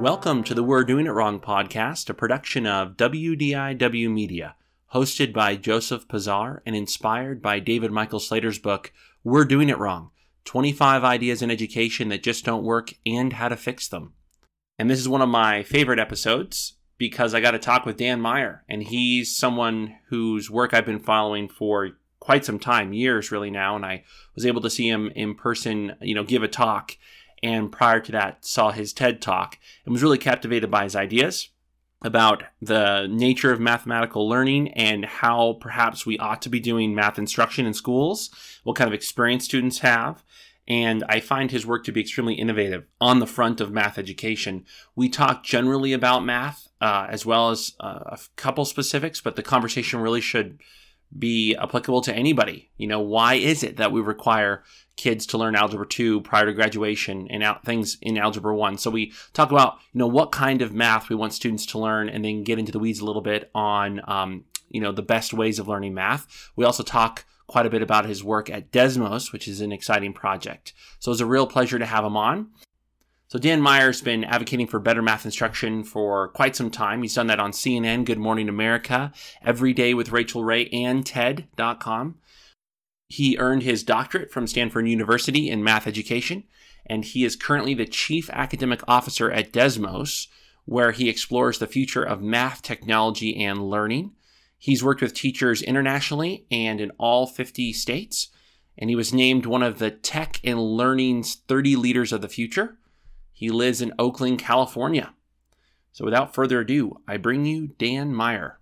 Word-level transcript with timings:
Welcome 0.00 0.44
to 0.44 0.54
the 0.54 0.62
We're 0.62 0.84
Doing 0.84 1.04
It 1.04 1.10
Wrong 1.10 1.40
podcast, 1.40 2.08
a 2.08 2.14
production 2.14 2.66
of 2.66 2.96
WDIW 2.96 4.10
Media, 4.10 4.56
hosted 4.94 5.34
by 5.34 5.56
Joseph 5.56 6.08
Pazar 6.08 6.60
and 6.64 6.74
inspired 6.74 7.42
by 7.42 7.58
David 7.58 7.92
Michael 7.92 8.18
Slater's 8.18 8.58
book, 8.58 8.94
We're 9.24 9.44
Doing 9.44 9.68
It 9.68 9.76
Wrong 9.76 10.10
25 10.46 11.04
Ideas 11.04 11.42
in 11.42 11.50
Education 11.50 12.08
That 12.08 12.22
Just 12.22 12.46
Don't 12.46 12.64
Work 12.64 12.94
and 13.04 13.34
How 13.34 13.50
to 13.50 13.58
Fix 13.58 13.88
Them. 13.88 14.14
And 14.78 14.88
this 14.88 14.98
is 14.98 15.06
one 15.06 15.20
of 15.20 15.28
my 15.28 15.62
favorite 15.64 16.00
episodes 16.00 16.76
because 16.96 17.34
I 17.34 17.40
got 17.40 17.50
to 17.50 17.58
talk 17.58 17.84
with 17.84 17.98
Dan 17.98 18.22
Meyer, 18.22 18.64
and 18.70 18.82
he's 18.82 19.36
someone 19.36 19.96
whose 20.08 20.50
work 20.50 20.72
I've 20.72 20.86
been 20.86 20.98
following 20.98 21.46
for 21.46 21.90
quite 22.20 22.46
some 22.46 22.58
time, 22.58 22.94
years 22.94 23.30
really 23.30 23.50
now, 23.50 23.76
and 23.76 23.84
I 23.84 24.04
was 24.34 24.46
able 24.46 24.62
to 24.62 24.70
see 24.70 24.88
him 24.88 25.12
in 25.14 25.34
person, 25.34 25.92
you 26.00 26.14
know, 26.14 26.24
give 26.24 26.42
a 26.42 26.48
talk 26.48 26.96
and 27.42 27.72
prior 27.72 28.00
to 28.00 28.12
that 28.12 28.44
saw 28.44 28.70
his 28.70 28.92
TED 28.92 29.20
talk 29.20 29.58
and 29.84 29.92
was 29.92 30.02
really 30.02 30.18
captivated 30.18 30.70
by 30.70 30.84
his 30.84 30.96
ideas 30.96 31.48
about 32.02 32.44
the 32.62 33.06
nature 33.10 33.52
of 33.52 33.60
mathematical 33.60 34.28
learning 34.28 34.72
and 34.72 35.04
how 35.04 35.54
perhaps 35.60 36.06
we 36.06 36.18
ought 36.18 36.40
to 36.42 36.48
be 36.48 36.60
doing 36.60 36.94
math 36.94 37.18
instruction 37.18 37.66
in 37.66 37.74
schools, 37.74 38.30
what 38.64 38.76
kind 38.76 38.88
of 38.88 38.94
experience 38.94 39.44
students 39.44 39.80
have. 39.80 40.24
And 40.66 41.04
I 41.08 41.20
find 41.20 41.50
his 41.50 41.66
work 41.66 41.84
to 41.84 41.92
be 41.92 42.00
extremely 42.00 42.34
innovative 42.34 42.86
on 43.00 43.18
the 43.18 43.26
front 43.26 43.60
of 43.60 43.72
math 43.72 43.98
education. 43.98 44.64
We 44.94 45.08
talk 45.08 45.42
generally 45.42 45.92
about 45.92 46.24
math 46.24 46.68
uh, 46.80 47.06
as 47.10 47.26
well 47.26 47.50
as 47.50 47.74
uh, 47.80 48.00
a 48.06 48.18
couple 48.36 48.64
specifics, 48.64 49.20
but 49.20 49.36
the 49.36 49.42
conversation 49.42 50.00
really 50.00 50.20
should 50.20 50.60
be 51.18 51.56
applicable 51.56 52.02
to 52.02 52.14
anybody. 52.14 52.70
You 52.76 52.86
know, 52.86 53.00
why 53.00 53.34
is 53.34 53.62
it 53.62 53.76
that 53.78 53.92
we 53.92 54.00
require 54.00 54.62
kids 54.96 55.26
to 55.26 55.38
learn 55.38 55.56
algebra 55.56 55.86
2 55.86 56.20
prior 56.20 56.46
to 56.46 56.52
graduation 56.52 57.26
and 57.30 57.42
out 57.42 57.64
things 57.64 57.96
in 58.02 58.18
algebra 58.18 58.54
1 58.54 58.76
so 58.76 58.90
we 58.90 59.10
talk 59.32 59.50
about 59.50 59.78
you 59.94 59.98
know 59.98 60.06
what 60.06 60.30
kind 60.30 60.60
of 60.60 60.74
math 60.74 61.08
we 61.08 61.16
want 61.16 61.32
students 61.32 61.64
to 61.64 61.78
learn 61.78 62.10
and 62.10 62.22
then 62.22 62.44
get 62.44 62.58
into 62.58 62.70
the 62.70 62.78
weeds 62.78 63.00
a 63.00 63.04
little 63.06 63.22
bit 63.22 63.50
on 63.54 64.02
um, 64.06 64.44
you 64.70 64.80
know 64.80 64.92
the 64.92 65.02
best 65.02 65.34
ways 65.34 65.58
of 65.58 65.68
learning 65.68 65.92
math. 65.92 66.50
We 66.56 66.64
also 66.64 66.82
talk 66.82 67.24
quite 67.46 67.66
a 67.66 67.70
bit 67.70 67.82
about 67.82 68.06
his 68.06 68.22
work 68.22 68.48
at 68.48 68.70
desmos 68.70 69.32
which 69.32 69.48
is 69.48 69.60
an 69.60 69.72
exciting 69.72 70.12
project. 70.12 70.72
So 70.98 71.10
it's 71.12 71.20
a 71.20 71.26
real 71.26 71.46
pleasure 71.46 71.78
to 71.78 71.86
have 71.86 72.04
him 72.04 72.16
on 72.16 72.50
so 73.30 73.38
Dan 73.38 73.62
Meyer's 73.62 74.02
been 74.02 74.24
advocating 74.24 74.66
for 74.66 74.80
better 74.80 75.02
math 75.02 75.24
instruction 75.24 75.84
for 75.84 76.30
quite 76.30 76.56
some 76.56 76.68
time. 76.68 77.02
He's 77.02 77.14
done 77.14 77.28
that 77.28 77.38
on 77.38 77.52
CNN, 77.52 78.04
Good 78.04 78.18
Morning 78.18 78.48
America, 78.48 79.12
Every 79.40 79.72
Day 79.72 79.94
with 79.94 80.10
Rachael 80.10 80.42
Ray, 80.42 80.66
and 80.70 81.06
TED.com. 81.06 82.16
He 83.06 83.38
earned 83.38 83.62
his 83.62 83.84
doctorate 83.84 84.32
from 84.32 84.48
Stanford 84.48 84.88
University 84.88 85.48
in 85.48 85.62
math 85.62 85.86
education, 85.86 86.42
and 86.84 87.04
he 87.04 87.24
is 87.24 87.36
currently 87.36 87.72
the 87.72 87.86
chief 87.86 88.28
academic 88.30 88.80
officer 88.88 89.30
at 89.30 89.52
Desmos, 89.52 90.26
where 90.64 90.90
he 90.90 91.08
explores 91.08 91.60
the 91.60 91.68
future 91.68 92.02
of 92.02 92.20
math 92.20 92.62
technology 92.62 93.40
and 93.44 93.70
learning. 93.70 94.10
He's 94.58 94.82
worked 94.82 95.02
with 95.02 95.14
teachers 95.14 95.62
internationally 95.62 96.46
and 96.50 96.80
in 96.80 96.90
all 96.98 97.28
50 97.28 97.74
states, 97.74 98.26
and 98.76 98.90
he 98.90 98.96
was 98.96 99.14
named 99.14 99.46
one 99.46 99.62
of 99.62 99.78
the 99.78 99.92
Tech 99.92 100.40
and 100.42 100.58
Learning's 100.58 101.36
30 101.46 101.76
Leaders 101.76 102.12
of 102.12 102.22
the 102.22 102.28
Future. 102.28 102.76
He 103.40 103.48
lives 103.48 103.80
in 103.80 103.94
Oakland, 103.98 104.38
California. 104.38 105.14
So 105.92 106.04
without 106.04 106.34
further 106.34 106.60
ado, 106.60 107.00
I 107.08 107.16
bring 107.16 107.46
you 107.46 107.68
Dan 107.68 108.14
Meyer. 108.14 108.58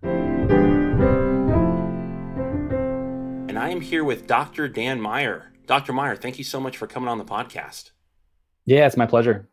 And 3.49 3.59
I 3.59 3.71
am 3.71 3.81
here 3.81 4.05
with 4.05 4.25
Dr. 4.25 4.69
Dan 4.69 5.01
Meyer. 5.01 5.51
Dr. 5.67 5.91
Meyer, 5.91 6.15
thank 6.15 6.37
you 6.37 6.45
so 6.45 6.61
much 6.61 6.77
for 6.77 6.87
coming 6.87 7.09
on 7.09 7.17
the 7.17 7.25
podcast. 7.25 7.91
Yeah, 8.63 8.87
it's 8.87 8.95
my 8.95 9.05
pleasure. 9.05 9.49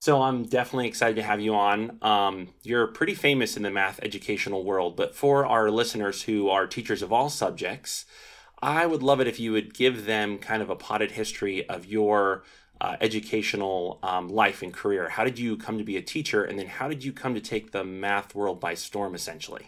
So 0.00 0.22
I'm 0.22 0.44
definitely 0.44 0.88
excited 0.88 1.16
to 1.16 1.22
have 1.22 1.42
you 1.42 1.54
on. 1.54 1.98
Um, 2.00 2.48
you're 2.62 2.86
pretty 2.86 3.14
famous 3.14 3.54
in 3.54 3.64
the 3.64 3.70
math 3.70 4.00
educational 4.02 4.64
world, 4.64 4.96
but 4.96 5.14
for 5.14 5.44
our 5.44 5.70
listeners 5.70 6.22
who 6.22 6.48
are 6.48 6.66
teachers 6.66 7.02
of 7.02 7.12
all 7.12 7.28
subjects, 7.28 8.06
I 8.62 8.86
would 8.86 9.02
love 9.02 9.20
it 9.20 9.26
if 9.28 9.38
you 9.38 9.52
would 9.52 9.74
give 9.74 10.06
them 10.06 10.38
kind 10.38 10.62
of 10.62 10.70
a 10.70 10.76
potted 10.76 11.10
history 11.10 11.68
of 11.68 11.84
your 11.84 12.44
uh, 12.80 12.96
educational 13.00 13.98
um, 14.02 14.28
life 14.28 14.62
and 14.62 14.72
career. 14.72 15.08
How 15.08 15.24
did 15.24 15.38
you 15.38 15.56
come 15.56 15.78
to 15.78 15.84
be 15.84 15.96
a 15.96 16.02
teacher, 16.02 16.44
and 16.44 16.58
then 16.58 16.66
how 16.66 16.88
did 16.88 17.02
you 17.04 17.12
come 17.12 17.34
to 17.34 17.40
take 17.40 17.72
the 17.72 17.84
math 17.84 18.34
world 18.34 18.60
by 18.60 18.74
storm, 18.74 19.14
essentially? 19.14 19.66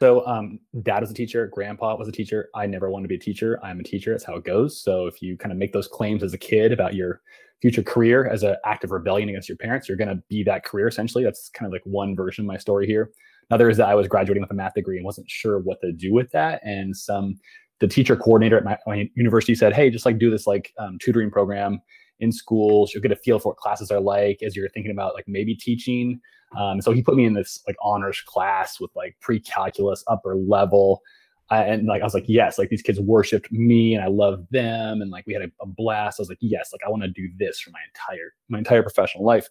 So, 0.00 0.24
um, 0.26 0.60
dad 0.82 1.00
was 1.00 1.10
a 1.10 1.14
teacher, 1.14 1.48
grandpa 1.48 1.96
was 1.96 2.06
a 2.06 2.12
teacher. 2.12 2.50
I 2.54 2.66
never 2.66 2.88
wanted 2.88 3.04
to 3.04 3.08
be 3.08 3.16
a 3.16 3.18
teacher. 3.18 3.58
I'm 3.64 3.80
a 3.80 3.82
teacher. 3.82 4.12
That's 4.12 4.24
how 4.24 4.36
it 4.36 4.44
goes. 4.44 4.80
So, 4.80 5.06
if 5.06 5.20
you 5.20 5.36
kind 5.36 5.50
of 5.50 5.58
make 5.58 5.72
those 5.72 5.88
claims 5.88 6.22
as 6.22 6.32
a 6.34 6.38
kid 6.38 6.72
about 6.72 6.94
your 6.94 7.20
future 7.60 7.82
career 7.82 8.28
as 8.28 8.44
an 8.44 8.56
act 8.64 8.84
of 8.84 8.92
rebellion 8.92 9.28
against 9.28 9.48
your 9.48 9.58
parents, 9.58 9.88
you're 9.88 9.96
going 9.96 10.08
to 10.08 10.22
be 10.28 10.44
that 10.44 10.64
career 10.64 10.86
essentially. 10.86 11.24
That's 11.24 11.48
kind 11.48 11.66
of 11.66 11.72
like 11.72 11.82
one 11.84 12.14
version 12.14 12.44
of 12.44 12.46
my 12.46 12.56
story 12.56 12.86
here. 12.86 13.10
Another 13.50 13.68
is 13.68 13.76
that 13.78 13.88
I 13.88 13.94
was 13.94 14.06
graduating 14.06 14.42
with 14.42 14.50
a 14.50 14.54
math 14.54 14.74
degree 14.74 14.96
and 14.96 15.04
wasn't 15.04 15.28
sure 15.28 15.58
what 15.58 15.80
to 15.80 15.90
do 15.90 16.12
with 16.12 16.30
that. 16.32 16.60
And 16.64 16.96
some 16.96 17.36
the 17.80 17.88
teacher 17.88 18.16
coordinator 18.16 18.56
at 18.56 18.64
my, 18.64 18.78
my 18.86 19.08
university 19.14 19.54
said, 19.54 19.72
"Hey, 19.72 19.90
just 19.90 20.04
like 20.06 20.18
do 20.18 20.30
this 20.30 20.46
like 20.46 20.72
um, 20.78 20.98
tutoring 21.00 21.30
program 21.30 21.80
in 22.20 22.32
schools. 22.32 22.92
You'll 22.92 23.02
get 23.02 23.12
a 23.12 23.16
feel 23.16 23.38
for 23.38 23.50
what 23.50 23.58
classes 23.58 23.90
are 23.90 24.00
like 24.00 24.42
as 24.42 24.56
you're 24.56 24.68
thinking 24.70 24.92
about 24.92 25.14
like 25.14 25.26
maybe 25.26 25.54
teaching. 25.54 26.20
Um, 26.56 26.80
so 26.80 26.92
he 26.92 27.02
put 27.02 27.16
me 27.16 27.24
in 27.24 27.34
this 27.34 27.62
like 27.66 27.76
honors 27.82 28.20
class 28.26 28.80
with 28.80 28.90
like 28.94 29.16
pre-calculus 29.20 30.02
upper 30.08 30.34
level. 30.34 31.02
Uh, 31.50 31.64
and 31.66 31.86
like 31.86 32.02
I 32.02 32.04
was 32.04 32.14
like, 32.14 32.24
yes, 32.26 32.58
like 32.58 32.68
these 32.68 32.82
kids 32.82 33.00
worshipped 33.00 33.50
me 33.50 33.94
and 33.94 34.04
I 34.04 34.08
loved 34.08 34.46
them, 34.50 35.00
and 35.00 35.10
like 35.10 35.26
we 35.26 35.32
had 35.32 35.42
a, 35.42 35.50
a 35.62 35.66
blast. 35.66 36.20
I 36.20 36.22
was 36.22 36.28
like, 36.28 36.38
yes, 36.42 36.72
like 36.72 36.82
I 36.86 36.90
want 36.90 37.02
to 37.02 37.08
do 37.08 37.28
this 37.38 37.58
for 37.58 37.70
my 37.70 37.78
entire 37.88 38.34
my 38.48 38.58
entire 38.58 38.82
professional 38.82 39.24
life. 39.24 39.48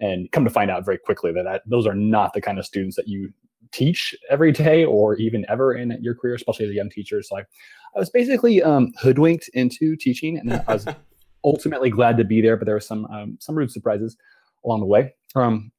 And 0.00 0.30
come 0.30 0.44
to 0.44 0.50
find 0.50 0.70
out 0.70 0.84
very 0.84 0.98
quickly 0.98 1.32
that, 1.32 1.42
that 1.44 1.62
those 1.66 1.86
are 1.86 1.94
not 1.94 2.32
the 2.32 2.40
kind 2.40 2.58
of 2.58 2.66
students 2.66 2.94
that 2.96 3.08
you 3.08 3.32
teach 3.72 4.14
every 4.30 4.52
day 4.52 4.84
or 4.84 5.16
even 5.16 5.44
ever 5.48 5.74
in 5.74 5.96
your 6.00 6.14
career, 6.14 6.34
especially 6.34 6.66
as 6.66 6.70
a 6.70 6.74
young 6.74 6.90
teacher. 6.90 7.22
So 7.22 7.38
I, 7.38 7.40
I 7.40 7.98
was 7.98 8.10
basically 8.10 8.62
um, 8.62 8.92
hoodwinked 9.00 9.48
into 9.54 9.96
teaching, 9.96 10.38
and 10.38 10.52
I 10.52 10.72
was 10.72 10.86
ultimately 11.48 11.90
glad 11.90 12.16
to 12.18 12.24
be 12.24 12.40
there, 12.40 12.56
but 12.56 12.66
there 12.66 12.74
were 12.74 12.80
some 12.92 13.04
um, 13.06 13.38
some 13.40 13.56
rude 13.56 13.72
surprises 13.72 14.16
along 14.64 14.80
the 14.80 14.86
way. 14.86 15.14
Um, 15.34 15.72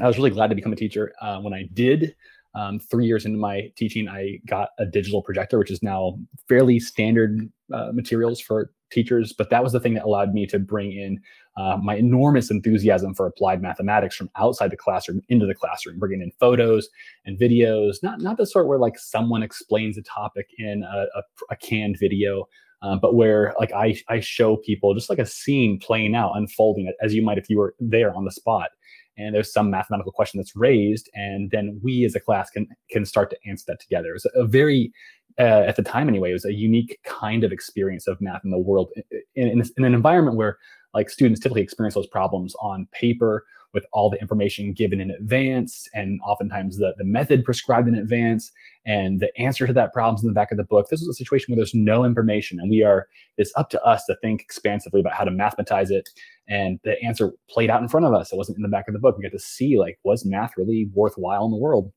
I 0.00 0.06
was 0.06 0.16
really 0.18 0.30
glad 0.30 0.48
to 0.48 0.56
become 0.56 0.72
a 0.72 0.76
teacher. 0.84 1.12
Uh, 1.20 1.38
when 1.40 1.54
I 1.54 1.64
did, 1.72 2.14
um, 2.54 2.78
three 2.78 3.06
years 3.06 3.24
into 3.26 3.38
my 3.38 3.70
teaching, 3.76 4.08
I 4.08 4.40
got 4.46 4.70
a 4.78 4.86
digital 4.86 5.22
projector, 5.22 5.58
which 5.58 5.70
is 5.70 5.82
now 5.82 6.18
fairly 6.48 6.78
standard 6.80 7.50
uh, 7.72 7.90
materials 7.92 8.40
for 8.40 8.72
teachers. 8.90 9.32
But 9.32 9.50
that 9.50 9.62
was 9.62 9.72
the 9.72 9.80
thing 9.80 9.94
that 9.94 10.04
allowed 10.04 10.32
me 10.32 10.46
to 10.46 10.58
bring 10.58 10.92
in 10.92 11.20
uh, 11.56 11.78
my 11.82 11.96
enormous 11.96 12.50
enthusiasm 12.50 13.14
for 13.14 13.26
applied 13.26 13.62
mathematics 13.62 14.16
from 14.16 14.30
outside 14.36 14.70
the 14.70 14.76
classroom 14.76 15.20
into 15.28 15.46
the 15.46 15.54
classroom, 15.54 15.98
bringing 15.98 16.22
in 16.22 16.32
photos 16.38 16.88
and 17.24 17.38
videos, 17.38 18.02
not 18.02 18.20
not 18.20 18.36
the 18.36 18.46
sort 18.46 18.68
where 18.68 18.78
like 18.78 18.98
someone 18.98 19.42
explains 19.42 19.98
a 19.98 20.02
topic 20.02 20.46
in 20.58 20.84
a, 20.84 21.06
a, 21.16 21.22
a 21.50 21.56
canned 21.56 21.96
video, 21.98 22.46
um, 22.84 23.00
but 23.00 23.14
where 23.14 23.54
like 23.58 23.72
I, 23.72 23.98
I 24.08 24.20
show 24.20 24.58
people 24.58 24.94
just 24.94 25.08
like 25.08 25.18
a 25.18 25.26
scene 25.26 25.78
playing 25.80 26.14
out, 26.14 26.32
unfolding 26.34 26.92
as 27.02 27.14
you 27.14 27.22
might 27.22 27.38
if 27.38 27.48
you 27.48 27.58
were 27.58 27.74
there 27.80 28.14
on 28.14 28.26
the 28.26 28.30
spot. 28.30 28.70
And 29.16 29.34
there's 29.34 29.52
some 29.52 29.70
mathematical 29.70 30.12
question 30.12 30.38
that's 30.38 30.54
raised, 30.54 31.08
and 31.14 31.50
then 31.50 31.80
we 31.82 32.04
as 32.04 32.14
a 32.14 32.20
class 32.20 32.50
can 32.50 32.66
can 32.90 33.04
start 33.04 33.30
to 33.30 33.38
answer 33.46 33.64
that 33.68 33.80
together. 33.80 34.14
It's 34.14 34.26
a 34.34 34.44
very 34.44 34.92
uh, 35.38 35.64
at 35.66 35.76
the 35.76 35.82
time 35.82 36.08
anyway, 36.08 36.30
it 36.30 36.34
was 36.34 36.44
a 36.44 36.52
unique 36.52 36.98
kind 37.04 37.42
of 37.42 37.52
experience 37.52 38.06
of 38.06 38.20
math 38.20 38.44
in 38.44 38.50
the 38.50 38.58
world 38.58 38.90
in, 39.34 39.48
in, 39.48 39.62
in 39.76 39.84
an 39.84 39.94
environment 39.94 40.36
where 40.36 40.58
like 40.92 41.10
students 41.10 41.40
typically 41.40 41.62
experience 41.62 41.94
those 41.94 42.06
problems 42.06 42.54
on 42.60 42.86
paper 42.92 43.44
with 43.74 43.84
all 43.92 44.08
the 44.08 44.20
information 44.20 44.72
given 44.72 45.00
in 45.00 45.10
advance 45.10 45.88
and 45.92 46.20
oftentimes 46.24 46.78
the, 46.78 46.94
the 46.96 47.04
method 47.04 47.44
prescribed 47.44 47.88
in 47.88 47.96
advance 47.96 48.52
and 48.86 49.20
the 49.20 49.36
answer 49.38 49.66
to 49.66 49.72
that 49.72 49.92
problem's 49.92 50.22
in 50.22 50.28
the 50.28 50.34
back 50.34 50.52
of 50.52 50.56
the 50.56 50.64
book. 50.64 50.88
This 50.88 51.02
is 51.02 51.08
a 51.08 51.14
situation 51.14 51.52
where 51.52 51.56
there's 51.56 51.74
no 51.74 52.04
information 52.04 52.60
and 52.60 52.70
we 52.70 52.82
are, 52.82 53.08
it's 53.36 53.52
up 53.56 53.70
to 53.70 53.82
us 53.82 54.04
to 54.06 54.16
think 54.22 54.40
expansively 54.40 55.00
about 55.00 55.14
how 55.14 55.24
to 55.24 55.30
mathematize 55.30 55.90
it. 55.90 56.08
And 56.48 56.78
the 56.84 57.00
answer 57.02 57.32
played 57.50 57.70
out 57.70 57.82
in 57.82 57.88
front 57.88 58.06
of 58.06 58.14
us. 58.14 58.32
It 58.32 58.36
wasn't 58.36 58.58
in 58.58 58.62
the 58.62 58.68
back 58.68 58.88
of 58.88 58.94
the 58.94 59.00
book. 59.00 59.16
We 59.16 59.22
got 59.22 59.32
to 59.32 59.38
see 59.38 59.78
like, 59.78 59.98
was 60.04 60.24
math 60.24 60.52
really 60.56 60.88
worthwhile 60.94 61.44
in 61.44 61.50
the 61.50 61.56
world? 61.56 61.92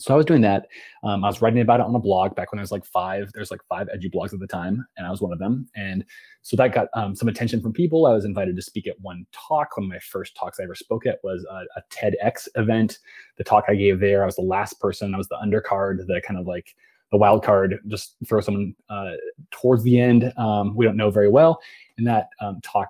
So 0.00 0.14
I 0.14 0.16
was 0.16 0.26
doing 0.26 0.42
that. 0.42 0.68
Um, 1.02 1.24
I 1.24 1.26
was 1.26 1.42
writing 1.42 1.60
about 1.60 1.80
it 1.80 1.86
on 1.86 1.94
a 1.94 1.98
blog 1.98 2.36
back 2.36 2.52
when 2.52 2.60
I 2.60 2.62
was 2.62 2.70
like 2.70 2.84
five. 2.84 3.32
There's 3.34 3.50
like 3.50 3.60
five 3.68 3.88
edu 3.88 4.12
blogs 4.12 4.32
at 4.32 4.38
the 4.38 4.46
time, 4.46 4.86
and 4.96 5.04
I 5.04 5.10
was 5.10 5.20
one 5.20 5.32
of 5.32 5.40
them. 5.40 5.68
And 5.74 6.04
so 6.42 6.56
that 6.56 6.72
got 6.72 6.86
um, 6.94 7.16
some 7.16 7.28
attention 7.28 7.60
from 7.60 7.72
people. 7.72 8.06
I 8.06 8.12
was 8.12 8.24
invited 8.24 8.54
to 8.54 8.62
speak 8.62 8.86
at 8.86 9.00
one 9.00 9.26
talk. 9.32 9.76
One 9.76 9.86
of 9.86 9.90
my 9.90 9.98
first 9.98 10.36
talks 10.36 10.60
I 10.60 10.64
ever 10.64 10.76
spoke 10.76 11.04
at 11.04 11.18
was 11.24 11.44
a, 11.50 11.64
a 11.76 11.82
TEDx 11.90 12.46
event. 12.54 12.98
The 13.38 13.44
talk 13.44 13.64
I 13.68 13.74
gave 13.74 13.98
there, 13.98 14.22
I 14.22 14.26
was 14.26 14.36
the 14.36 14.42
last 14.42 14.78
person. 14.78 15.14
I 15.14 15.18
was 15.18 15.28
the 15.28 15.38
undercard, 15.44 16.06
the 16.06 16.22
kind 16.24 16.38
of 16.38 16.46
like 16.46 16.76
the 17.10 17.18
wild 17.18 17.44
card. 17.44 17.76
Just 17.88 18.14
throw 18.24 18.40
someone 18.40 18.76
uh, 18.88 19.12
towards 19.50 19.82
the 19.82 19.98
end. 19.98 20.32
Um, 20.36 20.76
we 20.76 20.84
don't 20.84 20.96
know 20.96 21.10
very 21.10 21.28
well. 21.28 21.60
And 21.96 22.06
that 22.06 22.28
um, 22.40 22.60
talk 22.62 22.88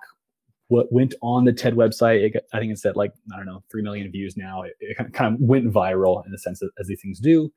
what 0.69 0.91
went 0.91 1.13
on 1.21 1.43
the 1.43 1.53
TED 1.53 1.75
website. 1.75 2.33
Got, 2.33 2.43
I 2.53 2.59
think 2.59 2.71
it's 2.71 2.85
at 2.85 2.95
like 2.95 3.11
I 3.33 3.37
don't 3.37 3.45
know 3.45 3.61
three 3.69 3.81
million 3.81 4.09
views 4.11 4.37
now. 4.37 4.63
It, 4.63 4.73
it 4.79 5.13
kind 5.13 5.33
of 5.33 5.39
went 5.41 5.71
viral 5.71 6.25
in 6.25 6.31
the 6.31 6.37
sense 6.37 6.59
that 6.59 6.71
as 6.79 6.87
these 6.87 7.01
things 7.01 7.19
do. 7.19 7.51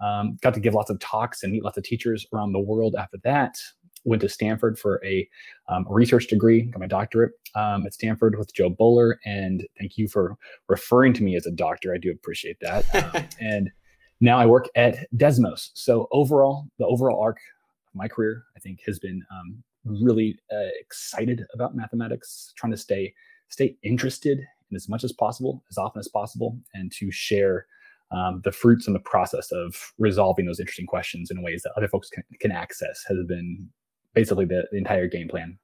Um, 0.00 0.36
got 0.42 0.52
to 0.52 0.60
give 0.60 0.74
lots 0.74 0.90
of 0.90 0.98
talks 1.00 1.42
and 1.42 1.52
meet 1.52 1.64
lots 1.64 1.78
of 1.78 1.84
teachers 1.84 2.26
around 2.32 2.52
the 2.52 2.60
world 2.60 2.94
after 2.98 3.16
that. 3.24 3.56
Went 4.04 4.20
to 4.22 4.28
Stanford 4.28 4.78
for 4.78 5.00
a 5.04 5.26
um, 5.68 5.86
research 5.88 6.26
degree, 6.26 6.62
got 6.62 6.80
my 6.80 6.86
doctorate. 6.86 7.32
um, 7.54 7.86
at 7.86 7.94
Stanford 7.94 8.38
with 8.38 8.52
Jo 8.54 8.68
Boaler, 8.68 9.18
and 9.24 9.66
thank 9.78 9.96
you 9.96 10.06
for 10.06 10.36
referring 10.68 11.14
to 11.14 11.22
me 11.24 11.34
as 11.34 11.46
a 11.46 11.50
doctor. 11.50 11.94
I 11.94 11.98
do 11.98 12.10
appreciate 12.10 12.58
that. 12.60 12.84
Um, 13.14 13.28
and 13.40 13.70
now 14.20 14.38
I 14.38 14.46
work 14.46 14.68
at 14.76 15.06
Desmos. 15.16 15.70
So 15.74 16.08
overall, 16.12 16.66
the 16.78 16.86
overall 16.86 17.20
arc 17.20 17.36
of 17.36 17.94
my 17.94 18.08
career, 18.08 18.44
I 18.56 18.60
think, 18.60 18.80
has 18.86 18.98
been 18.98 19.22
um, 19.30 19.62
really 19.86 20.38
uh, 20.52 20.70
excited 20.80 21.44
about 21.54 21.76
mathematics, 21.76 22.52
trying 22.56 22.72
to 22.72 22.76
stay 22.76 23.14
stay 23.48 23.76
interested 23.82 24.38
in 24.70 24.76
as 24.76 24.88
much 24.88 25.04
as 25.04 25.12
possible, 25.12 25.62
as 25.70 25.78
often 25.78 26.00
as 26.00 26.08
possible, 26.08 26.58
and 26.74 26.90
to 26.92 27.10
share 27.10 27.66
um, 28.10 28.40
the 28.44 28.52
fruits 28.52 28.86
and 28.86 28.94
the 28.94 29.00
process 29.00 29.50
of 29.52 29.92
resolving 29.98 30.46
those 30.46 30.60
interesting 30.60 30.86
questions 30.86 31.30
in 31.30 31.42
ways 31.42 31.62
that 31.62 31.72
other 31.76 31.88
folks 31.88 32.08
can, 32.08 32.24
can 32.40 32.52
access 32.52 33.04
has 33.08 33.18
been 33.26 33.68
basically 34.14 34.44
the, 34.44 34.64
the 34.70 34.78
entire 34.78 35.06
game 35.06 35.28
plan. 35.28 35.58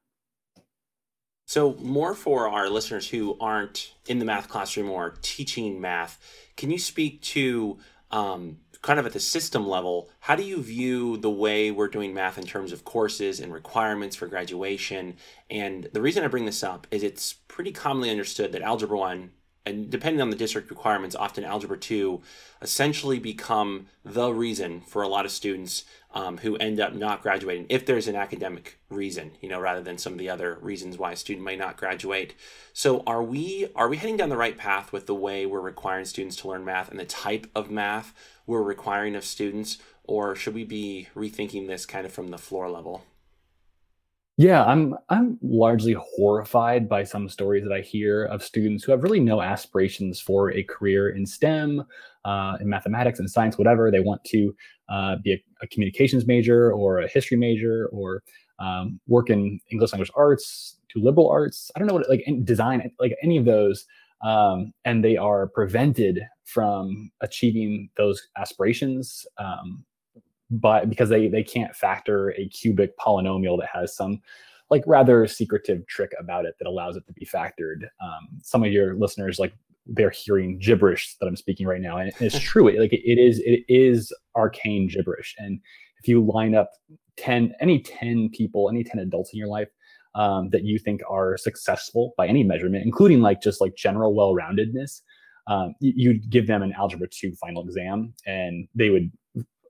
So, 1.47 1.75
more 1.75 2.15
for 2.15 2.49
our 2.49 2.69
listeners 2.69 3.09
who 3.09 3.37
aren't 3.41 3.95
in 4.07 4.19
the 4.19 4.25
math 4.25 4.49
classroom 4.49 4.91
or 4.91 5.17
teaching 5.23 5.81
math, 5.81 6.19
can 6.57 6.71
you 6.71 6.79
speak 6.79 7.21
to 7.23 7.79
um, 8.13 8.59
kind 8.83 8.99
of 8.99 9.07
at 9.07 9.13
the 9.13 9.21
system 9.21 9.67
level, 9.67 10.11
how 10.21 10.37
do 10.37 10.43
you 10.43 10.63
view 10.63 11.17
the 11.17 11.31
way 11.31 11.71
we're 11.71 11.89
doing 11.89 12.13
math 12.13 12.39
in 12.39 12.45
terms 12.45 12.73
of 12.73 12.85
courses 12.85 13.41
and 13.41 13.53
requirements 13.53 14.17
for 14.17 14.27
graduation? 14.27 15.17
And 15.51 15.89
the 15.93 16.03
reason 16.03 16.25
I 16.25 16.29
bring 16.29 16.45
this 16.45 16.63
up 16.63 16.87
is 16.91 17.03
it's 17.03 17.33
pretty 17.33 17.73
commonly 17.73 18.11
understood 18.11 18.53
that 18.53 18.63
Algebra 18.63 18.99
1 18.99 19.31
and 19.65 19.91
depending 19.91 20.21
on 20.21 20.31
the 20.31 20.37
district 20.37 20.71
requirements, 20.71 21.15
often 21.15 21.45
Algebra 21.45 21.79
2 21.79 22.21
essentially 22.63 23.19
become 23.19 23.87
the 24.05 24.33
reason 24.33 24.81
for 24.81 25.03
a 25.03 25.09
lot 25.09 25.25
of 25.25 25.31
students 25.31 25.85
um, 26.15 26.39
who 26.39 26.57
end 26.57 26.79
up 26.79 26.95
not 26.95 27.23
graduating, 27.23 27.67
if 27.69 27.87
there's 27.87 28.09
an 28.09 28.17
academic 28.17 28.79
reason, 28.91 29.33
you 29.41 29.49
know, 29.49 29.61
rather 29.61 29.83
than 29.83 29.99
some 29.99 30.13
of 30.13 30.19
the 30.19 30.29
other 30.29 30.59
reasons 30.61 30.99
why 30.99 31.13
a 31.13 31.17
student 31.17 31.45
might 31.45 31.59
not 31.59 31.77
graduate. 31.77 32.35
So, 32.73 33.03
are 33.07 33.23
we 33.23 33.69
are 33.75 33.89
we 33.89 33.97
heading 33.97 34.17
down 34.17 34.29
the 34.29 34.37
right 34.37 34.57
path 34.57 34.93
with 34.93 35.07
the 35.07 35.15
way 35.15 35.47
we're 35.47 35.61
requiring 35.61 36.05
students 36.05 36.37
to 36.37 36.49
learn 36.49 36.65
math 36.65 36.91
and 36.91 37.01
the 37.01 37.05
type 37.05 37.47
of 37.55 37.71
math 37.71 38.15
we're 38.47 38.63
requiring 38.63 39.15
of 39.15 39.25
students, 39.25 39.79
or 40.05 40.35
should 40.35 40.55
we 40.55 40.65
be 40.65 41.09
rethinking 41.15 41.67
this 41.67 41.87
kind 41.87 42.05
of 42.05 42.13
from 42.13 42.29
the 42.29 42.39
floor 42.39 42.69
level? 42.69 43.05
Yeah, 44.39 44.65
I'm 44.65 44.97
I'm 45.09 45.39
largely 45.43 45.93
horrified 45.93 46.89
by 46.89 47.05
some 47.05 47.29
stories 47.29 47.65
that 47.65 47.73
I 47.73 47.81
hear 47.81 48.25
of 48.25 48.43
students 48.43 48.83
who 48.83 48.93
have 48.93 49.03
really 49.03 49.21
no 49.21 49.43
aspirations 49.43 50.21
for 50.21 50.53
a 50.53 50.63
career 50.63 51.11
in 51.11 51.27
STEM, 51.27 51.85
uh, 52.25 52.57
in 52.61 52.69
mathematics 52.69 53.19
and 53.19 53.31
science, 53.31 53.59
whatever. 53.59 53.91
They 53.91 54.01
want 54.01 54.25
to 54.25 54.55
uh, 54.89 55.17
be 55.23 55.33
a, 55.35 55.45
a, 55.63 55.67
communications 55.69 56.27
major 56.27 56.73
or 56.73 57.01
a 57.01 57.09
history 57.09 57.37
major 57.37 57.89
or 57.93 58.23
um, 58.59 59.01
work 59.07 59.31
in 59.31 59.61
English 59.71 59.93
language 59.93 60.11
arts, 60.15 60.79
do 60.95 61.03
liberal 61.03 61.29
arts. 61.29 61.71
I 61.75 61.79
don't 61.79 61.89
know 61.89 61.95
what 61.95 62.09
like 62.09 62.25
design, 62.45 62.91
like 63.01 63.17
any 63.23 63.37
of 63.37 63.45
those, 63.45 63.87
um, 64.23 64.73
and 64.85 65.05
they 65.05 65.17
are 65.17 65.49
prevented 65.49 66.21
from 66.45 67.11
achieving 67.21 67.89
those 67.97 68.29
aspirations 68.37 69.27
um, 69.39 69.85
but 70.53 70.89
because 70.89 71.09
they 71.09 71.29
they 71.29 71.43
can't 71.43 71.75
factor 71.75 72.31
a 72.33 72.47
cubic 72.49 72.97
polynomial 72.99 73.59
that 73.59 73.71
has 73.73 73.97
some 73.97 74.21
like 74.71 74.85
rather 74.87 75.27
secretive 75.27 75.87
trick 75.87 76.13
about 76.21 76.45
it 76.45 76.55
that 76.59 76.69
allows 76.69 76.97
it 76.97 77.07
to 77.07 77.13
be 77.13 77.27
factored. 77.27 77.89
Um, 78.03 78.29
some 78.43 78.63
of 78.63 78.71
your 78.71 78.95
listeners 78.95 79.39
like 79.39 79.55
they're 79.87 80.11
hearing 80.11 80.59
gibberish 80.59 81.17
that 81.21 81.27
I'm 81.27 81.37
speaking 81.37 81.67
right 81.67 81.81
now, 81.81 81.99
and 81.99 82.13
it's 82.21 82.39
true. 82.39 82.69
It, 82.69 82.79
like 82.79 82.93
it 82.93 83.19
is 83.19 83.41
it 83.41 83.65
is 83.69 84.13
arcane 84.37 84.89
gibberish, 84.89 85.35
and 85.39 85.61
if 86.01 86.09
you 86.09 86.25
line 86.25 86.55
up 86.55 86.71
ten 87.17 87.53
any 87.61 87.81
ten 87.81 88.31
people, 88.31 88.69
any 88.69 88.85
ten 88.85 89.01
adults 89.01 89.33
in 89.33 89.39
your 89.39 89.49
life. 89.49 89.69
Um, 90.15 90.51
that 90.51 90.63
you 90.63 90.79
think 90.79 91.01
are 91.09 91.39
successful 91.39 92.13
by 92.19 92.27
any 92.27 92.43
measurement, 92.43 92.85
including 92.85 93.23
like 93.23 93.41
just 93.41 93.63
like 93.63 93.75
general 93.77 94.15
well-roundedness, 94.15 95.01
um, 95.47 95.75
you'd 95.81 96.29
give 96.29 96.47
them 96.47 96.63
an 96.63 96.75
algebra 96.75 97.09
2 97.09 97.35
final 97.37 97.63
exam 97.65 98.13
and 98.27 98.69
they 98.75 98.91
would 98.91 99.11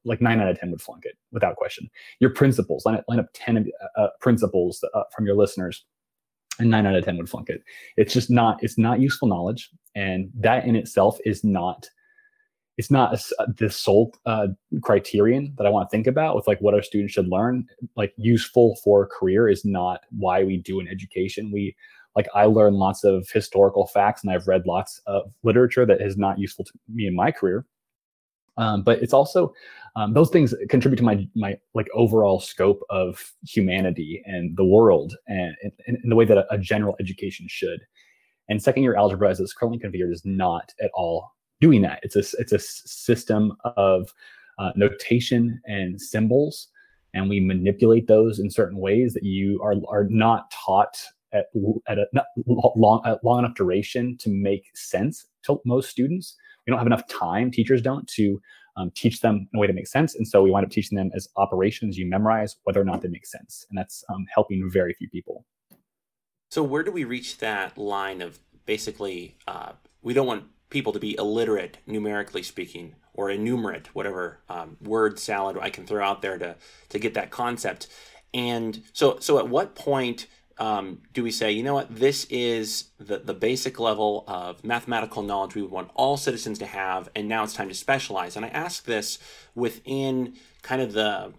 like 0.05 0.20
nine 0.20 0.41
out 0.41 0.49
of 0.49 0.59
10 0.59 0.70
would 0.70 0.82
flunk 0.82 1.05
it 1.05 1.17
without 1.31 1.56
question. 1.56 1.88
Your 2.19 2.31
principles, 2.31 2.85
line 2.85 2.97
up, 2.97 3.05
line 3.09 3.20
up 3.20 3.29
10 3.35 3.70
uh, 3.97 4.09
principles 4.20 4.85
uh, 4.94 5.03
from 5.14 5.26
your 5.26 5.37
listeners 5.37 5.85
and 6.58 6.70
nine 6.70 6.87
out 6.87 6.94
of 6.94 7.04
10 7.04 7.16
would 7.19 7.28
flunk 7.28 7.49
it. 7.49 7.62
It's 7.96 8.12
just 8.12 8.31
not, 8.31 8.62
it's 8.62 8.78
not 8.78 9.00
useful 9.00 9.28
knowledge. 9.28 9.70
And 9.94 10.31
that 10.34 10.64
in 10.64 10.76
itself 10.76 11.19
is 11.25 11.44
not, 11.44 11.88
it's 12.78 12.90
not 12.90 13.14
a, 13.14 13.46
the 13.58 13.70
sole 13.70 14.14
uh, 14.26 14.49
criterion 14.82 15.54
that 15.58 15.66
I 15.66 15.70
want 15.70 15.88
to 15.88 15.90
think 15.90 16.06
about 16.06 16.37
with 16.37 16.46
like 16.46 16.60
what 16.60 16.75
our 16.75 16.82
students 16.82 17.12
should 17.14 17.28
learn. 17.28 17.66
Like 17.96 18.12
useful 18.16 18.76
for 18.82 19.02
a 19.02 19.06
career 19.06 19.49
is 19.49 19.64
not 19.64 20.00
why 20.10 20.43
we 20.43 20.56
do 20.56 20.81
an 20.81 20.88
education. 20.88 21.50
We, 21.52 21.76
like 22.16 22.28
I 22.34 22.44
learn 22.44 22.75
lots 22.75 23.04
of 23.04 23.28
historical 23.32 23.87
facts 23.87 24.22
and 24.22 24.32
I've 24.32 24.49
read 24.49 24.66
lots 24.66 25.00
of 25.06 25.32
literature 25.43 25.87
that 25.87 26.00
is 26.00 26.16
not 26.16 26.38
useful 26.38 26.64
to 26.64 26.72
me 26.88 27.06
in 27.06 27.14
my 27.14 27.31
career. 27.31 27.66
Um, 28.56 28.82
but 28.82 29.02
it's 29.02 29.14
also 29.14 29.52
um, 29.96 30.14
those 30.14 30.31
things 30.31 30.54
contribute 30.69 30.96
to 30.99 31.02
my 31.02 31.28
my 31.34 31.58
like 31.75 31.88
overall 31.94 32.40
scope 32.40 32.82
of 32.90 33.32
humanity 33.46 34.22
and 34.25 34.56
the 34.56 34.64
world 34.64 35.14
and 35.26 35.54
in, 35.87 35.99
the 36.04 36.16
way 36.16 36.25
that 36.25 36.38
a, 36.38 36.54
a, 36.54 36.58
general 36.58 36.96
education 36.99 37.46
should. 37.49 37.81
And 38.49 38.62
second 38.62 38.82
year 38.82 38.96
algebra, 38.96 39.31
as 39.31 39.40
it's 39.40 39.52
currently 39.52 39.78
configured, 39.78 40.12
is 40.12 40.25
not 40.25 40.72
at 40.82 40.90
all 40.94 41.32
doing 41.60 41.82
that. 41.82 42.00
It's 42.02 42.16
a 42.16 42.25
it's 42.38 42.52
a 42.52 42.58
system 42.58 43.54
of 43.76 44.12
uh, 44.58 44.72
notation 44.76 45.60
and 45.66 46.00
symbols, 46.00 46.69
and 47.14 47.28
we 47.28 47.40
manipulate 47.40 48.06
those 48.06 48.38
in 48.38 48.50
certain 48.50 48.78
ways 48.78 49.14
that 49.14 49.25
you 49.25 49.62
are 49.62 49.75
are 49.88 50.06
not 50.08 50.50
taught 50.50 50.96
at 51.32 51.46
at 51.87 51.99
a 51.99 52.06
long 52.76 53.02
at 53.04 53.22
long 53.25 53.40
enough 53.40 53.54
duration 53.54 54.16
to 54.19 54.31
make 54.31 54.70
sense 54.75 55.26
to 55.44 55.60
most 55.64 55.90
students. 55.90 56.37
We 56.67 56.70
don't 56.70 56.79
have 56.79 56.87
enough 56.87 57.06
time. 57.09 57.50
Teachers 57.50 57.82
don't 57.82 58.06
to 58.09 58.41
um, 58.76 58.91
teach 58.94 59.20
them 59.20 59.49
in 59.53 59.59
a 59.59 59.61
way 59.61 59.67
that 59.67 59.75
makes 59.75 59.91
sense. 59.91 60.14
And 60.14 60.26
so 60.26 60.43
we 60.43 60.50
wind 60.50 60.64
up 60.64 60.70
teaching 60.70 60.97
them 60.97 61.11
as 61.14 61.29
operations 61.37 61.99
you 61.99 62.06
memorize 62.06 62.56
whether 62.64 62.81
or 62.81 62.85
not 62.85 63.03
they 63.03 63.09
make 63.09 63.26
sense. 63.26 63.67
And 63.69 63.79
that's 63.79 64.05
um, 64.09 64.25
helping 64.32 64.69
very 64.70 64.94
few 64.94 65.09
people. 65.09 65.44
So, 66.50 66.62
where 66.62 66.82
do 66.82 66.93
we 66.93 67.05
reach 67.05 67.38
that 67.38 67.79
line 67.79 68.20
of 68.20 68.38
basically, 68.67 69.37
uh, 69.47 69.73
we 70.03 70.12
don't 70.12 70.26
want 70.26 70.44
people 70.69 70.93
to 70.93 70.99
be 70.99 71.17
illiterate, 71.19 71.79
numerically 71.87 72.43
speaking, 72.43 72.94
or 73.14 73.31
enumerate, 73.31 73.94
whatever 73.94 74.41
um, 74.49 74.76
word 74.82 75.19
salad 75.19 75.56
I 75.61 75.70
can 75.70 75.87
throw 75.87 76.05
out 76.05 76.23
there 76.23 76.38
to, 76.38 76.56
to 76.91 76.99
get 76.99 77.14
that 77.14 77.31
concept. 77.31 77.88
And 78.35 78.82
so, 78.93 79.19
so 79.19 79.38
at 79.38 79.49
what 79.49 79.75
point 79.75 80.26
um, 80.62 80.99
do 81.12 81.25
we 81.25 81.33
say, 81.33 81.50
you 81.50 81.64
know 81.64 81.75
what, 81.75 81.92
this 81.92 82.25
is 82.31 82.85
the, 83.00 83.19
the 83.19 83.35
basic 83.35 83.81
level 83.81 84.23
of 84.28 84.62
mathematical 84.62 85.21
knowledge 85.21 85.57
we 85.57 85.62
would 85.62 85.73
want 85.73 85.90
all 85.97 86.16
citizens 86.16 86.57
to 86.61 86.66
have, 86.66 87.09
and 87.16 87.28
now 87.28 87.42
it's 87.42 87.52
time 87.52 87.69
to 87.69 87.75
specialize? 87.75 88.37
And 88.37 88.45
I 88.45 88.49
ask 88.50 88.85
this 88.85 89.19
within 89.57 90.35
kind 90.62 90.81
of 90.81 90.92
the 90.92 91.33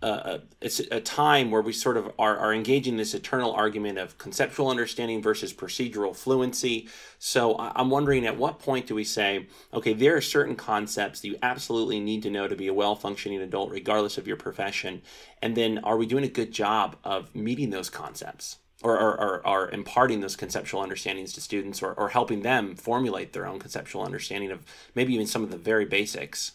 it's 0.00 0.78
a 0.78 1.00
time 1.00 1.50
where 1.50 1.62
we 1.62 1.72
sort 1.72 1.96
of 1.96 2.12
are, 2.18 2.36
are 2.36 2.54
engaging 2.54 2.96
this 2.96 3.14
eternal 3.14 3.52
argument 3.52 3.98
of 3.98 4.16
conceptual 4.18 4.68
understanding 4.68 5.20
versus 5.20 5.52
procedural 5.52 6.14
fluency. 6.14 6.88
So 7.18 7.56
I'm 7.58 7.90
wondering 7.90 8.26
at 8.26 8.36
what 8.36 8.60
point 8.60 8.86
do 8.86 8.94
we 8.94 9.04
say, 9.04 9.46
okay, 9.74 9.92
there 9.92 10.16
are 10.16 10.20
certain 10.20 10.54
concepts 10.54 11.20
that 11.20 11.28
you 11.28 11.36
absolutely 11.42 11.98
need 11.98 12.22
to 12.22 12.30
know 12.30 12.46
to 12.46 12.56
be 12.56 12.68
a 12.68 12.74
well 12.74 12.94
functioning 12.94 13.40
adult, 13.40 13.70
regardless 13.70 14.18
of 14.18 14.26
your 14.26 14.36
profession. 14.36 15.02
And 15.42 15.56
then 15.56 15.78
are 15.78 15.96
we 15.96 16.06
doing 16.06 16.24
a 16.24 16.28
good 16.28 16.52
job 16.52 16.96
of 17.02 17.34
meeting 17.34 17.70
those 17.70 17.90
concepts? 17.90 18.58
Or, 18.80 19.44
or 19.44 19.70
imparting 19.72 20.20
those 20.20 20.36
conceptual 20.36 20.80
understandings 20.80 21.32
to 21.32 21.40
students 21.40 21.82
or, 21.82 21.94
or 21.94 22.10
helping 22.10 22.42
them 22.42 22.76
formulate 22.76 23.32
their 23.32 23.44
own 23.44 23.58
conceptual 23.58 24.04
understanding 24.04 24.52
of 24.52 24.64
maybe 24.94 25.12
even 25.14 25.26
some 25.26 25.42
of 25.42 25.50
the 25.50 25.56
very 25.56 25.84
basics 25.84 26.52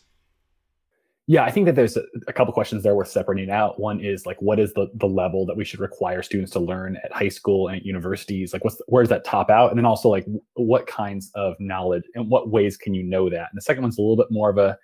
yeah, 1.25 1.45
I 1.45 1.51
think 1.51 1.65
that 1.67 1.75
there's 1.75 1.95
a, 1.95 2.03
a 2.27 2.33
couple 2.33 2.53
questions 2.53 2.83
there 2.83 2.95
worth 2.95 3.07
separating 3.07 3.49
out. 3.49 3.79
One 3.79 4.01
is 4.01 4.25
like, 4.25 4.41
what 4.41 4.59
is 4.59 4.73
the 4.73 4.87
the 4.95 5.07
level 5.07 5.45
that 5.45 5.55
we 5.55 5.63
should 5.63 5.79
require 5.79 6.21
students 6.21 6.51
to 6.53 6.59
learn 6.59 6.97
at 7.03 7.13
high 7.13 7.29
school 7.29 7.69
and 7.69 7.77
at 7.77 7.85
universities? 7.85 8.51
Like, 8.51 8.65
what's 8.65 8.81
where's 8.87 9.09
that 9.09 9.23
top 9.23 9.49
out? 9.49 9.69
And 9.69 9.77
then 9.77 9.85
also 9.85 10.09
like, 10.09 10.25
what 10.55 10.85
kinds 10.85 11.31
of 11.35 11.55
knowledge 11.59 12.03
and 12.15 12.29
what 12.29 12.49
ways 12.49 12.75
can 12.75 12.93
you 12.93 13.03
know 13.03 13.29
that? 13.29 13.47
And 13.51 13.55
the 13.55 13.61
second 13.61 13.83
one's 13.83 13.97
a 13.97 14.01
little 14.01 14.17
bit 14.17 14.27
more 14.31 14.49
of 14.49 14.57
a 14.57 14.77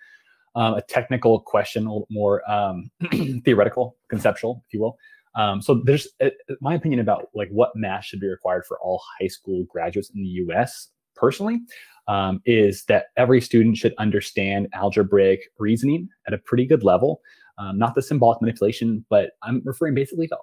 um, 0.55 0.75
a 0.75 0.81
technical 0.81 1.41
question, 1.41 1.85
a 1.85 1.91
little 1.91 2.07
more 2.09 2.49
um, 2.49 2.89
theoretical, 3.43 3.97
conceptual, 4.09 4.63
if 4.67 4.73
you 4.73 4.79
will. 4.79 4.97
Um, 5.35 5.61
so 5.61 5.81
there's 5.85 6.07
uh, 6.21 6.29
my 6.61 6.73
opinion 6.73 7.01
about 7.01 7.29
like 7.35 7.49
what 7.49 7.75
math 7.75 8.05
should 8.05 8.19
be 8.19 8.27
required 8.27 8.65
for 8.65 8.79
all 8.79 9.01
high 9.19 9.27
school 9.27 9.65
graduates 9.69 10.09
in 10.09 10.21
the 10.21 10.27
U.S. 10.27 10.89
Personally, 11.19 11.59
um, 12.07 12.41
is 12.45 12.85
that 12.85 13.07
every 13.17 13.41
student 13.41 13.77
should 13.77 13.93
understand 13.97 14.67
algebraic 14.73 15.41
reasoning 15.59 16.09
at 16.27 16.33
a 16.33 16.37
pretty 16.39 16.65
good 16.65 16.83
level. 16.83 17.21
Um, 17.57 17.77
not 17.77 17.93
the 17.93 18.01
symbolic 18.01 18.41
manipulation, 18.41 19.05
but 19.09 19.31
I'm 19.43 19.61
referring 19.65 19.93
basically 19.93 20.27
to 20.29 20.37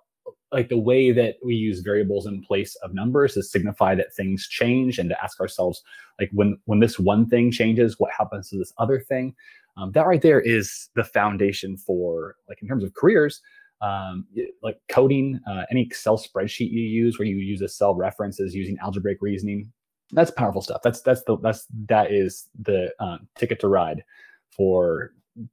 like 0.53 0.69
the 0.69 0.79
way 0.79 1.11
that 1.11 1.37
we 1.45 1.55
use 1.55 1.81
variables 1.81 2.27
in 2.27 2.43
place 2.43 2.77
of 2.77 2.95
numbers 2.95 3.35
to 3.35 3.43
signify 3.43 3.95
that 3.95 4.15
things 4.15 4.47
change 4.47 4.99
and 4.99 5.09
to 5.09 5.23
ask 5.23 5.41
ourselves 5.41 5.83
like 6.21 6.31
when 6.33 6.57
when 6.67 6.79
this 6.79 7.01
one 7.01 7.29
thing 7.29 7.51
changes 7.51 7.97
what 7.99 8.13
happens 8.17 8.49
to 8.49 8.57
this 8.57 8.73
other 8.79 9.01
thing 9.01 9.35
um, 9.77 9.91
that 9.91 10.07
right 10.07 10.23
there 10.23 10.41
is 10.41 10.89
the 10.95 11.03
foundation 11.03 11.77
for 11.77 12.37
like 12.49 12.63
in 12.63 12.69
terms 12.69 12.85
of 12.85 12.95
careers 12.95 13.43
um, 13.81 14.27
like 14.63 14.79
coding, 14.89 15.41
uh, 15.49 15.65
any 15.71 15.83
Excel 15.83 16.17
spreadsheet 16.17 16.71
you 16.71 16.81
use 16.81 17.19
where 17.19 17.29
you 17.29 17.37
use 17.37 17.61
a 17.61 17.69
cell 17.69 17.95
references 17.95 18.55
using 18.55 18.79
algebraic 18.83 19.19
reasoning. 19.21 19.71
That's 20.13 20.31
powerful 20.31 20.63
stuff. 20.63 20.83
That's 20.83 21.01
that's 21.03 21.23
the 21.25 21.37
that's 21.39 21.67
that 21.89 22.13
is 22.13 22.49
the 22.61 22.93
um, 23.01 23.29
ticket 23.37 23.61
to 23.61 23.69
ride 23.69 24.05
for 24.51 25.13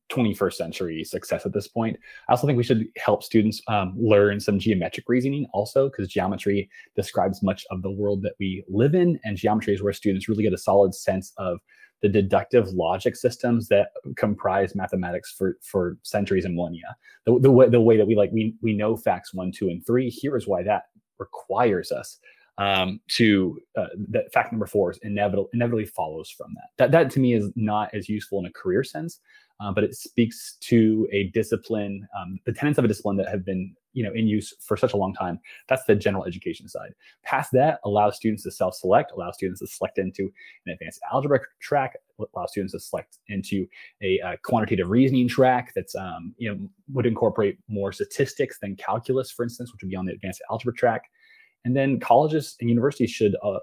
21st 0.09 0.53
century 0.53 1.03
success 1.03 1.45
at 1.45 1.53
this 1.53 1.67
point. 1.67 1.97
I 2.29 2.33
also 2.33 2.47
think 2.47 2.57
we 2.57 2.63
should 2.63 2.87
help 2.97 3.23
students 3.23 3.61
um, 3.67 3.93
learn 3.97 4.39
some 4.39 4.59
geometric 4.59 5.09
reasoning 5.09 5.45
also, 5.53 5.89
because 5.89 6.07
geometry 6.07 6.69
describes 6.95 7.43
much 7.43 7.65
of 7.69 7.81
the 7.81 7.91
world 7.91 8.21
that 8.23 8.33
we 8.39 8.63
live 8.69 8.95
in, 8.95 9.19
and 9.23 9.37
geometry 9.37 9.73
is 9.73 9.81
where 9.81 9.93
students 9.93 10.29
really 10.29 10.43
get 10.43 10.53
a 10.53 10.57
solid 10.57 10.93
sense 10.93 11.33
of 11.37 11.59
the 12.01 12.09
deductive 12.09 12.67
logic 12.69 13.15
systems 13.15 13.69
that 13.69 13.89
comprise 14.17 14.75
mathematics 14.75 15.31
for 15.31 15.57
for 15.61 15.97
centuries 16.03 16.45
and 16.45 16.55
millennia. 16.55 16.95
The, 17.25 17.39
the 17.39 17.51
way 17.51 17.69
the 17.69 17.81
way 17.81 17.97
that 17.97 18.05
we 18.05 18.15
like 18.15 18.31
we 18.31 18.55
we 18.61 18.73
know 18.73 18.95
facts 18.95 19.33
one, 19.33 19.51
two, 19.51 19.69
and 19.69 19.85
three. 19.85 20.09
Here 20.09 20.35
is 20.37 20.47
why 20.47 20.63
that 20.63 20.83
requires 21.17 21.91
us 21.91 22.19
um, 22.57 22.99
to 23.09 23.59
uh, 23.77 23.87
that 24.09 24.31
fact 24.31 24.51
number 24.51 24.67
four 24.67 24.91
is 24.91 24.99
inevitable 25.01 25.49
inevitably 25.53 25.85
follows 25.85 26.29
from 26.29 26.53
that. 26.55 26.69
That 26.77 26.91
that 26.91 27.11
to 27.11 27.19
me 27.19 27.33
is 27.33 27.51
not 27.55 27.93
as 27.93 28.07
useful 28.07 28.39
in 28.39 28.45
a 28.45 28.51
career 28.51 28.83
sense 28.83 29.19
uh, 29.59 29.71
but 29.71 29.83
it 29.83 29.95
speaks 29.95 30.57
to 30.59 31.07
a 31.11 31.25
discipline, 31.25 32.07
um, 32.19 32.39
the 32.45 32.51
tenets 32.51 32.77
of 32.77 32.85
a 32.85 32.87
discipline 32.87 33.17
that 33.17 33.29
have 33.29 33.45
been 33.45 33.73
you 33.93 34.03
know 34.03 34.11
in 34.11 34.27
use 34.27 34.53
for 34.59 34.75
such 34.75 34.93
a 34.93 34.97
long 34.97 35.13
time. 35.13 35.39
That's 35.69 35.83
the 35.85 35.95
general 35.95 36.25
education 36.25 36.67
side. 36.67 36.93
Past 37.23 37.51
that, 37.53 37.79
allows 37.85 38.15
students 38.15 38.43
to 38.43 38.51
self-select, 38.51 39.11
allows 39.11 39.35
students 39.35 39.59
to 39.61 39.67
select 39.67 39.99
into 39.99 40.31
an 40.65 40.73
advanced 40.73 40.99
algebra 41.11 41.39
track, 41.61 41.95
allows 42.35 42.51
students 42.51 42.73
to 42.73 42.79
select 42.79 43.19
into 43.27 43.67
a 44.01 44.19
uh, 44.21 44.35
quantitative 44.43 44.89
reasoning 44.89 45.27
track 45.27 45.71
that's 45.75 45.95
um, 45.95 46.33
you 46.37 46.49
know 46.49 46.59
would 46.91 47.05
incorporate 47.05 47.57
more 47.67 47.91
statistics 47.91 48.57
than 48.59 48.75
calculus, 48.75 49.31
for 49.31 49.43
instance, 49.43 49.71
which 49.71 49.81
would 49.83 49.89
be 49.89 49.95
on 49.95 50.05
the 50.05 50.13
advanced 50.13 50.41
algebra 50.49 50.73
track. 50.73 51.03
And 51.65 51.75
then 51.75 51.99
colleges 51.99 52.55
and 52.59 52.69
universities 52.69 53.11
should 53.11 53.35
uh, 53.43 53.59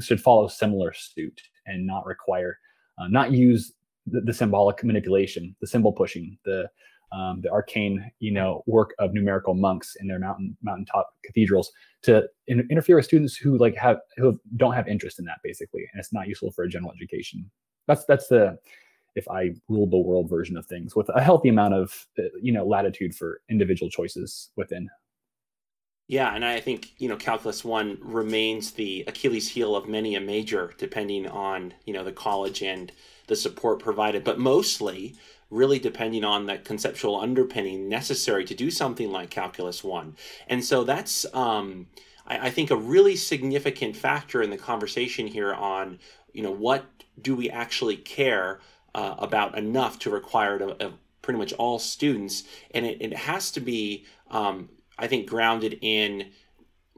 should 0.00 0.20
follow 0.20 0.48
similar 0.48 0.92
suit 0.92 1.40
and 1.66 1.86
not 1.86 2.06
require, 2.06 2.58
uh, 2.98 3.08
not 3.08 3.32
use 3.32 3.72
the, 4.06 4.20
the 4.20 4.32
symbolic 4.32 4.82
manipulation, 4.82 5.54
the 5.60 5.66
symbol 5.66 5.92
pushing, 5.92 6.38
the 6.44 6.68
um, 7.12 7.40
the 7.42 7.50
arcane, 7.50 8.10
you 8.20 8.32
know, 8.32 8.62
work 8.66 8.94
of 9.00 9.12
numerical 9.12 9.54
monks 9.54 9.96
in 10.00 10.06
their 10.06 10.20
mountain 10.20 10.56
mountaintop 10.62 11.10
cathedrals 11.24 11.72
to 12.02 12.28
in, 12.46 12.66
interfere 12.70 12.96
with 12.96 13.04
students 13.04 13.36
who 13.36 13.58
like 13.58 13.74
have 13.74 13.98
who 14.16 14.38
don't 14.56 14.74
have 14.74 14.86
interest 14.88 15.18
in 15.18 15.24
that 15.24 15.38
basically, 15.42 15.88
and 15.92 15.98
it's 15.98 16.12
not 16.12 16.28
useful 16.28 16.52
for 16.52 16.64
a 16.64 16.68
general 16.68 16.92
education. 16.92 17.50
That's 17.86 18.04
that's 18.04 18.28
the 18.28 18.58
if 19.16 19.26
I 19.28 19.50
ruled 19.68 19.90
the 19.90 19.98
world 19.98 20.30
version 20.30 20.56
of 20.56 20.66
things 20.66 20.94
with 20.94 21.08
a 21.14 21.20
healthy 21.20 21.48
amount 21.48 21.74
of 21.74 22.06
uh, 22.18 22.22
you 22.40 22.52
know 22.52 22.64
latitude 22.64 23.14
for 23.14 23.40
individual 23.50 23.90
choices 23.90 24.50
within. 24.56 24.88
Yeah, 26.10 26.34
and 26.34 26.44
I 26.44 26.58
think 26.58 26.92
you 26.98 27.08
know 27.08 27.14
calculus 27.14 27.64
one 27.64 27.96
remains 28.00 28.72
the 28.72 29.04
Achilles 29.06 29.48
heel 29.50 29.76
of 29.76 29.88
many 29.88 30.16
a 30.16 30.20
major, 30.20 30.74
depending 30.76 31.28
on 31.28 31.72
you 31.84 31.94
know 31.94 32.02
the 32.02 32.10
college 32.10 32.64
and 32.64 32.90
the 33.28 33.36
support 33.36 33.78
provided, 33.78 34.24
but 34.24 34.36
mostly 34.36 35.14
really 35.50 35.78
depending 35.78 36.24
on 36.24 36.46
that 36.46 36.64
conceptual 36.64 37.20
underpinning 37.20 37.88
necessary 37.88 38.44
to 38.46 38.56
do 38.56 38.72
something 38.72 39.12
like 39.12 39.30
Calculus 39.30 39.84
1. 39.84 40.16
And 40.48 40.64
so 40.64 40.82
that's, 40.82 41.26
um, 41.32 41.86
I, 42.26 42.46
I 42.46 42.50
think, 42.50 42.72
a 42.72 42.76
really 42.76 43.14
significant 43.14 43.96
factor 43.96 44.42
in 44.42 44.50
the 44.50 44.56
conversation 44.56 45.28
here 45.28 45.54
on, 45.54 46.00
you 46.32 46.42
know, 46.42 46.52
what 46.52 46.86
do 47.20 47.36
we 47.36 47.50
actually 47.50 47.96
care 47.96 48.60
uh, 48.96 49.14
about 49.18 49.56
enough 49.58 49.98
to 50.00 50.10
require 50.10 50.56
of 50.56 50.80
uh, 50.80 50.90
pretty 51.22 51.38
much 51.38 51.52
all 51.52 51.78
students. 51.78 52.44
And 52.72 52.86
it, 52.86 52.98
it 53.00 53.16
has 53.16 53.50
to 53.52 53.60
be, 53.60 54.06
um, 54.30 54.68
I 55.00 55.08
think, 55.08 55.28
grounded 55.28 55.78
in 55.80 56.30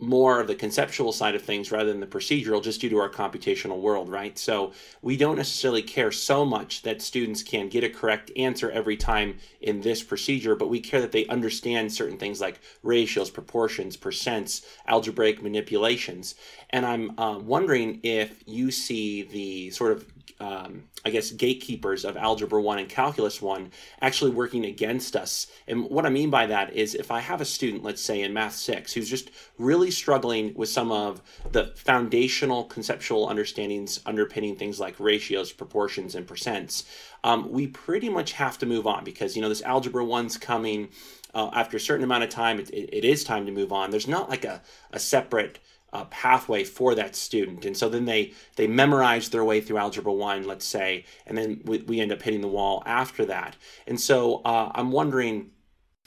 more 0.02 0.40
of 0.40 0.48
the 0.48 0.54
conceptual 0.54 1.12
side 1.12 1.36
of 1.36 1.42
things 1.42 1.70
rather 1.70 1.90
than 1.90 2.00
the 2.00 2.06
procedural 2.06 2.62
just 2.62 2.80
due 2.80 2.88
to 2.88 2.98
our 2.98 3.08
computational 3.08 3.80
world, 3.80 4.08
right? 4.08 4.36
So 4.36 4.72
we 5.00 5.16
don't 5.16 5.36
necessarily 5.36 5.82
care 5.82 6.10
so 6.10 6.44
much 6.44 6.82
that 6.82 7.00
students 7.00 7.42
can 7.42 7.68
get 7.68 7.84
a 7.84 7.88
correct 7.88 8.32
answer 8.36 8.68
every 8.72 8.96
time 8.96 9.38
in 9.60 9.80
this 9.80 10.02
procedure, 10.02 10.56
but 10.56 10.68
we 10.68 10.80
care 10.80 11.00
that 11.00 11.12
they 11.12 11.26
understand 11.26 11.92
certain 11.92 12.18
things 12.18 12.40
like 12.40 12.58
ratios, 12.82 13.30
proportions, 13.30 13.96
percents, 13.96 14.66
algebraic 14.88 15.40
manipulations. 15.40 16.34
And 16.70 16.84
I'm 16.84 17.16
uh, 17.18 17.38
wondering 17.38 18.00
if 18.02 18.42
you 18.44 18.72
see 18.72 19.22
the 19.22 19.70
sort 19.70 19.92
of 19.92 20.04
um, 20.42 20.88
I 21.04 21.10
guess, 21.10 21.30
gatekeepers 21.30 22.04
of 22.04 22.16
Algebra 22.16 22.60
1 22.60 22.80
and 22.80 22.88
Calculus 22.88 23.40
1 23.40 23.70
actually 24.00 24.32
working 24.32 24.64
against 24.64 25.14
us. 25.14 25.46
And 25.68 25.84
what 25.84 26.04
I 26.04 26.10
mean 26.10 26.30
by 26.30 26.46
that 26.46 26.72
is 26.74 26.96
if 26.96 27.12
I 27.12 27.20
have 27.20 27.40
a 27.40 27.44
student, 27.44 27.84
let's 27.84 28.02
say 28.02 28.22
in 28.22 28.32
Math 28.32 28.56
6, 28.56 28.92
who's 28.92 29.08
just 29.08 29.30
really 29.56 29.92
struggling 29.92 30.52
with 30.54 30.68
some 30.68 30.90
of 30.90 31.22
the 31.52 31.72
foundational 31.76 32.64
conceptual 32.64 33.28
understandings 33.28 34.00
underpinning 34.04 34.56
things 34.56 34.80
like 34.80 34.98
ratios, 34.98 35.52
proportions, 35.52 36.16
and 36.16 36.26
percents, 36.26 36.86
um, 37.22 37.52
we 37.52 37.68
pretty 37.68 38.08
much 38.08 38.32
have 38.32 38.58
to 38.58 38.66
move 38.66 38.88
on 38.88 39.04
because, 39.04 39.36
you 39.36 39.42
know, 39.42 39.48
this 39.48 39.62
Algebra 39.62 40.04
1's 40.04 40.36
coming. 40.36 40.88
Uh, 41.34 41.50
after 41.54 41.78
a 41.78 41.80
certain 41.80 42.04
amount 42.04 42.22
of 42.22 42.28
time, 42.28 42.60
it, 42.60 42.68
it, 42.68 42.90
it 42.92 43.04
is 43.06 43.24
time 43.24 43.46
to 43.46 43.52
move 43.52 43.72
on. 43.72 43.90
There's 43.90 44.06
not 44.06 44.28
like 44.28 44.44
a, 44.44 44.60
a 44.90 44.98
separate 44.98 45.60
uh, 45.92 46.04
pathway 46.06 46.64
for 46.64 46.94
that 46.94 47.14
student. 47.14 47.64
And 47.64 47.76
so 47.76 47.88
then 47.88 48.04
they 48.04 48.32
they 48.56 48.66
memorize 48.66 49.28
their 49.28 49.44
way 49.44 49.60
through 49.60 49.78
Algebra 49.78 50.12
1, 50.12 50.44
let's 50.44 50.64
say, 50.64 51.04
and 51.26 51.36
then 51.36 51.60
we, 51.64 51.78
we 51.78 52.00
end 52.00 52.12
up 52.12 52.22
hitting 52.22 52.40
the 52.40 52.48
wall 52.48 52.82
after 52.86 53.24
that. 53.26 53.56
And 53.86 54.00
so 54.00 54.42
uh, 54.44 54.72
I'm 54.74 54.90
wondering, 54.90 55.50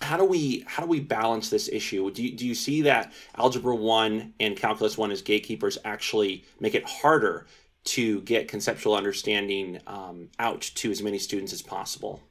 how 0.01 0.17
do 0.17 0.25
we 0.25 0.63
how 0.67 0.83
do 0.83 0.89
we 0.89 0.99
balance 0.99 1.49
this 1.49 1.69
issue? 1.69 2.09
Do 2.11 2.23
you, 2.23 2.35
do 2.35 2.47
you 2.47 2.55
see 2.55 2.81
that 2.83 3.13
Algebra 3.37 3.75
1 3.75 4.33
and 4.39 4.57
Calculus 4.57 4.97
1 4.97 5.11
as 5.11 5.21
gatekeepers 5.21 5.77
actually 5.85 6.43
make 6.59 6.75
it 6.75 6.83
harder 6.85 7.45
to 7.85 8.21
get 8.21 8.47
conceptual 8.47 8.95
understanding 8.95 9.79
um, 9.85 10.29
out 10.39 10.61
to 10.61 10.89
as 10.89 11.03
many 11.03 11.19
students 11.19 11.53
as 11.53 11.61
possible? 11.61 12.21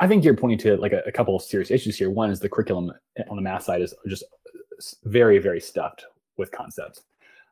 I 0.00 0.06
think 0.06 0.24
you're 0.24 0.36
pointing 0.36 0.58
to 0.58 0.76
like 0.76 0.92
a, 0.92 1.02
a, 1.06 1.12
couple 1.12 1.36
of 1.36 1.42
serious 1.42 1.70
issues 1.70 1.96
here. 1.96 2.10
One 2.10 2.30
is 2.30 2.40
the 2.40 2.48
curriculum 2.48 2.92
on 3.28 3.36
the 3.36 3.42
math 3.42 3.64
side 3.64 3.80
is 3.80 3.94
just 4.06 4.24
very, 5.04 5.38
very 5.38 5.60
stuffed 5.60 6.04
with 6.36 6.50
concepts. 6.52 7.02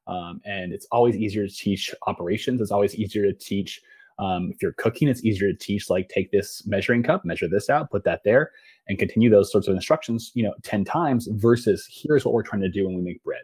Um, 0.06 0.40
and 0.44 0.72
it's 0.72 0.86
always 0.90 1.16
easier 1.16 1.46
to 1.46 1.54
teach 1.54 1.94
operations. 2.06 2.60
It's 2.60 2.72
always 2.72 2.94
easier 2.94 3.24
to 3.24 3.32
teach. 3.32 3.80
Um, 4.18 4.50
if 4.52 4.62
you're 4.62 4.72
cooking, 4.72 5.08
it's 5.08 5.24
easier 5.24 5.52
to 5.52 5.58
teach 5.58 5.88
like 5.88 6.08
take 6.08 6.30
this 6.30 6.66
measuring 6.66 7.02
cup, 7.02 7.24
measure 7.24 7.48
this 7.48 7.70
out, 7.70 7.90
put 7.90 8.04
that 8.04 8.20
there, 8.24 8.50
and 8.88 8.98
continue 8.98 9.30
those 9.30 9.50
sorts 9.50 9.68
of 9.68 9.74
instructions, 9.74 10.32
you 10.34 10.42
know, 10.42 10.54
10 10.64 10.84
times 10.84 11.28
versus 11.32 11.88
here's 11.90 12.24
what 12.24 12.34
we're 12.34 12.42
trying 12.42 12.62
to 12.62 12.68
do 12.68 12.86
when 12.86 12.96
we 12.96 13.02
make 13.02 13.22
bread. 13.24 13.42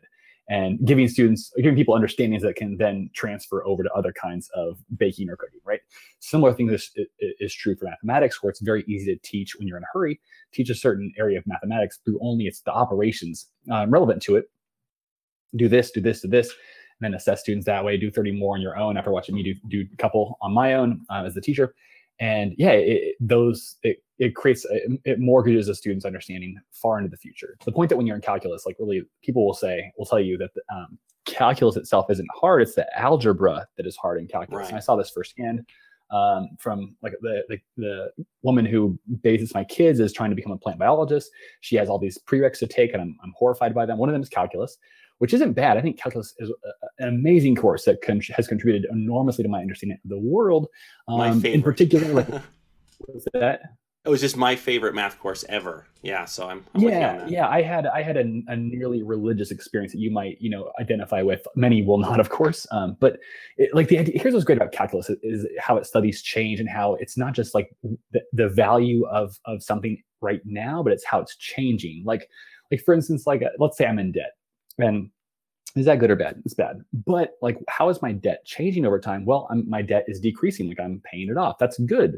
And 0.50 0.78
giving 0.86 1.08
students, 1.08 1.52
giving 1.56 1.74
people 1.74 1.94
understandings 1.94 2.42
that 2.42 2.56
can 2.56 2.78
then 2.78 3.10
transfer 3.14 3.66
over 3.66 3.82
to 3.82 3.92
other 3.92 4.12
kinds 4.12 4.48
of 4.54 4.78
baking 4.96 5.28
or 5.28 5.36
cooking, 5.36 5.60
right? 5.62 5.80
Similar 6.20 6.54
thing 6.54 6.70
is, 6.70 6.90
is 7.18 7.52
true 7.52 7.76
for 7.76 7.84
mathematics, 7.84 8.42
where 8.42 8.48
it's 8.48 8.62
very 8.62 8.82
easy 8.88 9.14
to 9.14 9.20
teach 9.20 9.56
when 9.58 9.68
you're 9.68 9.76
in 9.76 9.82
a 9.82 9.92
hurry, 9.92 10.20
teach 10.52 10.70
a 10.70 10.74
certain 10.74 11.12
area 11.18 11.38
of 11.38 11.46
mathematics 11.46 11.98
through 12.02 12.18
only 12.22 12.46
it's 12.46 12.62
the 12.62 12.72
operations 12.72 13.48
um, 13.70 13.90
relevant 13.90 14.22
to 14.22 14.36
it 14.36 14.50
do 15.56 15.68
this, 15.68 15.90
do 15.90 16.00
this, 16.00 16.20
do 16.20 16.28
this, 16.28 16.48
and 16.48 17.12
then 17.12 17.14
assess 17.14 17.40
students 17.40 17.66
that 17.66 17.84
way. 17.84 17.96
Do 17.96 18.10
30 18.10 18.32
more 18.32 18.54
on 18.54 18.60
your 18.60 18.76
own 18.76 18.96
after 18.96 19.10
watching 19.10 19.34
me 19.34 19.42
do, 19.42 19.54
do 19.68 19.86
a 19.92 19.96
couple 19.96 20.36
on 20.40 20.52
my 20.52 20.74
own 20.74 21.02
uh, 21.10 21.24
as 21.24 21.34
the 21.34 21.40
teacher. 21.40 21.74
And 22.20 22.54
yeah, 22.58 22.72
it, 22.72 23.14
those 23.20 23.76
it, 23.82 24.02
it 24.18 24.34
creates 24.34 24.66
it, 24.68 25.00
it 25.04 25.20
mortgages 25.20 25.68
a 25.68 25.74
student's 25.74 26.04
understanding 26.04 26.56
far 26.72 26.98
into 26.98 27.10
the 27.10 27.16
future. 27.16 27.56
The 27.64 27.72
point 27.72 27.90
that 27.90 27.96
when 27.96 28.06
you're 28.06 28.16
in 28.16 28.22
calculus, 28.22 28.66
like 28.66 28.76
really, 28.80 29.02
people 29.22 29.46
will 29.46 29.54
say 29.54 29.92
will 29.96 30.06
tell 30.06 30.20
you 30.20 30.36
that 30.38 30.50
the, 30.54 30.62
um, 30.74 30.98
calculus 31.26 31.76
itself 31.76 32.10
isn't 32.10 32.28
hard; 32.34 32.62
it's 32.62 32.74
the 32.74 32.86
algebra 32.98 33.68
that 33.76 33.86
is 33.86 33.96
hard 33.96 34.20
in 34.20 34.26
calculus. 34.26 34.62
Right. 34.62 34.68
And 34.68 34.76
I 34.76 34.80
saw 34.80 34.96
this 34.96 35.10
firsthand 35.10 35.64
um, 36.10 36.48
from 36.58 36.96
like 37.02 37.12
the, 37.20 37.42
the, 37.48 37.58
the 37.76 38.08
woman 38.42 38.64
who 38.64 38.98
bases 39.22 39.54
my 39.54 39.62
kids 39.62 40.00
is 40.00 40.12
trying 40.12 40.30
to 40.30 40.36
become 40.36 40.52
a 40.52 40.58
plant 40.58 40.78
biologist. 40.80 41.30
She 41.60 41.76
has 41.76 41.88
all 41.88 41.98
these 41.98 42.18
prereqs 42.18 42.58
to 42.60 42.66
take, 42.66 42.94
and 42.94 43.02
I'm, 43.02 43.16
I'm 43.22 43.32
horrified 43.36 43.74
by 43.74 43.86
them. 43.86 43.98
One 43.98 44.08
of 44.08 44.12
them 44.12 44.22
is 44.22 44.28
calculus 44.28 44.78
which 45.18 45.34
isn't 45.34 45.52
bad. 45.52 45.76
I 45.76 45.82
think 45.82 45.98
calculus 45.98 46.34
is 46.38 46.50
a, 46.50 47.04
an 47.04 47.08
amazing 47.08 47.56
course 47.56 47.84
that 47.84 48.02
con- 48.02 48.20
has 48.34 48.48
contributed 48.48 48.88
enormously 48.90 49.42
to 49.42 49.48
my 49.48 49.60
understanding 49.60 49.98
of 50.02 50.10
the 50.10 50.18
world. 50.18 50.68
Um, 51.06 51.18
my 51.18 51.32
favorite. 51.32 51.54
In 51.54 51.62
particular, 51.62 52.14
like, 52.14 52.28
what's 52.98 53.26
that? 53.34 53.60
It 54.04 54.10
was 54.10 54.20
just 54.22 54.36
my 54.38 54.56
favorite 54.56 54.94
math 54.94 55.18
course 55.18 55.44
ever. 55.50 55.86
Yeah, 56.02 56.24
so 56.24 56.48
I'm, 56.48 56.64
I'm 56.74 56.80
yeah, 56.80 57.26
yeah. 57.26 57.48
I 57.48 57.60
had 57.60 57.86
I 57.86 58.00
had 58.00 58.16
a, 58.16 58.42
a, 58.46 58.56
nearly 58.56 59.02
religious 59.02 59.50
experience 59.50 59.92
that 59.92 59.98
you 59.98 60.10
might 60.10 60.40
you 60.40 60.48
know 60.48 60.70
identify 60.80 61.20
with. 61.20 61.46
Many 61.56 61.82
will 61.82 61.98
not, 61.98 62.18
of 62.20 62.30
course. 62.30 62.66
Um, 62.70 62.96
but 63.00 63.18
it, 63.58 63.74
like 63.74 63.88
the 63.88 63.98
idea, 63.98 64.18
here's 64.18 64.32
what's 64.32 64.46
great 64.46 64.56
about 64.56 64.72
calculus 64.72 65.10
is, 65.22 65.46
how 65.58 65.76
it 65.76 65.84
studies 65.84 66.22
change 66.22 66.58
and 66.60 66.68
how 66.68 66.94
it's 66.94 67.18
not 67.18 67.34
just 67.34 67.54
like 67.54 67.70
the, 68.12 68.22
the 68.32 68.48
value 68.48 69.04
of 69.08 69.38
of 69.44 69.62
something 69.62 70.00
right 70.22 70.40
now, 70.46 70.82
but 70.82 70.92
it's 70.92 71.04
how 71.04 71.20
it's 71.20 71.36
changing. 71.36 72.02
Like 72.06 72.30
like 72.70 72.80
for 72.80 72.94
instance, 72.94 73.26
like 73.26 73.42
let's 73.58 73.76
say 73.76 73.84
I'm 73.84 73.98
in 73.98 74.12
debt 74.12 74.37
and 74.78 75.10
is 75.76 75.86
that 75.86 75.98
good 75.98 76.10
or 76.10 76.16
bad? 76.16 76.40
It's 76.44 76.54
bad. 76.54 76.80
But 77.06 77.34
like, 77.42 77.58
how 77.68 77.88
is 77.88 78.02
my 78.02 78.12
debt 78.12 78.44
changing 78.44 78.86
over 78.86 78.98
time? 78.98 79.24
Well, 79.24 79.46
I'm, 79.50 79.68
my 79.68 79.82
debt 79.82 80.04
is 80.08 80.20
decreasing. 80.20 80.68
Like 80.68 80.80
I'm 80.80 81.00
paying 81.04 81.28
it 81.28 81.36
off. 81.36 81.58
That's 81.58 81.78
good. 81.80 82.10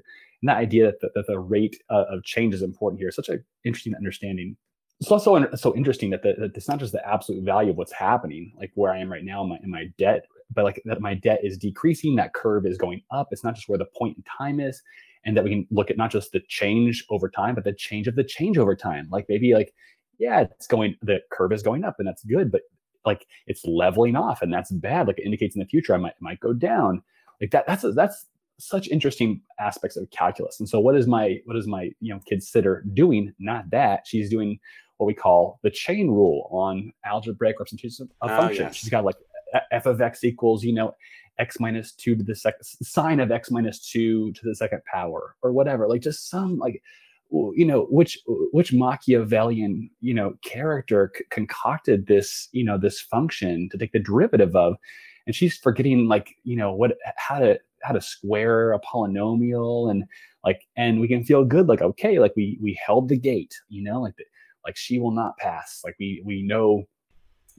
And 0.42 0.48
that 0.48 0.56
idea 0.56 0.86
that 0.86 1.00
the, 1.00 1.10
that 1.14 1.26
the 1.26 1.38
rate 1.38 1.82
uh, 1.90 2.04
of 2.08 2.24
change 2.24 2.54
is 2.54 2.62
important 2.62 3.00
here 3.00 3.08
is 3.08 3.16
such 3.16 3.28
an 3.28 3.44
interesting 3.64 3.94
understanding. 3.94 4.56
It's 5.00 5.10
also 5.10 5.46
so 5.56 5.74
interesting 5.74 6.10
that, 6.10 6.22
the, 6.22 6.34
that 6.38 6.56
it's 6.56 6.68
not 6.68 6.78
just 6.78 6.92
the 6.92 7.06
absolute 7.06 7.42
value 7.42 7.70
of 7.70 7.76
what's 7.76 7.92
happening, 7.92 8.52
like 8.58 8.70
where 8.74 8.92
I 8.92 8.98
am 8.98 9.10
right 9.10 9.24
now 9.24 9.42
in 9.42 9.48
my, 9.48 9.58
in 9.62 9.70
my 9.70 9.86
debt, 9.98 10.26
but 10.54 10.64
like 10.64 10.82
that 10.84 11.00
my 11.00 11.14
debt 11.14 11.40
is 11.42 11.56
decreasing. 11.56 12.16
That 12.16 12.34
curve 12.34 12.66
is 12.66 12.76
going 12.76 13.02
up. 13.10 13.28
It's 13.30 13.44
not 13.44 13.54
just 13.54 13.68
where 13.68 13.78
the 13.78 13.86
point 13.86 14.16
in 14.16 14.24
time 14.24 14.60
is, 14.60 14.82
and 15.24 15.36
that 15.36 15.44
we 15.44 15.50
can 15.50 15.66
look 15.70 15.90
at 15.90 15.96
not 15.96 16.10
just 16.10 16.32
the 16.32 16.40
change 16.48 17.04
over 17.10 17.28
time, 17.28 17.54
but 17.54 17.64
the 17.64 17.72
change 17.72 18.08
of 18.08 18.14
the 18.14 18.24
change 18.24 18.58
over 18.58 18.76
time. 18.76 19.08
Like 19.10 19.26
maybe 19.28 19.54
like 19.54 19.72
yeah, 20.20 20.42
it's 20.42 20.68
going 20.68 20.94
the 21.02 21.18
curve 21.32 21.52
is 21.52 21.62
going 21.62 21.82
up, 21.82 21.96
and 21.98 22.06
that's 22.06 22.22
good, 22.24 22.52
but 22.52 22.62
like 23.04 23.26
it's 23.46 23.64
leveling 23.64 24.14
off 24.14 24.42
and 24.42 24.52
that's 24.52 24.70
bad 24.72 25.06
like 25.06 25.18
it 25.18 25.24
indicates 25.24 25.56
in 25.56 25.60
the 25.60 25.64
future 25.66 25.94
i 25.94 25.96
might 25.96 26.14
might 26.20 26.38
go 26.40 26.52
down. 26.52 27.02
Like 27.40 27.50
that 27.52 27.66
that's 27.66 27.82
a, 27.82 27.92
that's 27.92 28.26
such 28.58 28.88
interesting 28.88 29.40
aspects 29.58 29.96
of 29.96 30.10
calculus. 30.10 30.60
And 30.60 30.68
so 30.68 30.78
what 30.80 30.96
is 30.96 31.06
my 31.06 31.40
what 31.46 31.56
is 31.56 31.66
my 31.66 31.90
you 32.00 32.12
know 32.12 32.20
consider 32.28 32.84
doing? 32.92 33.32
Not 33.38 33.70
that 33.70 34.06
she's 34.06 34.28
doing 34.28 34.60
what 34.98 35.06
we 35.06 35.14
call 35.14 35.58
the 35.62 35.70
chain 35.70 36.08
rule 36.08 36.48
on 36.52 36.92
algebraic 37.06 37.58
representation 37.58 38.08
of 38.20 38.30
oh, 38.30 38.36
functions. 38.36 38.58
yes. 38.58 38.74
she's 38.76 38.90
got 38.90 39.04
like 39.04 39.16
f 39.72 39.86
of 39.86 40.00
x 40.00 40.22
equals 40.22 40.62
you 40.62 40.74
know 40.74 40.94
x 41.38 41.58
minus 41.58 41.92
2 41.92 42.16
to 42.16 42.22
the 42.22 42.36
second 42.36 42.62
sine 42.62 43.18
of 43.18 43.32
x 43.32 43.50
minus 43.50 43.90
2 43.90 44.32
to 44.32 44.40
the 44.44 44.54
second 44.54 44.82
power 44.84 45.34
or 45.42 45.52
whatever 45.52 45.88
like 45.88 46.02
just 46.02 46.28
some 46.28 46.58
like 46.58 46.82
you 47.30 47.64
know 47.64 47.86
which 47.90 48.18
which 48.26 48.72
machiavellian 48.72 49.88
you 50.00 50.14
know 50.14 50.34
character 50.42 51.12
c- 51.16 51.24
concocted 51.30 52.06
this 52.06 52.48
you 52.52 52.64
know 52.64 52.78
this 52.78 53.00
function 53.00 53.68
to 53.70 53.78
take 53.78 53.92
the 53.92 53.98
derivative 53.98 54.54
of 54.56 54.76
and 55.26 55.34
she's 55.34 55.56
forgetting 55.56 56.08
like 56.08 56.34
you 56.44 56.56
know 56.56 56.72
what 56.72 56.92
how 57.16 57.38
to 57.38 57.58
how 57.82 57.92
to 57.92 58.00
square 58.00 58.72
a 58.72 58.80
polynomial 58.80 59.90
and 59.90 60.04
like 60.44 60.62
and 60.76 61.00
we 61.00 61.08
can 61.08 61.24
feel 61.24 61.44
good 61.44 61.68
like 61.68 61.82
okay 61.82 62.18
like 62.18 62.32
we 62.36 62.58
we 62.60 62.78
held 62.84 63.08
the 63.08 63.18
gate 63.18 63.54
you 63.68 63.82
know 63.82 64.00
like 64.00 64.16
the, 64.16 64.24
like 64.64 64.76
she 64.76 64.98
will 64.98 65.10
not 65.10 65.36
pass. 65.38 65.80
Like 65.84 65.96
we 65.98 66.22
we 66.24 66.42
know 66.42 66.84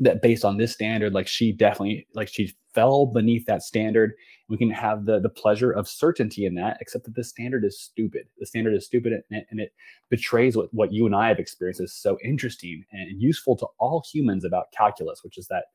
that 0.02 0.22
based 0.22 0.44
on 0.44 0.58
this 0.58 0.74
standard 0.74 1.14
like 1.14 1.28
she 1.28 1.52
definitely 1.52 2.08
like 2.14 2.28
she 2.28 2.54
fell 2.74 3.06
beneath 3.06 3.46
that 3.46 3.64
standard. 3.64 4.14
We 4.50 4.58
can 4.58 4.72
have 4.72 5.06
the 5.06 5.20
the 5.20 5.30
pleasure 5.30 5.72
of 5.72 5.88
certainty 5.88 6.46
in 6.46 6.56
that 6.56 6.78
except 6.82 7.06
that 7.06 7.16
the 7.16 7.24
standard 7.24 7.64
is 7.64 7.80
stupid. 7.80 8.28
The 8.40 8.46
standard 8.46 8.74
is 8.74 8.86
stupid 8.86 9.14
and 9.14 9.40
it, 9.40 9.48
and 9.52 9.60
it 9.60 9.72
betrays 10.10 10.58
what, 10.58 10.74
what 10.74 10.92
you 10.92 11.06
and 11.06 11.16
i 11.16 11.30
have 11.30 11.40
experienced 11.40 11.82
is 11.82 11.94
so 11.94 12.18
interesting 12.24 12.84
and 12.92 13.22
useful 13.22 13.56
to 13.56 13.68
all 13.80 14.04
humans 14.12 14.44
about 14.44 14.72
calculus 14.74 15.24
which 15.24 15.38
is 15.38 15.48
that 15.48 15.66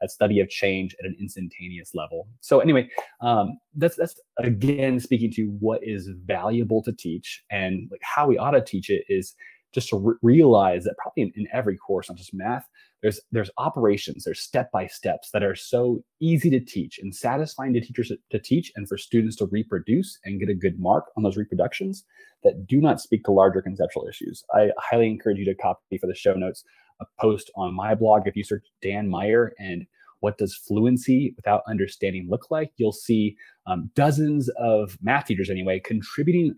that 0.00 0.10
study 0.10 0.40
of 0.40 0.48
change 0.48 0.96
at 0.98 1.06
an 1.06 1.16
instantaneous 1.20 1.94
level. 1.94 2.26
So 2.40 2.60
anyway 2.60 2.88
um, 3.20 3.58
that's 3.76 3.96
that's 3.96 4.18
again 4.38 5.00
speaking 5.00 5.30
to 5.32 5.46
what 5.60 5.80
is 5.82 6.08
valuable 6.24 6.82
to 6.82 6.92
teach 6.92 7.42
and 7.50 7.88
like 7.90 8.00
how 8.02 8.26
we 8.26 8.38
ought 8.38 8.50
to 8.52 8.62
teach 8.62 8.90
it 8.90 9.04
is 9.08 9.34
just 9.72 9.88
to 9.90 9.96
re- 9.96 10.16
realize 10.22 10.84
that 10.84 10.96
probably 10.98 11.22
in, 11.22 11.32
in 11.36 11.48
every 11.52 11.76
course 11.76 12.08
not 12.08 12.18
just 12.18 12.34
math 12.34 12.68
there's 13.02 13.20
there's 13.32 13.50
operations 13.58 14.24
there's 14.24 14.40
step 14.40 14.70
by 14.72 14.86
steps 14.86 15.30
that 15.32 15.42
are 15.42 15.54
so 15.54 16.02
easy 16.20 16.48
to 16.50 16.60
teach 16.60 16.98
and 16.98 17.14
satisfying 17.14 17.72
to 17.72 17.80
teachers 17.80 18.12
to 18.30 18.38
teach 18.38 18.72
and 18.76 18.88
for 18.88 18.96
students 18.96 19.36
to 19.36 19.46
reproduce 19.46 20.18
and 20.24 20.40
get 20.40 20.48
a 20.48 20.54
good 20.54 20.78
mark 20.78 21.06
on 21.16 21.22
those 21.22 21.36
reproductions 21.36 22.04
that 22.44 22.66
do 22.66 22.80
not 22.80 23.00
speak 23.00 23.24
to 23.24 23.30
larger 23.30 23.62
conceptual 23.62 24.06
issues. 24.08 24.42
I 24.52 24.70
highly 24.78 25.08
encourage 25.08 25.38
you 25.38 25.44
to 25.44 25.54
copy 25.54 25.98
for 25.98 26.06
the 26.06 26.14
show 26.14 26.34
notes 26.34 26.64
a 27.00 27.04
post 27.20 27.50
on 27.56 27.74
my 27.74 27.94
blog. 27.94 28.26
If 28.26 28.36
you 28.36 28.44
search 28.44 28.64
dan 28.80 29.08
meyer 29.08 29.52
and 29.58 29.86
what 30.20 30.38
does 30.38 30.54
fluency 30.54 31.34
without 31.36 31.62
understanding 31.66 32.28
look 32.30 32.50
like 32.50 32.70
you'll 32.76 32.92
see 32.92 33.36
um, 33.66 33.90
dozens 33.94 34.48
of 34.50 34.96
math 35.02 35.26
teachers 35.26 35.50
anyway 35.50 35.80
contributing 35.80 36.54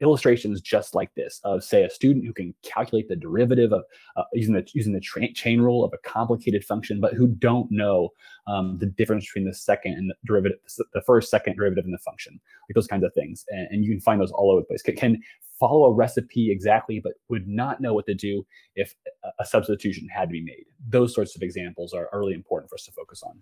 illustrations 0.00 0.60
just 0.60 0.94
like 0.94 1.14
this 1.14 1.40
of 1.44 1.62
say 1.62 1.84
a 1.84 1.90
student 1.90 2.24
who 2.24 2.32
can 2.32 2.54
calculate 2.62 3.08
the 3.08 3.16
derivative 3.16 3.72
of 3.72 3.82
uh, 4.16 4.24
using 4.32 4.54
the 4.54 4.66
using 4.74 4.92
the 4.92 5.00
tra- 5.00 5.32
chain 5.32 5.60
rule 5.60 5.84
of 5.84 5.92
a 5.94 6.08
complicated 6.08 6.64
function 6.64 7.00
but 7.00 7.14
who 7.14 7.28
don't 7.28 7.70
know 7.70 8.10
um, 8.46 8.76
the 8.78 8.86
difference 8.86 9.24
between 9.26 9.46
the 9.46 9.54
second 9.54 9.92
and 9.92 10.10
the 10.10 10.14
derivative 10.26 10.58
the 10.92 11.02
first 11.02 11.30
second 11.30 11.56
derivative 11.56 11.84
in 11.84 11.92
the 11.92 11.98
function 11.98 12.40
like 12.68 12.74
those 12.74 12.86
kinds 12.86 13.04
of 13.04 13.12
things. 13.14 13.44
And, 13.48 13.68
and 13.70 13.84
you 13.84 13.90
can 13.90 14.00
find 14.00 14.20
those 14.20 14.32
all 14.32 14.50
over 14.50 14.60
the 14.60 14.66
place. 14.66 14.82
Can, 14.82 14.96
can, 14.96 15.22
follow 15.60 15.84
a 15.84 15.92
recipe 15.92 16.50
exactly 16.50 16.98
but 16.98 17.12
would 17.28 17.46
not 17.46 17.80
know 17.80 17.94
what 17.94 18.04
to 18.04 18.12
do 18.12 18.44
if 18.74 18.92
a 19.38 19.46
substitution 19.46 20.08
had 20.08 20.28
to 20.28 20.32
be 20.32 20.42
made. 20.42 20.64
Those 20.88 21.14
sorts 21.14 21.36
of 21.36 21.42
examples 21.42 21.94
are, 21.94 22.08
are 22.12 22.18
really 22.18 22.34
important 22.34 22.68
for 22.68 22.74
us 22.74 22.84
to 22.86 22.90
focus 22.90 23.22
on 23.22 23.40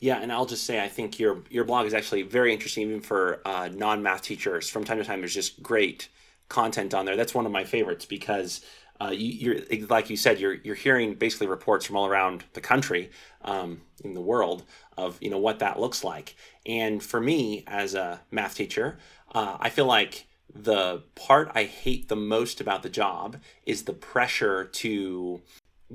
yeah, 0.00 0.20
and 0.20 0.32
I'll 0.32 0.46
just 0.46 0.64
say 0.64 0.82
I 0.82 0.88
think 0.88 1.18
your 1.18 1.42
your 1.50 1.64
blog 1.64 1.86
is 1.86 1.94
actually 1.94 2.22
very 2.22 2.52
interesting, 2.52 2.88
even 2.88 3.00
for 3.00 3.40
uh, 3.44 3.68
non 3.72 4.02
math 4.02 4.22
teachers. 4.22 4.68
From 4.68 4.84
time 4.84 4.98
to 4.98 5.04
time, 5.04 5.20
there's 5.20 5.34
just 5.34 5.62
great 5.62 6.08
content 6.48 6.94
on 6.94 7.06
there. 7.06 7.16
That's 7.16 7.34
one 7.34 7.46
of 7.46 7.52
my 7.52 7.64
favorites 7.64 8.04
because 8.04 8.64
uh, 9.00 9.10
you, 9.10 9.52
are 9.52 9.86
like 9.86 10.10
you 10.10 10.16
said, 10.16 10.38
you're 10.38 10.54
you're 10.54 10.74
hearing 10.74 11.14
basically 11.14 11.46
reports 11.46 11.84
from 11.84 11.96
all 11.96 12.06
around 12.06 12.44
the 12.52 12.60
country, 12.60 13.10
um, 13.42 13.80
in 14.04 14.14
the 14.14 14.20
world 14.20 14.64
of 14.96 15.18
you 15.20 15.30
know 15.30 15.38
what 15.38 15.58
that 15.58 15.80
looks 15.80 16.04
like. 16.04 16.36
And 16.66 17.02
for 17.02 17.20
me, 17.20 17.64
as 17.66 17.94
a 17.94 18.20
math 18.30 18.54
teacher, 18.54 18.98
uh, 19.34 19.56
I 19.60 19.70
feel 19.70 19.86
like 19.86 20.26
the 20.54 21.02
part 21.16 21.50
I 21.54 21.64
hate 21.64 22.08
the 22.08 22.16
most 22.16 22.60
about 22.60 22.82
the 22.82 22.88
job 22.88 23.38
is 23.66 23.84
the 23.84 23.92
pressure 23.92 24.64
to 24.64 25.40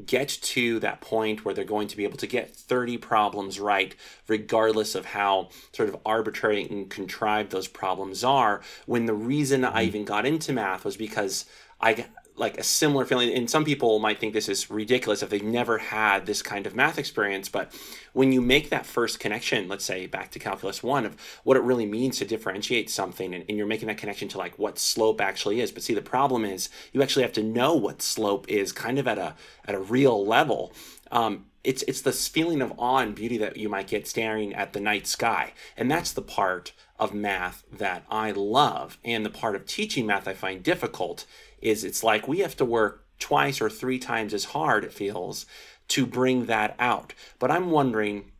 get 0.06 0.30
to 0.30 0.80
that 0.80 1.02
point 1.02 1.44
where 1.44 1.54
they're 1.54 1.64
going 1.64 1.88
to 1.88 1.98
be 1.98 2.04
able 2.04 2.18
to 2.18 2.28
get 2.28 2.56
30 2.56 2.98
problems 2.98 3.60
right, 3.60 3.96
regardless 4.28 4.96
of 4.96 5.06
how 5.06 5.50
sort 5.74 5.90
of 5.90 5.98
arbitrary 6.06 6.68
and 6.70 6.90
contrived 6.90 7.52
those 7.52 7.68
problems 7.68 8.24
are. 8.24 8.62
When 8.86 9.06
the 9.06 9.14
reason 9.14 9.64
I 9.64 9.70
mm-hmm. 9.70 9.88
even 9.88 10.06
got 10.06 10.26
into 10.26 10.54
math 10.54 10.86
was 10.86 10.98
because 10.98 11.46
I 11.82 12.06
like 12.40 12.58
a 12.58 12.64
similar 12.64 13.06
feeling. 13.06 13.34
And 13.34 13.50
some 13.50 13.66
people 13.66 14.00
might 14.00 14.20
think 14.20 14.34
this 14.34 14.50
is 14.50 14.70
ridiculous 14.70 15.22
if 15.22 15.30
they've 15.30 15.44
never 15.44 15.78
had 15.78 16.26
this 16.26 16.42
kind 16.42 16.66
of 16.66 16.76
math 16.76 16.98
experience 16.98 17.50
but 17.50 17.72
when 18.14 18.32
you 18.32 18.42
make 18.42 18.70
that 18.70 18.86
first 18.86 19.20
connection 19.20 19.68
let's 19.68 19.86
say 19.86 20.06
back 20.06 20.32
to 20.32 20.40
calculus 20.40 20.82
1 20.82 21.06
of 21.06 21.16
what 21.44 21.58
it 21.58 21.64
really 21.64 21.86
means 21.86 22.18
to 22.18 22.26
differentiate 22.26 22.90
something 22.90 23.34
and, 23.34 23.46
and 23.48 23.58
you're 23.58 23.68
making 23.68 23.88
that 23.88 23.98
connection 23.98 24.28
to 24.30 24.38
like 24.38 24.58
what 24.58 24.80
slope 24.80 25.22
actually 25.22 25.60
is. 25.62 25.72
But 25.72 25.84
see 25.84 25.94
the 25.94 26.02
problem 26.02 26.46
is 26.46 26.70
you 26.94 27.02
actually 27.02 27.24
have 27.24 27.34
to 27.34 27.44
know 27.44 27.74
what 27.76 28.02
slope 28.02 28.48
is 28.50 28.72
kind 28.72 29.00
of 29.00 29.08
at 29.08 29.18
a 29.18 29.36
at 29.66 29.76
a 29.76 29.80
real 29.80 30.26
level. 30.26 30.74
Um, 31.12 31.46
it's 31.64 31.84
it's 31.84 32.02
this 32.02 32.28
feeling 32.28 32.62
of 32.62 32.74
awe 32.78 33.00
and 33.00 33.14
beauty 33.16 33.38
that 33.38 33.58
you 33.58 33.70
might 33.70 33.88
get 33.88 34.08
staring 34.08 34.54
at 34.54 34.74
the 34.74 34.80
night 34.80 35.08
sky. 35.08 35.54
And 35.76 35.90
that's 35.90 36.12
the 36.12 36.22
part 36.22 36.74
of 36.98 37.14
math 37.14 37.64
that 37.72 38.04
i 38.10 38.32
love. 38.32 38.98
And 39.04 39.26
the 39.26 39.30
part 39.30 39.56
of 39.56 39.66
teaching 39.66 40.06
math 40.06 40.28
i 40.28 40.34
find 40.34 40.64
difficult 40.64 41.26
is 41.62 41.84
it's 41.84 42.04
like 42.04 42.28
we 42.28 42.40
have 42.40 42.56
to 42.58 42.66
work 42.66 43.06
twice 43.20 43.62
or 43.62 43.70
three 43.70 44.00
times 44.00 44.34
as 44.34 44.46
hard, 44.46 44.84
it 44.84 44.94
feels, 44.94 45.46
to 45.90 46.06
bring 46.06 46.46
that 46.46 46.76
out. 46.80 47.14
But 47.38 47.52
I'm 47.52 47.72
wondering 47.72 48.32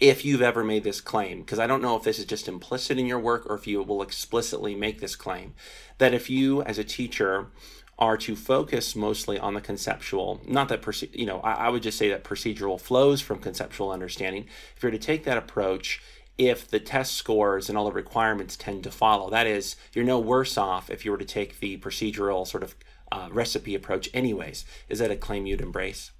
if 0.00 0.24
you've 0.24 0.42
ever 0.42 0.64
made 0.64 0.84
this 0.84 1.00
claim, 1.00 1.40
because 1.40 1.58
I 1.58 1.66
don't 1.66 1.82
know 1.82 1.96
if 1.96 2.02
this 2.02 2.18
is 2.18 2.24
just 2.24 2.48
implicit 2.48 2.98
in 2.98 3.06
your 3.06 3.18
work 3.18 3.46
or 3.46 3.54
if 3.54 3.66
you 3.66 3.82
will 3.82 4.02
explicitly 4.02 4.74
make 4.74 5.00
this 5.00 5.14
claim, 5.14 5.54
that 5.98 6.14
if 6.14 6.28
you 6.28 6.62
as 6.62 6.78
a 6.78 6.84
teacher 6.84 7.48
are 7.96 8.16
to 8.16 8.34
focus 8.34 8.96
mostly 8.96 9.38
on 9.38 9.54
the 9.54 9.60
conceptual, 9.60 10.40
not 10.46 10.68
that, 10.68 11.14
you 11.14 11.26
know, 11.26 11.38
I, 11.40 11.68
would 11.68 11.82
just 11.82 11.96
say 11.96 12.08
that 12.08 12.24
procedural 12.24 12.80
flows 12.80 13.20
from 13.20 13.38
conceptual 13.38 13.92
understanding. 13.92 14.46
If 14.76 14.82
you're 14.82 14.90
to 14.90 14.98
take 14.98 15.24
that 15.24 15.38
approach, 15.38 16.02
if 16.38 16.68
the 16.68 16.80
test 16.80 17.14
scores 17.14 17.68
and 17.68 17.78
all 17.78 17.84
the 17.84 17.92
requirements 17.92 18.56
tend 18.56 18.82
to 18.84 18.90
follow. 18.90 19.30
That 19.30 19.46
is, 19.46 19.76
you're 19.92 20.04
no 20.04 20.18
worse 20.18 20.58
off 20.58 20.90
if 20.90 21.04
you 21.04 21.10
were 21.10 21.18
to 21.18 21.24
take 21.24 21.60
the 21.60 21.78
procedural 21.78 22.46
sort 22.46 22.62
of 22.62 22.74
uh, 23.12 23.28
recipe 23.30 23.74
approach, 23.74 24.08
anyways. 24.12 24.64
Is 24.88 24.98
that 24.98 25.10
a 25.10 25.16
claim 25.16 25.46
you'd 25.46 25.60
embrace? 25.60 26.10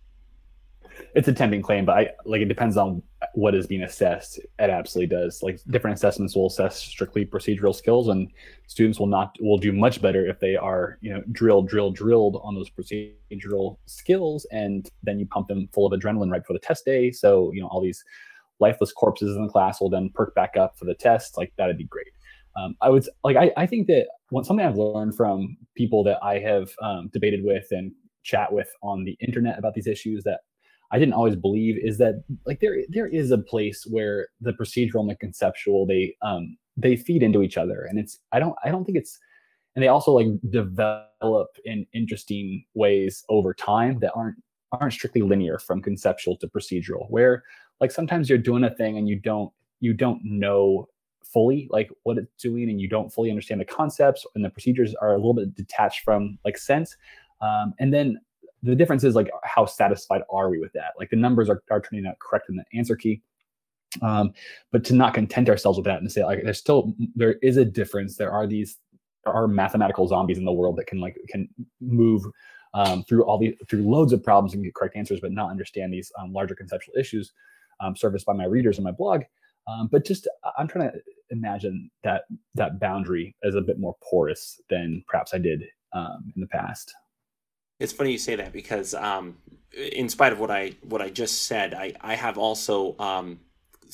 It's 1.15 1.27
a 1.27 1.33
tempting 1.33 1.63
claim, 1.63 1.85
but 1.85 1.99
I 1.99 2.11
like 2.25 2.41
it 2.41 2.47
depends 2.47 2.77
on 2.77 3.03
what 3.35 3.55
is 3.55 3.67
being 3.67 3.83
assessed. 3.83 4.39
It 4.39 4.71
absolutely 4.71 5.17
does. 5.17 5.43
Like 5.43 5.59
different 5.71 5.97
assessments 5.97 6.37
will 6.37 6.47
assess 6.47 6.77
strictly 6.77 7.27
procedural 7.27 7.75
skills, 7.75 8.09
and 8.09 8.31
students 8.69 9.01
will 9.01 9.09
not 9.09 9.37
will 9.41 9.59
do 9.59 9.73
much 9.73 10.01
better 10.01 10.27
if 10.27 10.39
they 10.39 10.55
are 10.55 10.99
you 11.01 11.13
know 11.13 11.23
drilled, 11.33 11.69
drilled, 11.69 11.97
drilled 11.97 12.41
on 12.45 12.55
those 12.55 12.71
procedural 12.71 13.79
skills, 13.87 14.47
and 14.53 14.89
then 15.03 15.19
you 15.19 15.27
pump 15.27 15.49
them 15.49 15.69
full 15.73 15.93
of 15.93 15.99
adrenaline 15.99 16.31
right 16.31 16.43
before 16.43 16.55
the 16.55 16.61
test 16.61 16.85
day. 16.85 17.11
So 17.11 17.51
you 17.53 17.61
know 17.61 17.69
all 17.69 17.81
these 17.81 18.05
lifeless 18.61 18.93
corpses 18.93 19.37
in 19.37 19.43
the 19.43 19.49
class 19.49 19.81
will 19.81 19.91
then 19.91 20.11
perk 20.15 20.35
back 20.35 20.57
up 20.57 20.79
for 20.79 20.85
the 20.85 20.95
test. 20.95 21.37
Like 21.37 21.53
that'd 21.57 21.79
be 21.79 21.85
great. 21.85 22.13
Um, 22.57 22.77
I 22.81 22.91
would 22.91 23.07
like 23.25 23.37
I, 23.37 23.51
I 23.57 23.67
think 23.67 23.89
that 23.89 24.07
one, 24.31 24.45
something 24.45 24.65
I've 24.65 24.77
learned 24.77 25.17
from 25.17 25.57
people 25.77 26.05
that 26.05 26.19
I 26.23 26.39
have 26.39 26.71
um, 26.81 27.11
debated 27.13 27.41
with 27.43 27.67
and 27.71 27.93
chat 28.23 28.53
with 28.53 28.69
on 28.83 29.05
the 29.05 29.17
internet 29.21 29.59
about 29.59 29.75
these 29.75 29.87
issues 29.87 30.25
that 30.25 30.41
I 30.91 30.99
didn't 30.99 31.15
always 31.15 31.37
believe 31.37 31.77
is 31.83 31.99
that 31.99 32.23
like 32.47 32.61
there 32.61 32.79
there 32.89 33.09
is 33.09 33.31
a 33.31 33.39
place 33.39 33.85
where 33.91 34.29
the 34.41 34.53
procedural 34.53 35.01
and 35.01 35.11
the 35.11 35.17
conceptual 35.17 35.87
they 35.87 36.15
um 36.23 36.57
they 36.77 36.97
feed 36.97 37.23
into 37.23 37.43
each 37.43 37.57
other 37.57 37.87
and 37.89 37.99
it's 37.99 38.19
I 38.33 38.39
don't 38.39 38.55
I 38.65 38.71
don't 38.71 38.85
think 38.85 38.99
it's 38.99 39.19
and 39.75 39.83
they 39.83 39.89
also 39.89 40.13
like 40.13 40.29
develop 40.51 41.49
in 41.65 41.87
interesting 41.93 42.65
ways 42.75 43.25
over 43.29 43.53
time 43.53 43.99
that 44.01 44.13
aren't 44.15 44.37
aren't 44.73 44.93
strictly 44.93 45.23
linear 45.23 45.59
from 45.59 45.83
conceptual 45.83 46.37
to 46.39 46.49
procedural 46.49 47.11
where 47.11 47.43
like 47.81 47.91
sometimes 47.91 48.29
you're 48.29 48.39
doing 48.39 48.65
a 48.65 48.75
thing 48.75 48.99
and 48.99 49.09
you 49.09 49.17
don't 49.17 49.53
you 49.81 49.93
don't 49.93 50.21
know 50.25 50.89
fully 51.25 51.69
like 51.71 51.91
what 52.05 52.17
it's 52.17 52.33
doing 52.43 52.71
and 52.71 52.81
you 52.81 52.89
don't 52.89 53.13
fully 53.13 53.31
understand 53.31 53.61
the 53.61 53.65
concepts 53.65 54.25
and 54.35 54.45
the 54.45 54.51
procedures 54.51 54.95
are 54.95 55.15
a 55.15 55.17
little 55.17 55.35
bit 55.35 55.55
detached 55.55 56.01
from 56.05 56.39
like 56.45 56.57
sense. 56.57 56.97
Um, 57.41 57.75
and 57.81 57.93
then 57.93 58.21
the 58.63 58.77
difference 58.77 59.05
is 59.05 59.15
like 59.15 59.31
how 59.43 59.67
satisfied 59.67 60.23
are 60.31 60.49
we 60.49 60.61
with 60.61 60.73
that? 60.73 60.93
Like 60.99 61.11
the 61.11 61.17
numbers 61.17 61.51
are, 61.51 61.63
are 61.71 61.81
turning 61.81 62.07
out 62.07 62.19
correct 62.21 62.49
in 62.49 62.57
the 62.57 62.65
answer 62.73 62.97
key. 62.97 63.21
Um, 64.03 64.33
but 64.73 64.85
to 64.85 64.95
not 64.95 65.15
content 65.15 65.49
ourselves 65.49 65.79
with 65.79 65.85
that 65.85 66.01
and 66.01 66.11
say 66.11 66.25
like 66.25 66.43
there's 66.43 66.59
still 66.59 66.95
there 67.15 67.35
is 67.43 67.57
a 67.57 67.65
difference. 67.65 68.17
There 68.17 68.33
are 68.33 68.47
these 68.47 68.79
there 69.25 69.35
are 69.35 69.47
mathematical 69.47 70.07
zombies 70.07 70.39
in 70.39 70.45
the 70.45 70.53
world 70.53 70.77
that 70.77 70.87
can 70.87 71.01
like 71.01 71.17
can 71.29 71.49
move 71.81 72.25
um, 72.75 73.05
through 73.05 73.25
all 73.25 73.39
the 73.39 73.57
through 73.69 73.83
loads 73.83 74.13
of 74.13 74.23
problems 74.23 74.55
and 74.55 74.65
get 74.65 74.75
correct 74.75 74.97
answers 74.97 75.21
but 75.21 75.33
not 75.33 75.51
understand 75.51 75.93
these 75.93 76.11
um, 76.19 76.33
larger 76.33 76.55
conceptual 76.55 76.95
issues 76.99 77.33
um, 77.81 77.97
serviced 77.97 78.27
by 78.27 78.33
my 78.33 78.45
readers 78.45 78.79
in 78.79 78.85
my 78.85 78.91
blog. 78.91 79.23
Um, 79.67 79.89
but 79.91 80.05
just 80.05 80.29
i'm 80.59 80.69
trying 80.69 80.91
to 80.91 80.99
imagine 81.31 81.91
that 82.03 82.25
that 82.55 82.79
boundary 82.79 83.35
as 83.43 83.55
a 83.55 83.63
bit 83.63 83.79
more 83.79 83.97
porous 84.03 84.61
than 84.69 85.03
perhaps 85.09 85.33
i 85.33 85.39
did 85.39 85.65
um, 85.95 86.33
in 86.35 86.41
the 86.41 86.49
past. 86.49 86.93
It's 87.81 87.93
funny 87.93 88.13
you 88.13 88.19
say 88.19 88.37
that 88.37 88.53
because 88.53 88.95
um, 88.95 89.39
in 89.73 90.09
spite 90.09 90.33
of 90.33 90.39
what 90.39 90.51
i 90.51 90.73
what 90.83 91.01
i 91.01 91.09
just 91.09 91.45
said 91.47 91.73
i 91.73 91.93
i 92.01 92.15
have 92.15 92.37
also 92.37 92.95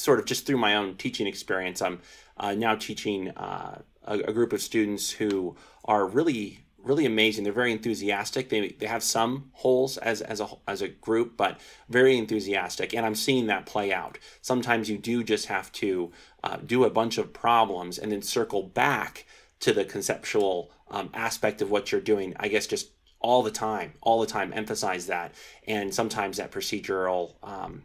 sort 0.00 0.18
of 0.18 0.24
just 0.24 0.46
through 0.46 0.56
my 0.56 0.76
own 0.76 0.96
teaching 0.96 1.26
experience, 1.26 1.82
I'm 1.82 2.00
uh, 2.36 2.54
now 2.54 2.74
teaching 2.74 3.28
uh, 3.30 3.82
a, 4.04 4.18
a, 4.20 4.32
group 4.32 4.52
of 4.52 4.62
students 4.62 5.10
who 5.10 5.56
are 5.84 6.06
really 6.06 6.60
really 6.82 7.06
amazing. 7.06 7.44
They're 7.44 7.52
very 7.52 7.72
enthusiastic. 7.72 8.48
They, 8.48 8.70
they 8.70 8.86
have 8.86 9.02
some 9.02 9.50
holes 9.52 9.96
as, 9.98 10.20
as 10.22 10.40
a 10.40 10.48
as 10.66 10.82
a 10.82 10.88
group, 10.88 11.36
but 11.36 11.60
very 11.88 12.16
enthusiastic. 12.16 12.94
And 12.94 13.04
I'm 13.04 13.14
seeing 13.14 13.46
that 13.46 13.66
play 13.66 13.92
out. 13.92 14.18
Sometimes 14.42 14.88
you 14.88 14.98
do 14.98 15.22
just 15.22 15.46
have 15.46 15.70
to 15.72 16.12
uh, 16.44 16.56
do 16.64 16.84
a 16.84 16.90
bunch 16.90 17.18
of 17.18 17.32
problems 17.32 17.98
and 17.98 18.10
then 18.10 18.22
circle 18.22 18.62
back 18.62 19.26
to 19.60 19.72
the 19.72 19.84
conceptual 19.84 20.70
um, 20.90 21.10
aspect 21.14 21.62
of 21.62 21.70
what 21.70 21.92
you're 21.92 22.00
doing. 22.00 22.34
I 22.38 22.48
guess 22.48 22.66
just 22.66 22.90
all 23.20 23.42
the 23.42 23.50
time, 23.50 23.92
all 24.00 24.20
the 24.20 24.26
time, 24.26 24.52
emphasize 24.54 25.06
that. 25.06 25.34
And 25.66 25.94
sometimes 25.94 26.38
that 26.38 26.50
procedural 26.50 27.34
um, 27.42 27.82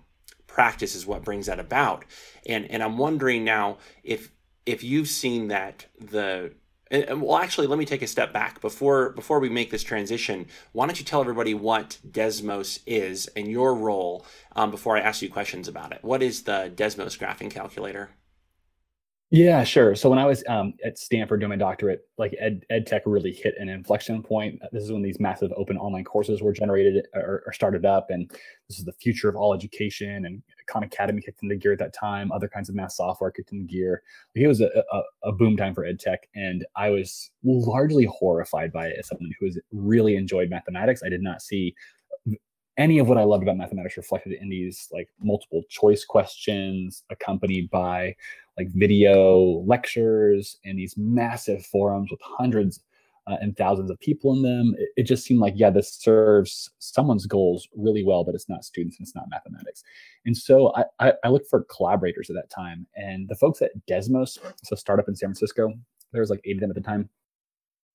practice 0.47 0.95
is 0.95 1.05
what 1.05 1.23
brings 1.23 1.47
that 1.47 1.60
about. 1.60 2.05
And 2.45 2.69
and 2.71 2.81
I'm 2.81 2.97
wondering 2.97 3.43
now 3.43 3.77
if 4.03 4.31
if 4.65 4.84
you've 4.84 5.10
seen 5.10 5.49
that 5.49 5.86
the 5.99 6.53
and, 6.91 7.21
well 7.21 7.37
actually 7.37 7.67
let 7.67 7.79
me 7.79 7.85
take 7.85 8.01
a 8.01 8.07
step 8.07 8.33
back. 8.33 8.61
Before 8.61 9.09
before 9.09 9.39
we 9.39 9.49
make 9.49 9.71
this 9.71 9.83
transition 9.83 10.47
why 10.71 10.85
don't 10.85 10.99
you 10.99 11.05
tell 11.05 11.21
everybody 11.21 11.53
what 11.53 11.97
desmos 12.09 12.79
is 12.85 13.27
and 13.35 13.47
your 13.47 13.75
role 13.75 14.25
um, 14.55 14.71
before 14.71 14.97
i 14.97 14.99
ask 14.99 15.21
you 15.21 15.29
questions 15.29 15.67
about 15.67 15.91
it? 15.91 15.99
What 16.03 16.21
is 16.21 16.43
the 16.43 16.71
desmos 16.75 17.17
graphing 17.17 17.51
calculator 17.51 18.09
yeah, 19.31 19.63
sure. 19.63 19.95
So 19.95 20.07
when 20.07 20.19
I 20.19 20.25
was 20.25 20.43
um, 20.47 20.73
at 20.85 20.99
Stanford 20.99 21.39
doing 21.39 21.49
my 21.49 21.55
doctorate, 21.55 22.07
like 22.17 22.35
ed, 22.39 22.63
ed 22.69 22.85
tech 22.85 23.01
really 23.05 23.33
hit 23.33 23.55
an 23.57 23.69
inflection 23.69 24.21
point. 24.21 24.61
This 24.71 24.83
is 24.83 24.91
when 24.91 25.01
these 25.01 25.19
massive 25.19 25.51
open 25.57 25.77
online 25.77 26.03
courses 26.03 26.43
were 26.43 26.53
generated 26.53 27.07
or, 27.15 27.41
or, 27.45 27.51
started 27.51 27.85
up, 27.85 28.11
and 28.11 28.29
this 28.69 28.77
is 28.77 28.85
the 28.85 28.93
future 28.93 29.27
of 29.27 29.35
all 29.35 29.53
education. 29.53 30.25
And 30.25 30.43
Khan 30.67 30.83
Academy 30.83 31.21
kicked 31.21 31.41
into 31.41 31.55
gear 31.55 31.73
at 31.73 31.79
that 31.79 31.93
time. 31.93 32.31
Other 32.31 32.47
kinds 32.47 32.69
of 32.69 32.75
math 32.75 32.91
software 32.91 33.31
kicked 33.31 33.51
into 33.51 33.65
gear. 33.65 34.03
It 34.35 34.47
was 34.47 34.61
a, 34.61 34.69
a, 34.91 35.01
a 35.23 35.31
boom 35.31 35.57
time 35.57 35.73
for 35.73 35.85
ed 35.85 35.99
tech, 35.99 36.27
and 36.35 36.63
I 36.75 36.91
was 36.91 37.31
largely 37.43 38.05
horrified 38.05 38.71
by 38.71 38.88
it 38.88 38.97
as 38.99 39.07
someone 39.07 39.31
who 39.39 39.47
has 39.47 39.59
really 39.71 40.17
enjoyed 40.17 40.51
mathematics. 40.51 41.01
I 41.03 41.09
did 41.09 41.23
not 41.23 41.41
see 41.41 41.73
any 42.77 42.99
of 42.99 43.07
what 43.07 43.17
I 43.17 43.23
loved 43.23 43.43
about 43.43 43.57
mathematics 43.57 43.97
reflected 43.97 44.33
in 44.33 44.49
these 44.49 44.89
like 44.91 45.09
multiple 45.21 45.63
choice 45.69 46.03
questions 46.03 47.03
accompanied 47.09 47.69
by 47.69 48.15
like 48.57 48.69
video 48.69 49.63
lectures 49.65 50.57
and 50.65 50.77
these 50.77 50.95
massive 50.97 51.65
forums 51.65 52.11
with 52.11 52.19
hundreds 52.21 52.81
uh, 53.27 53.38
and 53.41 53.57
thousands 53.57 53.89
of 53.89 53.99
people 53.99 54.33
in 54.33 54.41
them. 54.43 54.75
It, 54.77 54.89
it, 54.97 55.03
just 55.03 55.25
seemed 55.25 55.39
like, 55.39 55.55
yeah, 55.55 55.71
this 55.71 55.91
serves 55.91 56.69
someone's 56.79 57.25
goals 57.25 57.67
really 57.75 58.03
well, 58.03 58.23
but 58.23 58.35
it's 58.35 58.49
not 58.49 58.63
students 58.63 58.97
and 58.97 59.05
it's 59.05 59.15
not 59.15 59.29
mathematics. 59.29 59.83
And 60.25 60.38
so 60.38 60.73
I, 60.75 60.83
I, 60.99 61.13
I 61.23 61.29
looked 61.29 61.49
for 61.49 61.63
collaborators 61.63 62.29
at 62.29 62.35
that 62.35 62.51
time. 62.51 62.85
And 62.95 63.27
the 63.27 63.35
folks 63.35 63.61
at 63.61 63.71
Desmos, 63.88 64.38
a 64.71 64.77
startup 64.77 65.07
in 65.07 65.15
San 65.15 65.29
Francisco, 65.29 65.73
there 66.11 66.21
was 66.21 66.29
like 66.29 66.41
eight 66.45 66.57
of 66.57 66.61
them 66.61 66.69
at 66.69 66.75
the 66.75 66.81
time. 66.81 67.09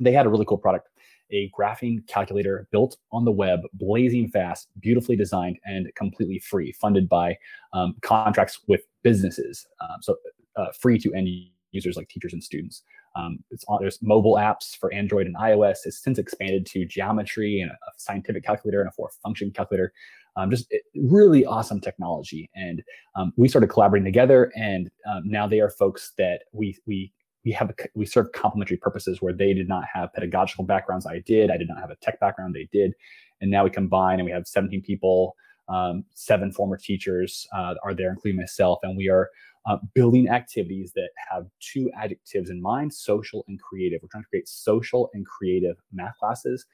They 0.00 0.12
had 0.12 0.26
a 0.26 0.30
really 0.30 0.46
cool 0.46 0.58
product 0.58 0.88
a 1.32 1.50
graphing 1.58 2.06
calculator 2.06 2.66
built 2.70 2.96
on 3.12 3.24
the 3.24 3.30
web, 3.30 3.60
blazing 3.74 4.28
fast, 4.28 4.68
beautifully 4.80 5.16
designed, 5.16 5.58
and 5.64 5.92
completely 5.94 6.38
free, 6.38 6.72
funded 6.72 7.08
by 7.08 7.36
um, 7.72 7.94
contracts 8.02 8.60
with 8.66 8.82
businesses. 9.02 9.66
Um, 9.80 9.96
so 10.02 10.16
uh, 10.56 10.66
free 10.78 10.98
to 10.98 11.12
end 11.14 11.28
users 11.72 11.96
like 11.96 12.08
teachers 12.08 12.32
and 12.32 12.42
students. 12.42 12.82
Um, 13.16 13.38
it's 13.50 13.64
on, 13.68 13.78
there's 13.80 14.00
mobile 14.02 14.34
apps 14.34 14.76
for 14.76 14.92
Android 14.92 15.26
and 15.26 15.36
iOS. 15.36 15.78
It's 15.84 16.02
since 16.02 16.18
expanded 16.18 16.66
to 16.66 16.84
geometry 16.84 17.60
and 17.60 17.70
a, 17.70 17.76
scientific 17.96 18.44
calculator 18.44 18.80
and 18.80 18.88
a 18.88 18.92
four 18.92 19.10
function 19.22 19.50
calculator. 19.50 19.92
Um, 20.36 20.50
just 20.50 20.72
really 20.94 21.44
awesome 21.44 21.80
technology. 21.80 22.48
And 22.54 22.82
um, 23.16 23.32
we 23.36 23.48
started 23.48 23.66
collaborating 23.66 24.04
together. 24.04 24.52
And 24.54 24.90
um, 25.10 25.22
now 25.24 25.46
they 25.48 25.60
are 25.60 25.70
folks 25.70 26.12
that 26.18 26.44
we 26.52 26.76
we 26.86 27.12
we 27.44 27.52
have 27.52 27.72
we 27.94 28.06
serve 28.06 28.32
complementary 28.32 28.76
purposes 28.76 29.22
where 29.22 29.32
they 29.32 29.54
did 29.54 29.68
not 29.68 29.84
have 29.92 30.12
pedagogical 30.12 30.64
backgrounds. 30.64 31.06
I 31.06 31.20
did. 31.20 31.50
I 31.50 31.56
did 31.56 31.68
not 31.68 31.78
have 31.78 31.90
a 31.90 31.96
tech 31.96 32.20
background. 32.20 32.54
They 32.54 32.68
did, 32.72 32.92
and 33.40 33.50
now 33.50 33.64
we 33.64 33.70
combine 33.70 34.18
and 34.18 34.26
we 34.26 34.32
have 34.32 34.46
17 34.46 34.82
people. 34.82 35.36
Um, 35.68 36.04
seven 36.14 36.50
former 36.50 36.76
teachers 36.76 37.46
uh, 37.54 37.74
are 37.84 37.94
there, 37.94 38.10
including 38.10 38.40
myself, 38.40 38.80
and 38.82 38.96
we 38.96 39.08
are 39.08 39.30
uh, 39.66 39.76
building 39.94 40.28
activities 40.28 40.92
that 40.96 41.10
have 41.30 41.46
two 41.60 41.90
adjectives 41.96 42.50
in 42.50 42.60
mind: 42.60 42.92
social 42.92 43.44
and 43.48 43.60
creative. 43.60 44.00
We're 44.02 44.08
trying 44.08 44.24
to 44.24 44.28
create 44.28 44.48
social 44.48 45.10
and 45.14 45.24
creative 45.24 45.76
math 45.92 46.16
classes 46.18 46.66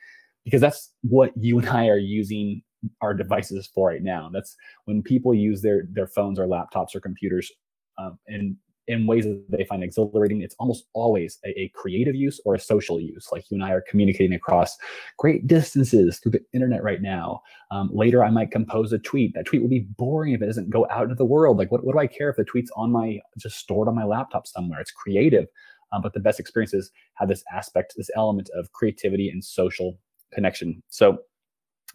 because 0.44 0.60
that's 0.60 0.92
what 1.02 1.32
you 1.36 1.58
and 1.58 1.68
I 1.68 1.88
are 1.88 1.98
using 1.98 2.62
our 3.02 3.14
devices 3.14 3.68
for 3.72 3.88
right 3.88 4.02
now. 4.02 4.30
That's 4.32 4.56
when 4.86 5.02
people 5.02 5.34
use 5.34 5.62
their 5.62 5.84
their 5.90 6.06
phones 6.08 6.38
or 6.38 6.46
laptops 6.46 6.94
or 6.94 7.00
computers 7.00 7.52
um, 7.98 8.18
and 8.26 8.56
in 8.88 9.06
ways 9.06 9.24
that 9.24 9.44
they 9.48 9.64
find 9.64 9.82
exhilarating. 9.82 10.42
It's 10.42 10.54
almost 10.58 10.84
always 10.92 11.38
a, 11.44 11.48
a, 11.60 11.72
creative 11.74 12.14
use 12.14 12.40
or 12.44 12.54
a 12.54 12.60
social 12.60 13.00
use. 13.00 13.28
Like 13.32 13.44
you 13.50 13.56
and 13.56 13.64
I 13.64 13.72
are 13.72 13.84
communicating 13.88 14.34
across 14.34 14.76
great 15.18 15.46
distances 15.46 16.18
through 16.18 16.32
the 16.32 16.44
internet 16.52 16.82
right 16.82 17.02
now. 17.02 17.40
Um, 17.70 17.90
later, 17.92 18.24
I 18.24 18.30
might 18.30 18.50
compose 18.50 18.92
a 18.92 18.98
tweet. 18.98 19.34
That 19.34 19.46
tweet 19.46 19.62
will 19.62 19.68
be 19.68 19.86
boring 19.96 20.34
if 20.34 20.42
it 20.42 20.46
doesn't 20.46 20.70
go 20.70 20.86
out 20.90 21.04
into 21.04 21.14
the 21.16 21.24
world. 21.24 21.58
Like, 21.58 21.72
what, 21.72 21.84
what 21.84 21.94
do 21.94 21.98
I 21.98 22.06
care 22.06 22.30
if 22.30 22.36
the 22.36 22.44
tweet's 22.44 22.70
on 22.76 22.92
my 22.92 23.18
just 23.38 23.58
stored 23.58 23.88
on 23.88 23.94
my 23.94 24.04
laptop 24.04 24.46
somewhere? 24.46 24.80
It's 24.80 24.92
creative. 24.92 25.46
Um, 25.92 26.02
but 26.02 26.14
the 26.14 26.20
best 26.20 26.40
experiences 26.40 26.90
have 27.14 27.28
this 27.28 27.44
aspect, 27.52 27.94
this 27.96 28.10
element 28.16 28.50
of 28.56 28.72
creativity 28.72 29.28
and 29.28 29.44
social 29.44 29.98
connection. 30.32 30.82
So 30.88 31.18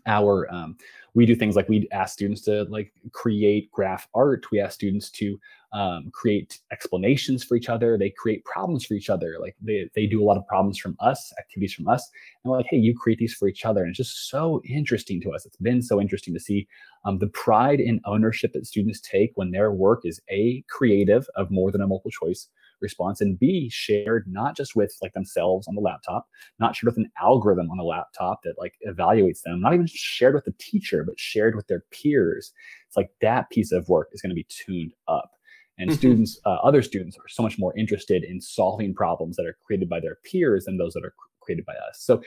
our 0.06 0.52
um, 0.54 0.78
we 1.14 1.26
do 1.26 1.36
things 1.36 1.56
like 1.56 1.68
we 1.68 1.88
ask 1.92 2.14
students 2.14 2.42
to 2.44 2.64
like 2.66 2.92
create 3.12 3.72
graph 3.72 4.08
art. 4.14 4.50
We 4.52 4.60
ask 4.60 4.74
students 4.74 5.10
to 5.12 5.40
um, 5.74 6.10
create 6.14 6.60
explanations 6.72 7.44
for 7.44 7.56
each 7.56 7.70
other. 7.70 7.98
They 7.98 8.10
create 8.10 8.44
problems 8.46 8.86
for 8.86 8.94
each 8.94 9.10
other. 9.10 9.38
Like 9.40 9.56
they, 9.62 9.90
they 9.96 10.06
do 10.06 10.22
a 10.22 10.26
lot 10.26 10.38
of 10.38 10.48
problems 10.48 10.78
from 10.78 10.96
us 11.00 11.34
activities 11.40 11.74
from 11.74 11.88
us. 11.88 12.10
And 12.44 12.52
we're 12.52 12.58
like 12.58 12.68
hey 12.70 12.78
you 12.78 12.98
create 12.98 13.20
these 13.20 13.34
for 13.34 13.48
each 13.48 13.66
other. 13.66 13.82
And 13.82 13.90
it's 13.90 13.98
just 13.98 14.30
so 14.30 14.62
interesting 14.66 15.22
to 15.22 15.32
us. 15.34 15.46
It's 15.46 15.58
been 15.58 15.82
so 15.82 16.00
interesting 16.00 16.34
to 16.34 16.40
see 16.40 16.68
um, 17.06 17.20
the 17.20 17.28
pride 17.28 17.80
and 17.80 18.00
ownership 18.06 18.54
that 18.54 18.68
students 18.68 19.02
take 19.02 19.32
when 19.36 19.52
their 19.52 19.72
work 19.72 20.02
is 20.06 20.22
a 20.30 20.64
creative 20.70 21.28
of 21.36 21.52
more 21.52 21.72
than 21.72 21.82
a 21.82 21.88
multiple 21.88 22.12
choice 22.12 22.48
response 22.82 23.22
and 23.22 23.40
b 23.40 23.70
shared 23.72 24.26
not 24.28 24.56
just 24.56 24.76
with 24.76 24.96
like 25.02 25.14
themselves 25.14 25.68
on 25.68 25.76
the 25.76 25.82
laptop 25.82 26.28
not 26.60 26.76
shared 26.76 26.88
with 26.88 26.98
an 26.98 27.12
algorithm 27.22 27.70
on 27.70 27.78
the 27.78 27.84
laptop 27.84 28.42
that 28.44 28.56
like 28.58 28.76
evaluates 28.88 29.42
them 29.42 29.60
not 29.62 29.74
even 29.74 29.88
shared 29.88 30.34
with 30.34 30.46
the 30.46 30.54
teacher 30.60 31.04
but 31.04 31.20
shared 31.20 31.56
with 31.56 31.68
their 31.68 31.84
peers. 31.92 32.52
It's 32.88 32.98
like 32.98 33.12
that 33.22 33.50
piece 33.50 33.72
of 33.72 33.88
work 33.90 34.10
is 34.14 34.22
going 34.22 34.30
to 34.30 34.36
be 34.36 34.48
tuned 34.50 34.94
up. 35.08 35.32
And 35.78 35.90
mm-hmm. 35.90 35.98
students 35.98 36.40
uh, 36.46 36.58
other 36.64 36.82
students 36.82 37.18
are 37.18 37.28
so 37.28 37.44
much 37.44 37.58
more 37.58 37.76
interested 37.78 38.24
in 38.24 38.42
solving 38.42 38.94
problems 38.94 39.36
that 39.38 39.46
are 39.46 39.58
created 39.66 39.90
by 39.90 40.00
their 40.00 40.18
peers 40.24 40.66
than 40.66 40.78
those 40.78 40.94
that 40.94 41.04
are 41.04 41.14
created 41.40 41.66
by 41.66 41.74
us. 41.74 42.00
So 42.00 42.22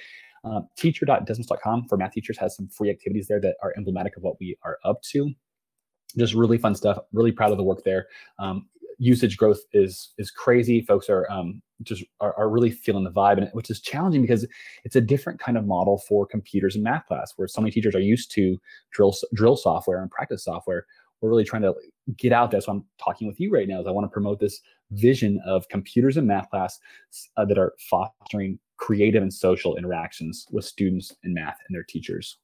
uh, 0.45 0.61
teacher.desmos.com 0.77 1.89
for 1.89 1.97
math 1.97 2.13
teachers 2.13 2.39
has 2.39 2.55
some 2.55 2.69
free 2.69 2.91
activities 2.91 3.29
there 3.29 3.41
that 3.41 3.57
are 3.63 3.73
emblematic 3.77 4.17
of 4.17 4.23
what 4.23 4.39
we 4.41 4.57
are 4.63 4.79
up 4.85 5.03
to. 5.03 5.31
Just 6.17 6.35
really 6.35 6.59
fun 6.59 6.75
stuff 6.75 6.99
really 7.13 7.33
proud 7.33 7.51
of 7.51 7.59
the 7.59 7.65
work 7.65 7.83
there. 7.85 8.07
Um, 8.39 8.69
usage 8.99 9.37
growth 9.37 9.61
is 9.73 10.13
is 10.19 10.31
crazy. 10.31 10.81
Folks 10.83 11.09
are 11.09 11.31
um, 11.31 11.63
just 11.83 12.05
are, 12.21 12.35
are, 12.39 12.49
really 12.49 12.71
feeling 12.71 13.05
the 13.05 13.11
vibe, 13.11 13.39
and 13.39 13.51
which 13.53 13.71
is 13.71 13.81
challenging 13.81 14.23
because 14.23 14.47
it's 14.85 14.97
a 14.97 15.01
different 15.01 15.41
kind 15.41 15.59
of 15.59 15.67
model 15.67 15.99
for 16.09 16.27
computers 16.27 16.75
and 16.75 16.85
math 16.85 17.07
class, 17.07 17.33
where 17.37 17.49
so 17.49 17.61
many 17.61 17.71
teachers 17.71 17.95
are 17.95 18.01
used 18.01 18.31
to 18.33 18.57
drill 18.93 19.15
drill 19.35 19.57
software 19.57 20.01
and 20.01 20.11
practice 20.11 20.45
software. 20.45 20.87
We're 21.21 21.31
really 21.31 21.45
trying 21.45 21.63
to 21.63 21.75
get 22.19 22.33
out 22.33 22.51
there. 22.51 22.61
So 22.61 22.73
I'm 22.73 22.85
talking 23.03 23.27
with 23.27 23.41
you 23.41 23.51
right 23.51 23.69
now. 23.69 23.81
Is 23.81 23.87
I 23.87 23.91
want 23.91 24.05
to 24.05 24.13
promote 24.13 24.41
this 24.41 24.61
vision 24.91 25.41
of 25.47 25.69
computers 25.69 26.17
and 26.17 26.27
math 26.27 26.51
class 26.51 26.79
uh, 27.37 27.45
that 27.47 27.59
are 27.59 27.75
fostering 27.91 28.59
creative 28.77 29.23
and 29.23 29.33
social 29.33 29.77
interactions 29.77 30.47
with 30.51 30.65
students 30.65 31.15
in 31.23 31.33
math 31.35 31.59
and 31.67 31.75
their 31.75 31.85
teachers. 31.85 32.39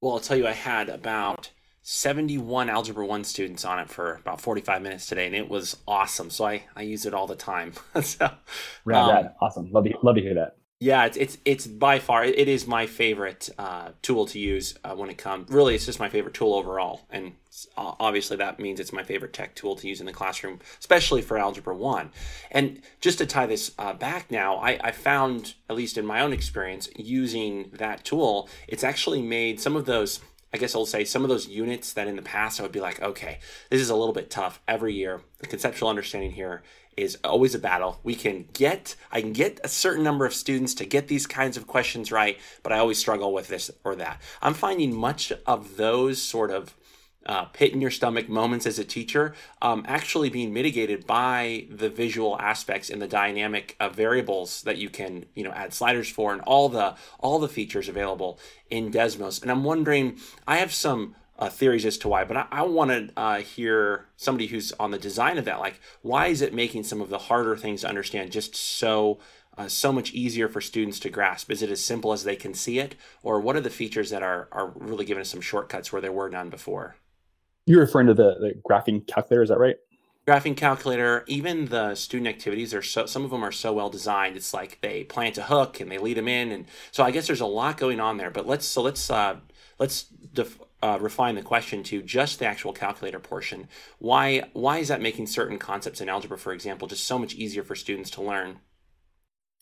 Well, 0.00 0.14
I'll 0.14 0.20
tell 0.20 0.36
you, 0.36 0.46
I 0.46 0.52
had 0.52 0.88
about 0.88 1.50
71 1.86 2.70
Algebra 2.70 3.04
1 3.04 3.24
students 3.24 3.62
on 3.62 3.78
it 3.78 3.90
for 3.90 4.14
about 4.14 4.40
45 4.40 4.80
minutes 4.80 5.06
today, 5.06 5.26
and 5.26 5.34
it 5.34 5.50
was 5.50 5.76
awesome. 5.86 6.30
So 6.30 6.46
I, 6.46 6.64
I 6.74 6.80
use 6.80 7.04
it 7.04 7.12
all 7.12 7.26
the 7.26 7.36
time. 7.36 7.74
so, 8.02 8.24
um, 8.24 9.28
awesome. 9.42 9.70
Love 9.70 9.84
to, 9.84 9.94
love 10.02 10.16
to 10.16 10.22
hear 10.22 10.34
that. 10.34 10.56
Yeah, 10.80 11.04
it's 11.04 11.16
it's 11.16 11.38
it's 11.44 11.66
by 11.66 11.98
far 11.98 12.24
it 12.24 12.48
is 12.48 12.66
my 12.66 12.86
favorite 12.86 13.48
uh, 13.58 13.90
tool 14.02 14.26
to 14.26 14.38
use 14.38 14.74
uh, 14.82 14.94
when 14.94 15.08
it 15.08 15.18
comes. 15.18 15.48
Really, 15.50 15.74
it's 15.74 15.86
just 15.86 16.00
my 16.00 16.08
favorite 16.08 16.34
tool 16.34 16.54
overall, 16.54 17.02
and 17.10 17.32
obviously 17.76 18.38
that 18.38 18.58
means 18.58 18.80
it's 18.80 18.92
my 18.92 19.02
favorite 19.02 19.32
tech 19.32 19.54
tool 19.54 19.76
to 19.76 19.88
use 19.88 20.00
in 20.00 20.06
the 20.06 20.12
classroom, 20.12 20.60
especially 20.80 21.22
for 21.22 21.38
Algebra 21.38 21.76
One. 21.76 22.10
And 22.50 22.82
just 23.00 23.18
to 23.18 23.26
tie 23.26 23.46
this 23.46 23.72
uh, 23.78 23.92
back 23.92 24.30
now, 24.30 24.56
I, 24.56 24.78
I 24.82 24.90
found, 24.90 25.54
at 25.70 25.76
least 25.76 25.96
in 25.96 26.04
my 26.04 26.20
own 26.20 26.32
experience, 26.32 26.88
using 26.96 27.70
that 27.74 28.04
tool, 28.04 28.48
it's 28.66 28.84
actually 28.84 29.22
made 29.22 29.60
some 29.60 29.76
of 29.76 29.86
those 29.86 30.20
I 30.54 30.56
guess 30.56 30.76
I'll 30.76 30.86
say 30.86 31.04
some 31.04 31.24
of 31.24 31.28
those 31.28 31.48
units 31.48 31.94
that 31.94 32.06
in 32.06 32.14
the 32.14 32.22
past 32.22 32.60
I 32.60 32.62
would 32.62 32.70
be 32.70 32.80
like, 32.80 33.02
okay, 33.02 33.40
this 33.70 33.80
is 33.80 33.90
a 33.90 33.96
little 33.96 34.14
bit 34.14 34.30
tough 34.30 34.60
every 34.68 34.94
year. 34.94 35.20
The 35.40 35.48
conceptual 35.48 35.88
understanding 35.88 36.30
here 36.30 36.62
is 36.96 37.18
always 37.24 37.56
a 37.56 37.58
battle. 37.58 37.98
We 38.04 38.14
can 38.14 38.46
get, 38.52 38.94
I 39.10 39.20
can 39.20 39.32
get 39.32 39.58
a 39.64 39.68
certain 39.68 40.04
number 40.04 40.24
of 40.24 40.32
students 40.32 40.72
to 40.74 40.86
get 40.86 41.08
these 41.08 41.26
kinds 41.26 41.56
of 41.56 41.66
questions 41.66 42.12
right, 42.12 42.38
but 42.62 42.72
I 42.72 42.78
always 42.78 42.98
struggle 42.98 43.32
with 43.32 43.48
this 43.48 43.68
or 43.82 43.96
that. 43.96 44.22
I'm 44.40 44.54
finding 44.54 44.94
much 44.94 45.32
of 45.44 45.76
those 45.76 46.22
sort 46.22 46.52
of 46.52 46.76
uh, 47.26 47.44
pit 47.46 47.72
in 47.72 47.80
your 47.80 47.90
stomach 47.90 48.28
moments 48.28 48.66
as 48.66 48.78
a 48.78 48.84
teacher 48.84 49.34
um, 49.62 49.84
actually 49.86 50.28
being 50.28 50.52
mitigated 50.52 51.06
by 51.06 51.66
the 51.70 51.88
visual 51.88 52.38
aspects 52.40 52.90
and 52.90 53.00
the 53.00 53.08
dynamic 53.08 53.76
uh, 53.80 53.88
variables 53.88 54.62
that 54.62 54.76
you 54.76 54.90
can 54.90 55.24
you 55.34 55.44
know 55.44 55.52
add 55.52 55.72
sliders 55.72 56.08
for 56.08 56.32
and 56.32 56.42
all 56.42 56.68
the 56.68 56.94
all 57.20 57.38
the 57.38 57.48
features 57.48 57.88
available 57.88 58.38
in 58.70 58.90
Desmos. 58.90 59.40
And 59.40 59.50
I'm 59.50 59.64
wondering, 59.64 60.18
I 60.46 60.56
have 60.58 60.72
some 60.72 61.14
uh, 61.38 61.48
theories 61.48 61.84
as 61.84 61.98
to 61.98 62.08
why, 62.08 62.24
but 62.24 62.36
I, 62.36 62.46
I 62.50 62.62
want 62.62 62.90
to 62.90 63.10
uh, 63.16 63.40
hear 63.40 64.06
somebody 64.16 64.46
who's 64.46 64.72
on 64.72 64.90
the 64.90 64.98
design 64.98 65.38
of 65.38 65.44
that. 65.46 65.58
Like, 65.58 65.80
why 66.02 66.28
is 66.28 66.42
it 66.42 66.54
making 66.54 66.84
some 66.84 67.00
of 67.00 67.08
the 67.08 67.18
harder 67.18 67.56
things 67.56 67.80
to 67.80 67.88
understand 67.88 68.32
just 68.32 68.54
so 68.54 69.18
uh, 69.56 69.68
so 69.68 69.92
much 69.92 70.12
easier 70.12 70.48
for 70.48 70.60
students 70.60 70.98
to 71.00 71.10
grasp? 71.10 71.50
Is 71.50 71.62
it 71.62 71.70
as 71.70 71.84
simple 71.84 72.12
as 72.12 72.24
they 72.24 72.36
can 72.36 72.54
see 72.54 72.78
it, 72.78 72.94
or 73.22 73.40
what 73.40 73.56
are 73.56 73.60
the 73.60 73.70
features 73.70 74.10
that 74.10 74.22
are 74.22 74.48
are 74.52 74.72
really 74.74 75.04
giving 75.04 75.22
us 75.22 75.30
some 75.30 75.40
shortcuts 75.40 75.92
where 75.92 76.02
there 76.02 76.12
were 76.12 76.28
none 76.28 76.50
before? 76.50 76.96
You're 77.66 77.80
referring 77.80 78.08
to 78.08 78.14
the, 78.14 78.34
the 78.38 78.54
graphing 78.68 79.06
calculator, 79.06 79.42
is 79.42 79.48
that 79.48 79.58
right? 79.58 79.76
Graphing 80.26 80.56
calculator, 80.56 81.24
even 81.26 81.66
the 81.66 81.94
student 81.94 82.28
activities 82.28 82.72
are 82.72 82.82
so 82.82 83.04
some 83.04 83.24
of 83.24 83.30
them 83.30 83.44
are 83.44 83.52
so 83.52 83.74
well 83.74 83.90
designed. 83.90 84.36
It's 84.36 84.54
like 84.54 84.78
they 84.80 85.04
plant 85.04 85.36
a 85.36 85.42
hook 85.42 85.80
and 85.80 85.90
they 85.90 85.98
lead 85.98 86.16
them 86.16 86.28
in, 86.28 86.50
and 86.50 86.66
so 86.92 87.04
I 87.04 87.10
guess 87.10 87.26
there's 87.26 87.42
a 87.42 87.46
lot 87.46 87.76
going 87.76 88.00
on 88.00 88.16
there. 88.16 88.30
But 88.30 88.46
let's 88.46 88.64
so 88.64 88.80
let's 88.80 89.10
uh, 89.10 89.36
let's 89.78 90.04
def- 90.04 90.60
uh, 90.82 90.98
refine 90.98 91.34
the 91.34 91.42
question 91.42 91.82
to 91.84 92.00
just 92.00 92.38
the 92.38 92.46
actual 92.46 92.72
calculator 92.72 93.20
portion. 93.20 93.68
Why 93.98 94.44
why 94.54 94.78
is 94.78 94.88
that 94.88 95.02
making 95.02 95.26
certain 95.26 95.58
concepts 95.58 96.00
in 96.00 96.08
algebra, 96.08 96.38
for 96.38 96.54
example, 96.54 96.88
just 96.88 97.04
so 97.04 97.18
much 97.18 97.34
easier 97.34 97.62
for 97.62 97.74
students 97.74 98.08
to 98.12 98.22
learn? 98.22 98.60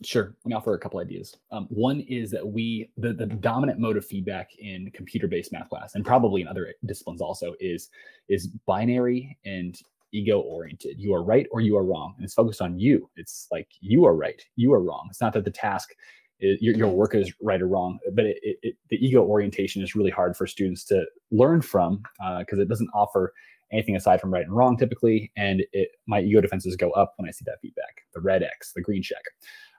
Sure. 0.05 0.35
Let 0.45 0.49
me 0.49 0.55
offer 0.55 0.75
a 0.75 0.79
couple 0.79 1.01
ideas. 1.01 1.37
Um, 1.51 1.67
one 1.71 2.01
is 2.01 2.31
that 2.33 2.47
we, 2.47 2.91
the, 2.97 3.12
the 3.12 3.27
dominant 3.27 3.79
mode 3.79 3.97
of 3.97 4.05
feedback 4.05 4.51
in 4.59 4.91
computer-based 4.93 5.53
math 5.53 5.69
class, 5.69 5.95
and 5.95 6.05
probably 6.05 6.41
in 6.41 6.49
other 6.49 6.75
disciplines 6.87 7.21
also, 7.21 7.55
is 7.61 7.91
is 8.29 8.49
binary 8.67 9.37
and 9.45 9.79
ego-oriented. 10.12 10.99
You 10.99 11.15
are 11.15 11.23
right 11.23 11.47
or 11.53 11.61
you 11.61 11.77
are 11.77 11.85
wrong, 11.85 12.15
and 12.17 12.25
it's 12.25 12.35
focused 12.35 12.61
on 12.61 12.79
you. 12.79 13.09
It's 13.17 13.49
like 13.51 13.69
you 13.81 14.05
are 14.05 14.15
right, 14.15 14.43
you 14.57 14.73
are 14.73 14.83
wrong. 14.83 15.07
It's 15.11 15.21
not 15.21 15.33
that 15.35 15.45
the 15.45 15.51
task, 15.51 15.95
is, 16.41 16.61
your, 16.61 16.75
your 16.75 16.88
work 16.88 17.15
is 17.15 17.33
right 17.41 17.62
or 17.62 17.69
wrong, 17.69 17.99
but 18.12 18.27
it, 18.27 18.38
it, 18.43 18.59
it, 18.62 18.75
the 18.91 18.97
ego 18.97 19.23
orientation 19.23 19.83
is 19.83 19.95
really 19.95 20.11
hard 20.11 20.37
for 20.37 20.47
students 20.47 20.85
to 20.87 21.05
learn 21.31 21.62
from 21.62 22.03
because 22.41 22.59
uh, 22.59 22.62
it 22.62 22.69
doesn't 22.69 22.91
offer 22.95 23.33
anything 23.73 23.97
aside 23.97 24.21
from 24.21 24.33
right 24.33 24.45
and 24.45 24.55
wrong 24.55 24.77
typically, 24.77 25.33
and 25.37 25.65
it 25.73 25.91
my 26.07 26.21
ego 26.21 26.41
defenses 26.41 26.77
go 26.77 26.91
up 26.91 27.15
when 27.17 27.29
I 27.29 27.33
see 27.33 27.45
that 27.47 27.61
feedback. 27.62 28.03
The 28.12 28.21
red 28.21 28.43
X, 28.43 28.73
the 28.75 28.83
green 28.83 29.03
check. 29.03 29.23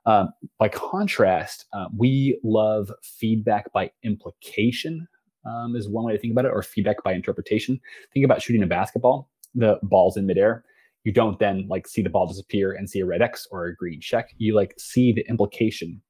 Um, 0.06 0.30
by 0.60 0.70
contrast, 0.70 1.66
uh, 1.74 1.86
we 1.96 2.40
love 2.44 2.92
feedback 3.02 3.72
by 3.72 3.92
implication, 4.04 5.08
um, 5.46 5.76
is 5.76 5.90
one 5.90 6.06
way 6.06 6.14
to 6.14 6.20
think 6.20 6.34
about 6.34 6.46
it, 6.46 6.52
or 6.54 6.62
feedback 6.62 7.04
by 7.04 7.14
interpretation. 7.14 7.80
Think 8.14 8.26
about 8.26 8.42
shooting 8.42 8.64
a 8.64 8.68
basketball, 8.68 9.30
the 9.56 9.80
ball's 9.84 10.18
in 10.18 10.26
midair. 10.26 10.66
You 11.04 11.12
don't 11.12 11.40
then 11.40 11.68
like 11.68 11.88
see 11.88 12.02
the 12.02 12.10
ball 12.10 12.28
disappear 12.28 12.74
and 12.74 12.90
see 12.90 13.00
a 13.00 13.06
red 13.06 13.22
X 13.22 13.48
or 13.52 13.66
a 13.66 13.76
green 13.76 14.00
check. 14.00 14.34
You 14.38 14.56
like 14.56 14.74
see 14.78 15.12
the 15.12 15.26
implication 15.30 16.02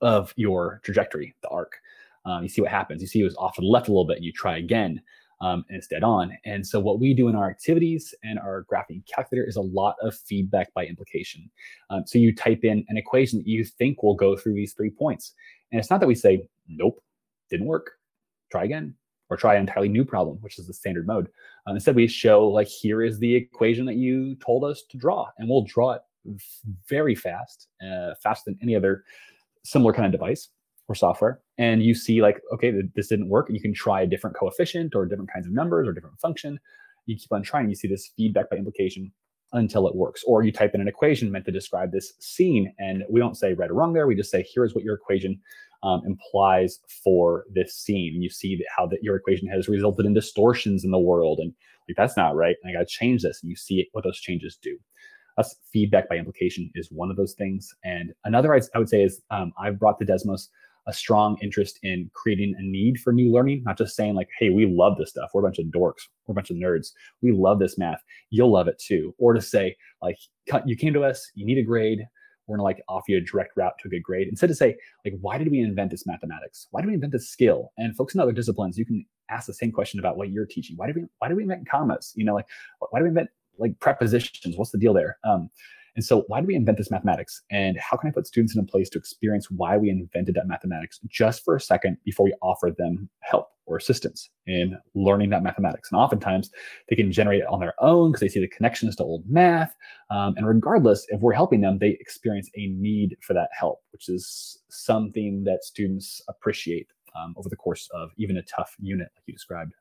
of 0.00 0.32
your 0.36 0.80
trajectory, 0.84 1.34
the 1.42 1.48
arc. 1.48 1.76
Um, 2.24 2.42
you 2.42 2.48
see 2.48 2.60
what 2.60 2.70
happens. 2.70 3.00
You 3.00 3.06
see 3.06 3.20
it 3.20 3.24
was 3.24 3.36
off 3.36 3.54
to 3.54 3.60
the 3.60 3.68
left 3.68 3.88
a 3.88 3.92
little 3.92 4.06
bit, 4.06 4.16
and 4.16 4.24
you 4.24 4.32
try 4.32 4.56
again 4.56 5.00
um, 5.40 5.64
and 5.68 5.76
it's 5.76 5.86
dead 5.86 6.02
on. 6.02 6.36
And 6.44 6.66
so 6.66 6.80
what 6.80 7.00
we 7.00 7.14
do 7.14 7.28
in 7.28 7.36
our 7.36 7.50
activities 7.50 8.14
and 8.22 8.38
our 8.38 8.64
graphing 8.70 9.02
calculator 9.06 9.46
is 9.46 9.56
a 9.56 9.62
lot 9.62 9.96
of 10.00 10.14
feedback 10.14 10.72
by 10.74 10.86
implication. 10.86 11.50
Um, 11.90 12.04
so 12.06 12.18
you 12.18 12.34
type 12.34 12.64
in 12.64 12.84
an 12.88 12.96
equation 12.96 13.38
that 13.38 13.46
you 13.46 13.64
think 13.64 14.02
will 14.02 14.14
go 14.14 14.36
through 14.36 14.54
these 14.54 14.72
three 14.72 14.90
points. 14.90 15.34
And 15.70 15.78
it's 15.78 15.90
not 15.90 16.00
that 16.00 16.06
we 16.06 16.14
say, 16.14 16.48
nope, 16.68 17.02
didn't 17.50 17.66
work, 17.66 17.92
try 18.50 18.64
again, 18.64 18.94
or 19.28 19.36
try 19.36 19.54
an 19.54 19.62
entirely 19.62 19.88
new 19.88 20.04
problem, 20.04 20.38
which 20.40 20.58
is 20.58 20.66
the 20.66 20.74
standard 20.74 21.06
mode. 21.06 21.28
Um, 21.66 21.74
instead, 21.74 21.96
we 21.96 22.06
show 22.06 22.46
like, 22.46 22.68
here 22.68 23.02
is 23.02 23.18
the 23.18 23.34
equation 23.34 23.84
that 23.86 23.96
you 23.96 24.36
told 24.36 24.64
us 24.64 24.84
to 24.90 24.96
draw, 24.96 25.28
and 25.38 25.48
we'll 25.48 25.64
draw 25.64 25.92
it 25.92 26.02
very 26.88 27.14
fast, 27.14 27.68
uh, 27.84 28.14
faster 28.22 28.50
than 28.50 28.58
any 28.62 28.74
other 28.74 29.04
similar 29.64 29.92
kind 29.92 30.06
of 30.06 30.12
device 30.12 30.48
or 30.88 30.94
software. 30.94 31.40
And 31.58 31.82
you 31.82 31.94
see 31.94 32.22
like 32.22 32.40
okay 32.52 32.72
this 32.94 33.08
didn't 33.08 33.28
work 33.28 33.48
and 33.48 33.56
you 33.56 33.62
can 33.62 33.74
try 33.74 34.02
a 34.02 34.06
different 34.06 34.36
coefficient 34.36 34.94
or 34.94 35.06
different 35.06 35.32
kinds 35.32 35.46
of 35.46 35.52
numbers 35.52 35.88
or 35.88 35.92
different 35.92 36.20
function. 36.20 36.58
You 37.06 37.16
keep 37.16 37.32
on 37.32 37.42
trying 37.42 37.68
you 37.68 37.74
see 37.74 37.88
this 37.88 38.12
feedback 38.16 38.50
by 38.50 38.56
implication 38.56 39.12
until 39.52 39.86
it 39.86 39.94
works. 39.94 40.22
Or 40.26 40.42
you 40.42 40.52
type 40.52 40.74
in 40.74 40.80
an 40.80 40.88
equation 40.88 41.30
meant 41.30 41.44
to 41.46 41.52
describe 41.52 41.92
this 41.92 42.12
scene 42.20 42.72
and 42.78 43.04
we 43.08 43.20
don't 43.20 43.36
say 43.36 43.54
right 43.54 43.70
or 43.70 43.74
wrong 43.74 43.92
there 43.92 44.06
we 44.06 44.14
just 44.14 44.30
say 44.30 44.46
here's 44.54 44.74
what 44.74 44.84
your 44.84 44.94
equation 44.94 45.40
um, 45.82 46.02
implies 46.06 46.80
for 47.04 47.44
this 47.52 47.74
scene. 47.74 48.14
And 48.14 48.22
you 48.22 48.30
see 48.30 48.60
how 48.76 48.86
that 48.86 49.02
your 49.02 49.16
equation 49.16 49.48
has 49.48 49.68
resulted 49.68 50.06
in 50.06 50.14
distortions 50.14 50.84
in 50.84 50.90
the 50.90 50.98
world 50.98 51.38
and 51.40 51.52
like 51.88 51.96
that's 51.96 52.16
not 52.16 52.34
right 52.34 52.56
and 52.62 52.70
i 52.70 52.72
got 52.72 52.88
to 52.88 52.92
change 52.92 53.22
this 53.22 53.40
and 53.42 53.50
you 53.50 53.56
see 53.56 53.88
what 53.92 54.04
those 54.04 54.18
changes 54.18 54.58
do. 54.60 54.76
Us 55.38 55.54
feedback 55.72 56.08
by 56.08 56.16
implication 56.16 56.70
is 56.74 56.90
one 56.90 57.10
of 57.10 57.16
those 57.16 57.34
things. 57.34 57.74
And 57.84 58.12
another 58.24 58.54
i, 58.54 58.60
I 58.74 58.78
would 58.78 58.88
say 58.88 59.02
is 59.02 59.22
um, 59.30 59.52
i've 59.60 59.78
brought 59.78 59.98
the 59.98 60.04
desmos 60.04 60.48
a 60.86 60.92
strong 60.92 61.36
interest 61.42 61.78
in 61.82 62.10
creating 62.14 62.54
a 62.58 62.62
need 62.62 62.98
for 63.00 63.12
new 63.12 63.32
learning, 63.32 63.62
not 63.64 63.78
just 63.78 63.96
saying 63.96 64.14
like, 64.14 64.28
hey, 64.38 64.50
we 64.50 64.66
love 64.66 64.96
this 64.98 65.10
stuff. 65.10 65.30
We're 65.34 65.40
a 65.40 65.44
bunch 65.44 65.58
of 65.58 65.66
dorks. 65.66 66.02
We're 66.26 66.32
a 66.32 66.34
bunch 66.34 66.50
of 66.50 66.56
nerds. 66.56 66.92
We 67.22 67.32
love 67.32 67.58
this 67.58 67.76
math. 67.76 68.02
You'll 68.30 68.52
love 68.52 68.68
it 68.68 68.78
too. 68.78 69.14
Or 69.18 69.32
to 69.32 69.40
say 69.40 69.76
like, 70.02 70.18
you 70.64 70.76
came 70.76 70.92
to 70.94 71.04
us, 71.04 71.30
you 71.34 71.44
need 71.44 71.58
a 71.58 71.62
grade. 71.62 72.06
We're 72.46 72.56
gonna 72.56 72.64
like 72.64 72.82
offer 72.88 73.06
you 73.08 73.18
a 73.18 73.20
direct 73.20 73.56
route 73.56 73.74
to 73.80 73.88
a 73.88 73.90
good 73.90 74.04
grade. 74.04 74.28
Instead 74.28 74.48
to 74.48 74.54
say 74.54 74.76
like, 75.04 75.14
why 75.20 75.36
did 75.38 75.50
we 75.50 75.60
invent 75.60 75.90
this 75.90 76.06
mathematics? 76.06 76.68
Why 76.70 76.80
did 76.80 76.88
we 76.88 76.94
invent 76.94 77.12
this 77.12 77.28
skill? 77.28 77.72
And 77.76 77.96
folks 77.96 78.14
in 78.14 78.20
other 78.20 78.32
disciplines, 78.32 78.78
you 78.78 78.86
can 78.86 79.04
ask 79.30 79.46
the 79.48 79.54
same 79.54 79.72
question 79.72 79.98
about 79.98 80.16
what 80.16 80.30
you're 80.30 80.46
teaching. 80.46 80.76
Why 80.76 80.86
did 80.86 80.94
we 80.94 81.06
why 81.18 81.26
did 81.26 81.36
we 81.36 81.42
invent 81.42 81.68
commas? 81.68 82.12
You 82.14 82.24
know, 82.24 82.34
like 82.34 82.46
why 82.90 83.00
do 83.00 83.04
we 83.04 83.08
invent 83.08 83.30
like 83.58 83.78
prepositions? 83.80 84.56
What's 84.56 84.70
the 84.70 84.78
deal 84.78 84.94
there? 84.94 85.18
Um, 85.24 85.50
and 85.96 86.04
so, 86.04 86.24
why 86.28 86.40
do 86.42 86.46
we 86.46 86.54
invent 86.54 86.76
this 86.76 86.90
mathematics? 86.90 87.42
And 87.50 87.78
how 87.78 87.96
can 87.96 88.10
I 88.10 88.12
put 88.12 88.26
students 88.26 88.54
in 88.54 88.60
a 88.60 88.66
place 88.66 88.90
to 88.90 88.98
experience 88.98 89.50
why 89.50 89.78
we 89.78 89.88
invented 89.88 90.34
that 90.34 90.46
mathematics 90.46 91.00
just 91.08 91.42
for 91.42 91.56
a 91.56 91.60
second 91.60 91.96
before 92.04 92.24
we 92.24 92.34
offer 92.42 92.70
them 92.76 93.08
help 93.20 93.48
or 93.64 93.78
assistance 93.78 94.30
in 94.46 94.76
learning 94.94 95.30
that 95.30 95.42
mathematics? 95.42 95.90
And 95.90 95.98
oftentimes, 95.98 96.50
they 96.90 96.96
can 96.96 97.10
generate 97.10 97.40
it 97.40 97.46
on 97.48 97.60
their 97.60 97.72
own 97.80 98.12
because 98.12 98.20
they 98.20 98.28
see 98.28 98.40
the 98.40 98.48
connections 98.48 98.94
to 98.96 99.04
old 99.04 99.24
math. 99.26 99.74
Um, 100.10 100.34
and 100.36 100.46
regardless, 100.46 101.06
if 101.08 101.22
we're 101.22 101.32
helping 101.32 101.62
them, 101.62 101.78
they 101.78 101.96
experience 101.98 102.50
a 102.56 102.66
need 102.68 103.16
for 103.22 103.32
that 103.32 103.48
help, 103.58 103.80
which 103.92 104.10
is 104.10 104.58
something 104.68 105.44
that 105.44 105.64
students 105.64 106.20
appreciate 106.28 106.88
um, 107.18 107.34
over 107.38 107.48
the 107.48 107.56
course 107.56 107.88
of 107.94 108.10
even 108.18 108.36
a 108.36 108.42
tough 108.42 108.76
unit 108.78 109.08
like 109.16 109.24
you 109.26 109.32
described. 109.32 109.72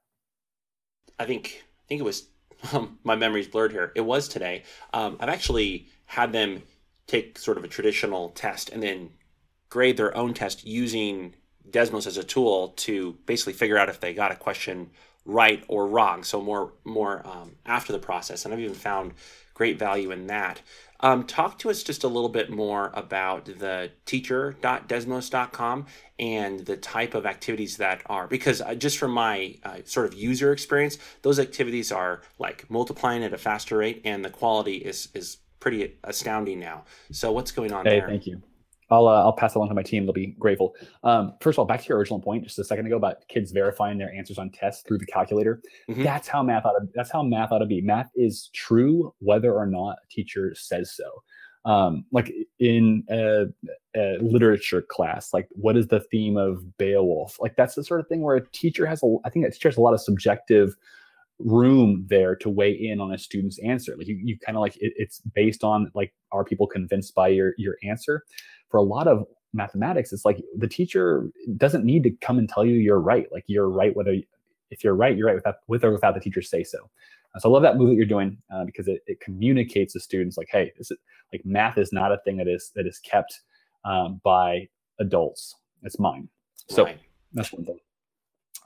I 1.20 1.26
think 1.26 1.66
I 1.86 1.88
think 1.90 2.00
it 2.00 2.06
was 2.06 2.30
um, 2.74 3.00
my 3.04 3.16
memory's 3.16 3.48
blurred 3.48 3.72
here. 3.72 3.92
It 3.96 4.02
was 4.02 4.28
today. 4.28 4.64
Um, 4.94 5.18
I've 5.20 5.30
actually 5.30 5.88
had 6.06 6.32
them 6.32 6.64
take 7.08 7.38
sort 7.38 7.58
of 7.58 7.64
a 7.64 7.68
traditional 7.68 8.30
test 8.30 8.70
and 8.70 8.82
then 8.82 9.12
grade 9.70 9.98
their 9.98 10.16
own 10.16 10.34
test 10.34 10.66
using 10.66 11.36
Desmos 11.70 12.08
as 12.08 12.18
a 12.18 12.24
tool 12.24 12.70
to 12.78 13.18
basically 13.26 13.54
figure 13.54 13.78
out 13.78 13.90
if 13.90 14.00
they 14.00 14.14
got 14.14 14.32
a 14.32 14.36
question 14.36 14.92
right 15.26 15.64
or 15.68 15.88
wrong. 15.88 16.24
So 16.24 16.42
more 16.42 16.74
more 16.84 17.26
um, 17.26 17.56
after 17.66 17.92
the 17.92 18.00
process, 18.00 18.46
and 18.46 18.54
I've 18.54 18.60
even 18.60 18.76
found 18.76 19.14
great 19.56 19.80
value 19.80 20.12
in 20.12 20.28
that. 20.28 20.62
Um, 21.00 21.26
talk 21.26 21.60
to 21.60 21.70
us 21.70 21.84
just 21.84 22.04
a 22.04 22.08
little 22.08 22.30
bit 22.30 22.50
more 22.50 22.92
about 22.94 23.46
the 23.46 23.92
teacher.desmos.com 24.06 25.86
and 26.18 26.60
the 26.62 26.78
type 26.78 27.16
of 27.16 27.26
activities 27.26 27.78
that 27.78 28.02
are, 28.06 28.28
because 28.28 28.62
uh, 28.62 28.76
just 28.76 28.98
from 28.98 29.12
my 29.12 29.56
uh, 29.64 29.80
sort 29.84 30.06
of 30.06 30.14
user 30.14 30.54
experience, 30.54 30.98
those 31.22 31.40
activities 31.40 31.92
are 31.92 32.22
like 32.40 32.70
multiplying 32.70 33.24
at 33.24 33.34
a 33.34 33.38
faster 33.38 33.78
rate 33.78 34.02
and 34.06 34.24
the 34.24 34.30
quality 34.30 34.78
is, 34.78 35.10
is 35.14 35.38
pretty 35.60 35.96
astounding 36.04 36.60
now. 36.60 36.86
So 37.12 37.32
what's 37.32 37.52
going 37.52 37.74
on 37.74 37.86
hey, 37.86 38.00
there? 38.00 38.08
Thank 38.08 38.28
you. 38.28 38.42
I'll 38.90 39.08
uh, 39.08 39.24
I'll 39.24 39.34
pass 39.34 39.54
it 39.54 39.58
along 39.58 39.70
to 39.70 39.76
my 39.76 39.84
team. 39.84 40.06
They'll 40.06 40.14
be 40.14 40.36
grateful. 40.40 40.76
Um, 41.04 41.34
first 41.42 41.56
of 41.56 41.60
all, 41.60 41.66
back 41.66 41.82
to 41.82 41.90
your 41.90 41.98
original 41.98 42.20
point 42.20 42.44
just 42.44 42.60
a 42.60 42.64
second 42.64 42.86
ago 42.86 42.98
about 42.98 43.28
kids 43.28 43.52
verifying 43.52 43.98
their 43.98 44.14
answers 44.14 44.38
on 44.38 44.52
tests 44.52 44.84
through 44.88 45.00
the 45.00 45.06
calculator. 45.06 45.62
Mm-hmm. 45.90 46.04
That's 46.04 46.28
how 46.28 46.44
math 46.44 46.66
ought 46.66 46.80
to. 46.80 46.88
That's 46.94 47.12
how 47.12 47.24
math 47.24 47.52
ought 47.52 47.60
to 47.60 47.66
be. 47.66 47.82
Math 47.82 48.12
is 48.16 48.50
true 48.54 49.14
whether 49.20 49.54
or 49.54 49.66
not 49.66 49.98
a 50.04 50.08
teacher 50.10 50.54
says 50.56 50.96
so. 50.96 51.24
Um, 51.66 52.06
like 52.12 52.32
in 52.60 53.04
a, 53.10 53.46
a, 53.96 54.18
literature 54.22 54.84
class, 54.84 55.34
like 55.34 55.48
what 55.50 55.76
is 55.76 55.88
the 55.88 56.02
theme 56.12 56.38
of 56.38 56.78
Beowulf? 56.78 57.38
Like 57.40 57.56
that's 57.56 57.74
the 57.74 57.84
sort 57.84 58.02
of 58.02 58.08
thing 58.08 58.22
where 58.22 58.36
a 58.36 58.48
teacher 58.50 58.86
has 58.86 59.02
a. 59.02 59.16
I 59.26 59.32
think 59.32 59.48
a 59.48 59.52
teacher 59.52 59.70
has 59.70 59.78
a 59.78 59.82
lot 59.82 59.96
of 59.96 60.02
subjective 60.02 60.76
room 61.40 62.06
there 62.08 62.36
to 62.36 62.50
weigh 62.50 62.72
in 62.72 63.02
on 63.02 63.14
a 63.14 63.18
student's 63.18 63.60
answer. 63.60 63.96
Like 63.98 64.08
you, 64.08 64.16
you 64.16 64.38
kind 64.40 64.58
of 64.58 64.62
like 64.62 64.78
it, 64.78 64.94
it's 64.96 65.20
based 65.34 65.64
on 65.64 65.92
like 65.94 66.14
are 66.32 66.46
people 66.46 66.68
convinced 66.68 67.16
by 67.16 67.30
your 67.30 67.54
your 67.58 67.78
answer? 67.84 68.24
For 68.70 68.78
a 68.78 68.84
lot 68.84 69.08
of 69.08 69.26
mathematics, 69.54 70.12
it's 70.12 70.26
like 70.26 70.44
the 70.58 70.68
teacher 70.68 71.30
doesn't 71.58 71.86
need 71.86 72.04
to 72.04 72.12
come 72.22 72.38
and 72.38 72.50
tell 72.50 72.66
you 72.66 72.76
you're 72.76 73.00
right. 73.00 73.28
Like 73.32 73.46
you're 73.48 73.70
right 73.70 73.96
whether 73.96 74.16
if 74.72 74.84
you're 74.84 74.96
right, 74.96 75.16
you're 75.16 75.28
right 75.28 75.36
without 75.36 75.56
with 75.68 75.84
or 75.84 75.92
without 75.92 76.14
the 76.14 76.20
teacher 76.20 76.42
say 76.42 76.64
so. 76.64 76.90
Uh, 77.36 77.40
so 77.40 77.50
I 77.50 77.54
love 77.54 77.64
that 77.64 77.78
move 77.78 77.90
that 77.90 77.96
you're 77.96 78.06
doing 78.06 78.38
uh, 78.54 78.66
because 78.66 78.88
it, 78.88 79.02
it 79.08 79.20
communicates 79.20 79.94
to 79.94 80.00
students 80.00 80.38
like, 80.38 80.48
hey, 80.50 80.72
this 80.78 80.92
is 80.92 80.98
like 81.32 81.42
math 81.46 81.78
is 81.78 81.92
not 81.92 82.12
a 82.12 82.18
thing 82.26 82.38
that 82.38 82.48
is 82.48 82.72
that 82.76 82.88
is 82.88 83.00
kept 83.00 83.42
um, 83.84 84.22
by 84.24 84.68
adults. 85.00 85.56
It's 85.84 86.00
mine. 86.00 86.30
So 86.70 86.86
right. 86.86 87.00
that's 87.34 87.54
one 87.54 87.66
thing. 87.66 87.80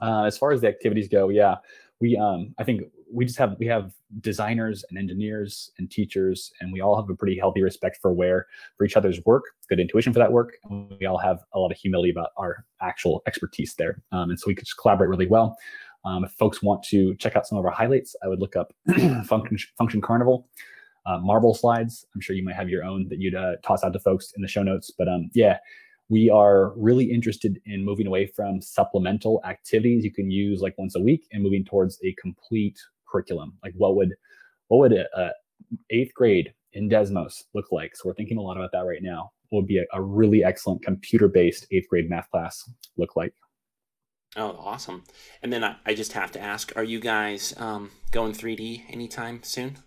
Uh, 0.01 0.23
as 0.23 0.37
far 0.37 0.51
as 0.51 0.61
the 0.61 0.67
activities 0.67 1.09
go, 1.09 1.29
yeah, 1.29 1.55
we 1.99 2.15
um, 2.15 2.55
I 2.57 2.63
think 2.63 2.83
we 3.11 3.25
just 3.25 3.37
have 3.37 3.55
we 3.59 3.65
have 3.67 3.91
designers 4.21 4.83
and 4.89 4.97
engineers 4.97 5.71
and 5.77 5.89
teachers 5.89 6.51
and 6.59 6.71
we 6.71 6.81
all 6.81 6.95
have 6.95 7.09
a 7.09 7.15
pretty 7.15 7.37
healthy 7.37 7.61
respect 7.61 7.97
for 8.01 8.11
where 8.13 8.47
for 8.77 8.85
each 8.85 8.97
other's 8.97 9.19
work 9.25 9.43
good 9.67 9.79
intuition 9.79 10.13
for 10.13 10.19
that 10.19 10.31
work 10.31 10.57
and 10.69 10.91
we 10.99 11.05
all 11.05 11.17
have 11.17 11.39
a 11.53 11.59
lot 11.59 11.71
of 11.71 11.77
humility 11.77 12.11
about 12.11 12.29
our 12.37 12.65
actual 12.81 13.21
expertise 13.27 13.75
there. 13.75 14.01
Um, 14.11 14.29
and 14.29 14.39
so 14.39 14.45
we 14.47 14.55
could 14.55 14.65
just 14.65 14.77
collaborate 14.77 15.09
really 15.09 15.27
well. 15.27 15.57
Um, 16.05 16.23
if 16.23 16.31
folks 16.31 16.63
want 16.63 16.83
to 16.83 17.13
check 17.15 17.35
out 17.35 17.45
some 17.45 17.57
of 17.57 17.65
our 17.65 17.71
highlights 17.71 18.15
i 18.23 18.27
would 18.29 18.39
look 18.39 18.55
up 18.55 18.73
function 19.25 19.57
function 19.77 20.01
carnival 20.01 20.47
uh, 21.05 21.17
marble 21.17 21.55
slides. 21.55 22.05
I'm 22.13 22.21
sure 22.21 22.35
you 22.35 22.43
might 22.43 22.55
have 22.55 22.69
your 22.69 22.83
own 22.83 23.07
that 23.09 23.19
you'd 23.19 23.33
uh, 23.33 23.53
toss 23.63 23.83
out 23.83 23.93
to 23.93 23.99
folks 23.99 24.31
in 24.35 24.41
the 24.41 24.47
show 24.47 24.63
notes 24.63 24.91
but 24.97 25.07
um, 25.07 25.29
yeah 25.33 25.57
we 26.09 26.29
are 26.29 26.73
really 26.75 27.05
interested 27.05 27.61
in 27.65 27.85
moving 27.85 28.07
away 28.07 28.25
from 28.25 28.61
supplemental 28.61 29.41
activities. 29.45 30.03
You 30.03 30.11
can 30.11 30.31
use 30.31 30.59
like 30.59 30.75
once 30.77 30.95
a 30.95 30.99
week 30.99 31.27
and 31.31 31.43
moving 31.43 31.63
towards 31.63 31.99
a 32.03 32.15
complete 32.19 32.79
curriculum. 33.09 33.53
Like 33.63 33.73
what 33.77 33.95
would 33.95 34.13
what 34.67 34.79
would 34.79 34.93
a, 34.93 35.31
eighth 35.89 36.13
grade 36.13 36.53
in 36.73 36.89
Desmos 36.89 37.43
look 37.53 37.71
like? 37.71 37.95
So 37.95 38.03
we're 38.05 38.15
thinking 38.15 38.37
a 38.37 38.41
lot 38.41 38.57
about 38.57 38.71
that 38.73 38.85
right 38.85 39.01
now. 39.01 39.31
What 39.49 39.61
would 39.61 39.67
be 39.67 39.79
a, 39.79 39.85
a 39.93 40.01
really 40.01 40.43
excellent 40.43 40.83
computer-based 40.83 41.67
eighth 41.71 41.89
grade 41.89 42.09
math 42.09 42.29
class 42.29 42.69
look 42.97 43.15
like? 43.15 43.33
Oh, 44.35 44.55
awesome! 44.59 45.03
And 45.41 45.51
then 45.51 45.63
I, 45.63 45.77
I 45.87 45.95
just 45.95 46.13
have 46.13 46.31
to 46.33 46.41
ask: 46.41 46.71
Are 46.75 46.83
you 46.83 46.99
guys 46.99 47.55
um, 47.57 47.89
going 48.11 48.33
3D 48.33 48.83
anytime 48.91 49.41
soon? 49.41 49.79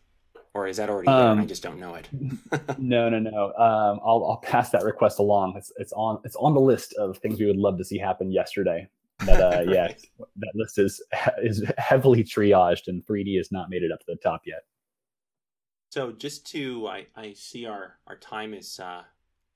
or 0.54 0.66
is 0.66 0.76
that 0.76 0.90
already 0.90 1.06
there? 1.06 1.16
Um, 1.16 1.38
I 1.38 1.46
just 1.46 1.62
don't 1.62 1.80
know 1.80 1.94
it. 1.94 2.08
no, 2.78 3.08
no, 3.08 3.18
no. 3.18 3.46
Um, 3.54 4.00
I'll 4.04 4.24
I'll 4.28 4.40
pass 4.42 4.70
that 4.70 4.84
request 4.84 5.18
along. 5.18 5.54
It's 5.56 5.72
it's 5.76 5.92
on 5.92 6.18
it's 6.24 6.36
on 6.36 6.54
the 6.54 6.60
list 6.60 6.94
of 6.98 7.18
things 7.18 7.40
we 7.40 7.46
would 7.46 7.56
love 7.56 7.78
to 7.78 7.84
see 7.84 7.98
happen 7.98 8.30
yesterday. 8.30 8.86
But 9.26 9.40
uh, 9.40 9.62
yeah, 9.68 9.88
that 10.36 10.52
list 10.54 10.78
is 10.78 11.02
is 11.42 11.64
heavily 11.78 12.24
triaged, 12.24 12.88
and 12.88 13.04
3D 13.04 13.36
has 13.36 13.52
not 13.52 13.70
made 13.70 13.82
it 13.82 13.92
up 13.92 14.00
to 14.00 14.06
the 14.08 14.16
top 14.16 14.42
yet. 14.46 14.64
So 15.90 16.10
just 16.10 16.46
to, 16.52 16.88
I, 16.88 17.06
I 17.14 17.34
see 17.34 17.66
our 17.66 17.98
our 18.06 18.16
time 18.16 18.54
is 18.54 18.80
uh, 18.80 19.02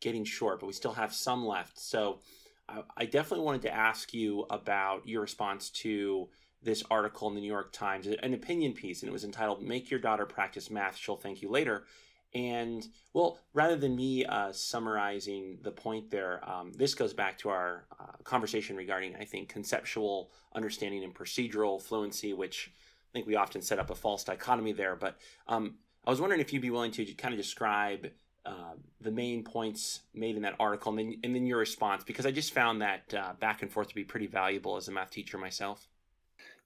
getting 0.00 0.24
short, 0.24 0.61
but 0.61 0.66
we 0.66 0.72
still 0.72 0.92
have 0.92 1.14
some 1.14 1.46
left. 1.46 1.79
So 1.79 2.20
I, 2.68 2.83
I 2.96 3.05
definitely 3.07 3.44
wanted 3.44 3.62
to 3.62 3.74
ask 3.74 4.12
you 4.12 4.46
about 4.50 5.07
your 5.09 5.22
response 5.22 5.70
to 5.70 6.29
this 6.62 6.83
article 6.90 7.29
in 7.29 7.35
the 7.35 7.40
New 7.40 7.46
York 7.46 7.72
Times, 7.72 8.07
an 8.07 8.35
opinion 8.35 8.72
piece, 8.72 9.02
and 9.02 9.09
it 9.09 9.12
was 9.12 9.24
entitled 9.24 9.62
"Make 9.62 9.90
Your 9.90 10.00
Daughter 10.00 10.26
Practice 10.26 10.70
Math; 10.70 10.96
She'll 10.96 11.16
Thank 11.16 11.42
You 11.42 11.48
Later." 11.48 11.85
And 12.34 12.86
well, 13.14 13.38
rather 13.54 13.76
than 13.76 13.96
me 13.96 14.24
uh, 14.24 14.52
summarizing 14.52 15.58
the 15.62 15.70
point 15.70 16.10
there, 16.10 16.46
um, 16.48 16.72
this 16.72 16.94
goes 16.94 17.14
back 17.14 17.38
to 17.38 17.48
our 17.48 17.86
uh, 17.98 18.12
conversation 18.24 18.76
regarding, 18.76 19.16
I 19.16 19.24
think, 19.24 19.48
conceptual 19.48 20.30
understanding 20.54 21.02
and 21.02 21.14
procedural 21.14 21.80
fluency, 21.80 22.34
which 22.34 22.70
I 23.10 23.12
think 23.12 23.26
we 23.26 23.36
often 23.36 23.62
set 23.62 23.78
up 23.78 23.90
a 23.90 23.94
false 23.94 24.24
dichotomy 24.24 24.72
there. 24.72 24.96
But 24.96 25.16
um, 25.48 25.76
I 26.06 26.10
was 26.10 26.20
wondering 26.20 26.40
if 26.40 26.52
you'd 26.52 26.62
be 26.62 26.70
willing 26.70 26.92
to 26.92 27.04
kind 27.14 27.32
of 27.32 27.38
describe 27.38 28.10
uh, 28.44 28.74
the 29.00 29.10
main 29.10 29.42
points 29.42 30.00
made 30.14 30.36
in 30.36 30.42
that 30.42 30.54
article 30.60 30.90
and 30.90 30.98
then, 30.98 31.20
and 31.24 31.34
then 31.34 31.46
your 31.46 31.58
response, 31.58 32.04
because 32.04 32.26
I 32.26 32.30
just 32.30 32.52
found 32.52 32.82
that 32.82 33.14
uh, 33.14 33.32
back 33.40 33.62
and 33.62 33.72
forth 33.72 33.88
to 33.88 33.94
be 33.94 34.04
pretty 34.04 34.26
valuable 34.26 34.76
as 34.76 34.88
a 34.88 34.92
math 34.92 35.10
teacher 35.10 35.38
myself. 35.38 35.88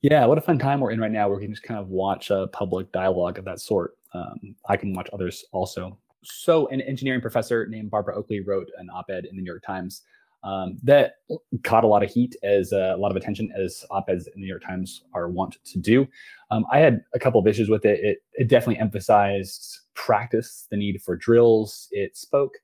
Yeah, 0.02 0.24
what 0.26 0.38
a 0.38 0.40
fun 0.40 0.58
time 0.58 0.80
we're 0.80 0.90
in 0.90 1.00
right 1.00 1.10
now. 1.10 1.28
Where 1.28 1.36
we 1.36 1.44
can 1.44 1.52
just 1.52 1.62
kind 1.62 1.78
of 1.78 1.88
watch 1.88 2.30
a 2.30 2.48
public 2.48 2.90
dialogue 2.90 3.38
of 3.38 3.44
that 3.44 3.60
sort. 3.60 3.96
Um, 4.12 4.54
I 4.68 4.76
can 4.76 4.94
watch 4.94 5.08
others 5.12 5.44
also. 5.52 5.98
So, 6.22 6.66
an 6.68 6.80
engineering 6.82 7.20
professor 7.20 7.66
named 7.66 7.90
Barbara 7.90 8.16
Oakley 8.16 8.40
wrote 8.40 8.68
an 8.76 8.90
op-ed 8.90 9.24
in 9.24 9.36
the 9.36 9.42
New 9.42 9.50
York 9.50 9.62
Times 9.62 10.02
um, 10.42 10.78
that 10.82 11.16
caught 11.64 11.84
a 11.84 11.86
lot 11.86 12.02
of 12.02 12.10
heat 12.10 12.34
as 12.42 12.72
uh, 12.72 12.94
a 12.94 12.96
lot 12.96 13.10
of 13.10 13.16
attention 13.16 13.52
as 13.56 13.84
op-eds 13.90 14.26
in 14.26 14.32
the 14.36 14.40
New 14.40 14.46
York 14.46 14.62
Times 14.62 15.04
are 15.14 15.28
wont 15.28 15.58
to 15.64 15.78
do. 15.78 16.06
Um, 16.50 16.64
I 16.72 16.78
had 16.78 17.02
a 17.14 17.18
couple 17.18 17.40
of 17.40 17.46
issues 17.46 17.68
with 17.68 17.84
it. 17.84 18.00
It, 18.00 18.18
it 18.34 18.48
definitely 18.48 18.80
emphasized 18.80 19.80
practice, 19.94 20.66
the 20.70 20.76
need 20.76 21.00
for 21.02 21.16
drills. 21.16 21.88
It 21.90 22.16
spoke 22.16 22.54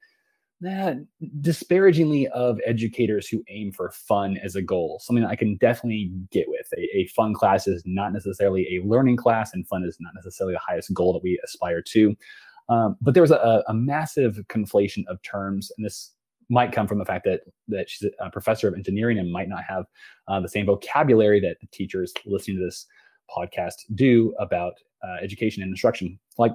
that 0.61 0.97
disparagingly 1.41 2.29
of 2.29 2.59
educators 2.65 3.29
who 3.29 3.45
aim 3.49 3.73
for 3.73 3.91
fun 3.91 4.39
as 4.39 4.57
a 4.57 4.63
goal, 4.63 5.01
something 5.03 5.25
I 5.25 5.37
can 5.37 5.57
definitely 5.57 6.11
get 6.31 6.49
with. 6.49 6.67
A, 6.77 6.99
a, 6.99 7.07
fun 7.09 7.35
class 7.35 7.67
is 7.67 7.83
not 7.85 8.13
necessarily 8.13 8.67
a 8.77 8.87
learning 8.87 9.17
class, 9.17 9.53
and 9.53 9.69
fun 9.69 9.85
is 9.85 9.99
not 10.01 10.15
necessarily 10.15 10.55
the 10.55 10.61
highest 10.61 10.95
goal 10.95 11.13
that 11.13 11.23
we 11.23 11.39
aspire 11.45 11.83
to. 11.83 12.17
Um, 12.69 12.97
but 13.01 13.15
there 13.15 13.23
was 13.23 13.31
a, 13.31 13.63
a, 13.69 13.75
massive 13.75 14.41
conflation 14.49 15.05
of 15.09 15.21
terms, 15.23 15.71
and 15.77 15.85
this 15.85 16.13
might 16.49 16.73
come 16.73 16.87
from 16.87 16.99
the 16.99 17.05
fact 17.05 17.25
that 17.25 17.43
that 17.69 17.91
she's 17.91 18.11
a 18.19 18.31
professor 18.31 18.67
of 18.67 18.75
engineering 18.75 19.19
and 19.19 19.31
might 19.31 19.49
not 19.49 19.63
have 19.69 19.85
uh, 20.29 20.41
the 20.41 20.49
same 20.49 20.67
vocabulary 20.67 21.41
that 21.41 21.59
the 21.61 21.67
teachers 21.69 22.13
listening 22.25 22.57
to 22.57 22.65
this 22.65 22.87
podcast 23.37 23.75
do 23.95 24.35
about 24.39 24.75
uh, 25.07 25.17
education 25.23 25.63
and 25.63 25.71
instruction. 25.71 26.19
Like 26.39 26.53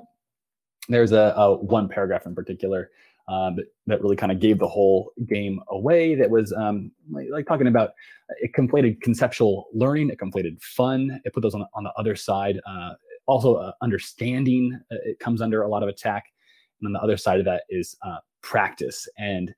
there's 0.90 1.12
a, 1.12 1.34
a 1.38 1.56
one 1.56 1.88
paragraph 1.88 2.26
in 2.26 2.34
particular 2.34 2.90
um, 3.28 3.58
that, 3.88 4.02
really 4.02 4.16
kind 4.16 4.32
of 4.32 4.40
gave 4.40 4.60
the 4.60 4.68
whole 4.68 5.12
game 5.28 5.60
away. 5.70 6.16
That 6.16 6.30
was 6.30 6.52
um, 6.54 6.92
like, 7.12 7.28
like, 7.32 7.48
talking 7.48 7.68
about 7.68 7.92
it 8.42 8.54
conflated 8.54 9.02
conceptual 9.02 9.68
learning, 9.74 10.10
it 10.10 10.20
conflated 10.20 10.62
fun, 10.62 11.22
it 11.24 11.34
put 11.34 11.42
those 11.42 11.56
on, 11.56 11.66
on 11.74 11.84
the 11.84 11.92
other 11.98 12.16
side. 12.16 12.60
Uh, 12.66 12.94
also, 13.28 13.56
uh, 13.56 13.72
understanding 13.82 14.80
uh, 14.92 14.96
it 15.06 15.20
comes 15.20 15.42
under 15.42 15.62
a 15.62 15.70
lot 15.70 15.84
of 15.84 15.90
attack, 15.90 16.26
and 16.80 16.88
on 16.88 16.94
the 16.94 17.00
other 17.02 17.18
side 17.18 17.40
of 17.40 17.46
that 17.46 17.64
is 17.70 17.96
uh, 18.06 18.18
practice. 18.42 19.08
And 19.18 19.54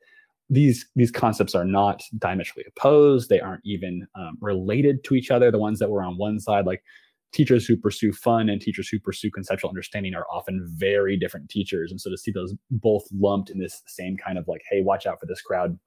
these 0.50 0.86
these 0.96 1.12
concepts 1.12 1.56
are 1.56 1.66
not 1.66 2.04
diametrically 2.18 2.66
opposed. 2.68 3.30
They 3.30 3.40
aren't 3.40 3.66
even 3.66 4.06
um, 4.16 4.38
related 4.42 5.04
to 5.06 5.16
each 5.16 5.32
other. 5.32 5.52
The 5.52 5.58
ones 5.58 5.80
that 5.80 5.90
were 5.90 6.04
on 6.04 6.18
one 6.18 6.40
side, 6.40 6.66
like 6.66 6.84
teachers 7.34 7.66
who 7.66 7.76
pursue 7.76 8.14
fun 8.14 8.50
and 8.50 8.62
teachers 8.62 8.88
who 8.88 9.00
pursue 9.00 9.32
conceptual 9.32 9.70
understanding 9.70 10.14
are 10.14 10.28
often 10.32 10.66
very 10.76 11.18
different 11.18 11.50
teachers. 11.50 11.92
And 11.92 12.00
so 12.00 12.10
to 12.10 12.18
see 12.18 12.32
those 12.32 12.54
both 12.70 13.04
lumped 13.12 13.50
in 13.50 13.60
this 13.60 13.82
same 13.88 14.16
kind 14.16 14.38
of 14.38 14.48
like, 14.48 14.62
hey, 14.70 14.82
watch 14.82 15.06
out 15.06 15.20
for 15.20 15.26
this 15.26 15.42
crowd, 15.42 15.78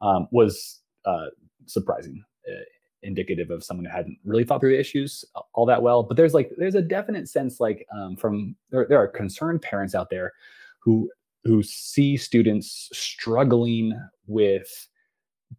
um, 0.00 0.28
was 0.30 0.80
uh, 1.04 1.26
surprising, 1.66 2.22
uh, 2.48 2.62
indicative 3.02 3.50
of 3.50 3.62
someone 3.62 3.84
who 3.84 3.92
hadn't 3.92 4.16
really 4.24 4.44
thought 4.44 4.60
through 4.60 4.70
the 4.72 4.80
issues 4.80 5.24
all 5.52 5.66
that 5.66 5.82
well. 5.82 6.02
But 6.02 6.16
there's 6.16 6.32
like 6.32 6.50
there's 6.56 6.74
a 6.74 6.82
definite 6.82 7.28
sense 7.28 7.60
like 7.60 7.86
um, 7.94 8.16
from 8.16 8.56
there, 8.70 8.86
there 8.88 8.98
are 8.98 9.08
concerned 9.08 9.62
parents 9.62 9.94
out 9.94 10.10
there 10.10 10.32
who 10.80 11.10
who 11.44 11.62
see 11.62 12.16
students 12.16 12.88
struggling 12.92 13.92
with 14.26 14.88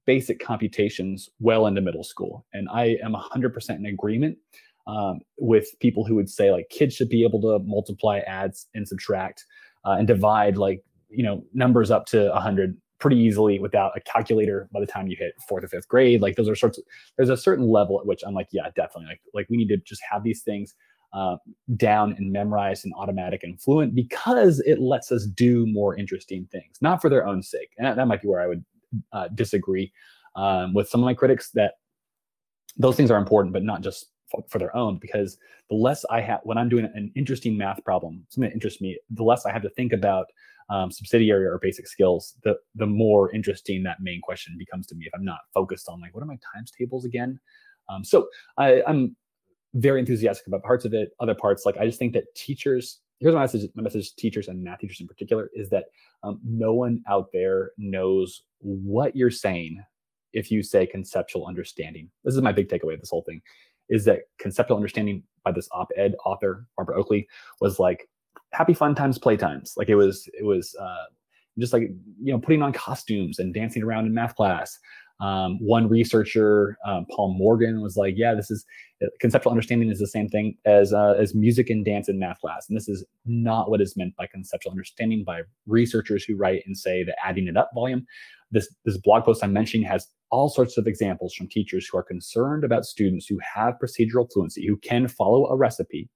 basic 0.05 0.39
computations 0.39 1.29
well 1.39 1.67
into 1.67 1.81
middle 1.81 2.03
school. 2.03 2.45
And 2.53 2.67
I 2.69 2.97
am 3.03 3.13
100% 3.13 3.69
in 3.69 3.85
agreement 3.85 4.37
um, 4.87 5.19
with 5.37 5.67
people 5.79 6.05
who 6.05 6.15
would 6.15 6.29
say 6.29 6.51
like 6.51 6.69
kids 6.69 6.95
should 6.95 7.09
be 7.09 7.23
able 7.23 7.41
to 7.41 7.59
multiply, 7.65 8.19
add, 8.19 8.53
and 8.73 8.87
subtract, 8.87 9.45
uh, 9.85 9.95
and 9.97 10.07
divide 10.07 10.57
like 10.57 10.83
you 11.09 11.23
know 11.23 11.43
numbers 11.53 11.91
up 11.91 12.05
to 12.07 12.29
100 12.29 12.77
pretty 12.99 13.17
easily 13.17 13.59
without 13.59 13.91
a 13.95 14.01
calculator 14.01 14.69
by 14.71 14.79
the 14.79 14.85
time 14.85 15.07
you 15.07 15.17
hit 15.19 15.33
fourth 15.47 15.63
or 15.63 15.67
fifth 15.67 15.87
grade. 15.87 16.21
Like 16.21 16.35
those 16.35 16.47
are 16.47 16.55
sorts 16.55 16.77
of 16.77 16.83
there's 17.17 17.29
a 17.29 17.37
certain 17.37 17.67
level 17.67 17.99
at 17.99 18.05
which 18.05 18.23
I'm 18.25 18.33
like, 18.33 18.47
yeah, 18.51 18.69
definitely. 18.75 19.07
Like 19.07 19.21
like 19.33 19.47
we 19.49 19.57
need 19.57 19.69
to 19.69 19.77
just 19.77 20.01
have 20.09 20.23
these 20.23 20.41
things 20.43 20.75
uh, 21.13 21.37
down 21.77 22.13
and 22.17 22.31
memorized 22.31 22.83
and 22.83 22.93
automatic 22.97 23.41
and 23.43 23.59
fluent 23.59 23.95
because 23.95 24.59
it 24.61 24.79
lets 24.79 25.11
us 25.11 25.25
do 25.25 25.65
more 25.67 25.95
interesting 25.95 26.47
things, 26.51 26.77
not 26.81 27.01
for 27.01 27.09
their 27.09 27.25
own 27.25 27.41
sake. 27.41 27.69
And 27.77 27.87
that, 27.87 27.95
that 27.95 28.07
might 28.07 28.21
be 28.21 28.27
where 28.27 28.41
I 28.41 28.47
would 28.47 28.65
uh, 29.13 29.29
disagree 29.33 29.93
um, 30.35 30.73
with 30.73 30.89
some 30.89 31.01
of 31.01 31.05
my 31.05 31.13
critics 31.13 31.51
that 31.51 31.75
those 32.77 32.97
things 32.97 33.09
are 33.11 33.17
important, 33.17 33.53
but 33.53 33.63
not 33.63 33.81
just 33.81 34.07
for, 34.49 34.59
their 34.59 34.75
own 34.75 34.97
because 34.97 35.37
the 35.69 35.75
less 35.75 36.05
I 36.09 36.21
have 36.21 36.41
when 36.43 36.57
I'm 36.57 36.69
doing 36.69 36.85
an 36.93 37.11
interesting 37.15 37.57
math 37.57 37.83
problem, 37.83 38.25
something 38.29 38.49
that 38.49 38.53
interests 38.53 38.81
me, 38.81 38.97
the 39.09 39.23
less 39.23 39.45
I 39.45 39.51
have 39.51 39.61
to 39.63 39.69
think 39.69 39.93
about 39.93 40.27
um, 40.69 40.91
subsidiary 40.91 41.45
or 41.45 41.59
basic 41.61 41.87
skills, 41.87 42.35
the 42.43 42.55
the 42.75 42.87
more 42.87 43.33
interesting 43.33 43.83
that 43.83 43.97
main 44.01 44.21
question 44.21 44.55
becomes 44.57 44.87
to 44.87 44.95
me. 44.95 45.05
If 45.05 45.13
I'm 45.15 45.25
not 45.25 45.39
focused 45.53 45.87
on 45.89 46.01
like 46.01 46.13
what 46.15 46.23
are 46.23 46.27
my 46.27 46.39
times 46.53 46.71
tables 46.71 47.05
again, 47.05 47.39
um, 47.89 48.03
so 48.03 48.27
I, 48.57 48.81
I'm 48.87 49.15
very 49.75 49.99
enthusiastic 49.99 50.47
about 50.47 50.63
parts 50.63 50.85
of 50.85 50.93
it. 50.93 51.11
Other 51.19 51.35
parts, 51.35 51.65
like 51.65 51.77
I 51.77 51.85
just 51.85 51.99
think 51.99 52.13
that 52.13 52.33
teachers. 52.35 52.99
Here's 53.19 53.33
my 53.33 53.41
message. 53.41 53.69
My 53.75 53.83
message 53.83 54.09
to 54.09 54.15
teachers 54.17 54.49
and 54.49 54.61
math 54.61 54.79
teachers 54.79 54.99
in 54.99 55.07
particular 55.07 55.49
is 55.53 55.69
that 55.69 55.85
um, 56.23 56.39
no 56.43 56.73
one 56.73 57.01
out 57.09 57.27
there 57.31 57.71
knows 57.77 58.43
what 58.59 59.15
you're 59.15 59.31
saying 59.31 59.81
if 60.33 60.51
you 60.51 60.61
say 60.61 60.85
conceptual 60.85 61.47
understanding. 61.47 62.09
This 62.25 62.35
is 62.35 62.41
my 62.41 62.51
big 62.51 62.67
takeaway 62.67 62.93
of 62.93 62.99
this 62.99 63.09
whole 63.09 63.23
thing 63.23 63.41
is 63.89 64.05
that 64.05 64.21
conceptual 64.39 64.77
understanding 64.77 65.23
by 65.43 65.51
this 65.51 65.69
op-ed 65.71 66.15
author 66.25 66.67
Barbara 66.75 66.97
Oakley 66.97 67.27
was 67.61 67.79
like 67.79 68.09
happy 68.51 68.73
fun 68.73 68.95
times 68.95 69.17
play 69.17 69.37
times. 69.37 69.73
Like 69.77 69.89
it 69.89 69.95
was 69.95 70.29
it 70.33 70.45
was 70.45 70.75
uh, 70.81 71.05
just 71.59 71.73
like 71.73 71.83
you 71.83 72.33
know 72.33 72.39
putting 72.39 72.61
on 72.61 72.73
costumes 72.73 73.39
and 73.39 73.53
dancing 73.53 73.83
around 73.83 74.05
in 74.05 74.13
math 74.13 74.35
class. 74.35 74.79
Um, 75.21 75.59
one 75.61 75.87
researcher 75.87 76.77
um, 76.85 77.05
paul 77.09 77.33
morgan 77.37 77.79
was 77.79 77.95
like 77.95 78.15
yeah 78.17 78.33
this 78.33 78.51
is 78.51 78.65
uh, 79.01 79.05
conceptual 79.21 79.49
understanding 79.49 79.89
is 79.89 79.97
the 79.97 80.07
same 80.07 80.27
thing 80.27 80.57
as 80.65 80.91
uh, 80.91 81.13
as 81.17 81.33
music 81.33 81.69
and 81.69 81.85
dance 81.85 82.09
in 82.09 82.19
math 82.19 82.41
class 82.41 82.67
and 82.67 82.75
this 82.75 82.89
is 82.89 83.05
not 83.25 83.69
what 83.69 83.79
is 83.79 83.95
meant 83.95 84.13
by 84.17 84.27
conceptual 84.27 84.73
understanding 84.73 85.23
by 85.23 85.39
researchers 85.67 86.25
who 86.25 86.35
write 86.35 86.63
and 86.65 86.77
say 86.77 87.01
the 87.01 87.15
adding 87.25 87.47
it 87.47 87.55
up 87.55 87.71
volume 87.73 88.05
this 88.51 88.73
this 88.85 88.97
blog 88.97 89.23
post 89.23 89.43
i'm 89.43 89.53
mentioning 89.53 89.85
has 89.85 90.07
all 90.31 90.49
sorts 90.49 90.77
of 90.77 90.87
examples 90.87 91.33
from 91.33 91.47
teachers 91.47 91.87
who 91.87 91.97
are 91.97 92.03
concerned 92.03 92.63
about 92.63 92.83
students 92.83 93.25
who 93.25 93.39
have 93.39 93.75
procedural 93.81 94.27
fluency, 94.33 94.67
who 94.67 94.75
can 94.77 95.07
follow 95.07 95.45
a 95.47 95.55
recipe 95.55 96.09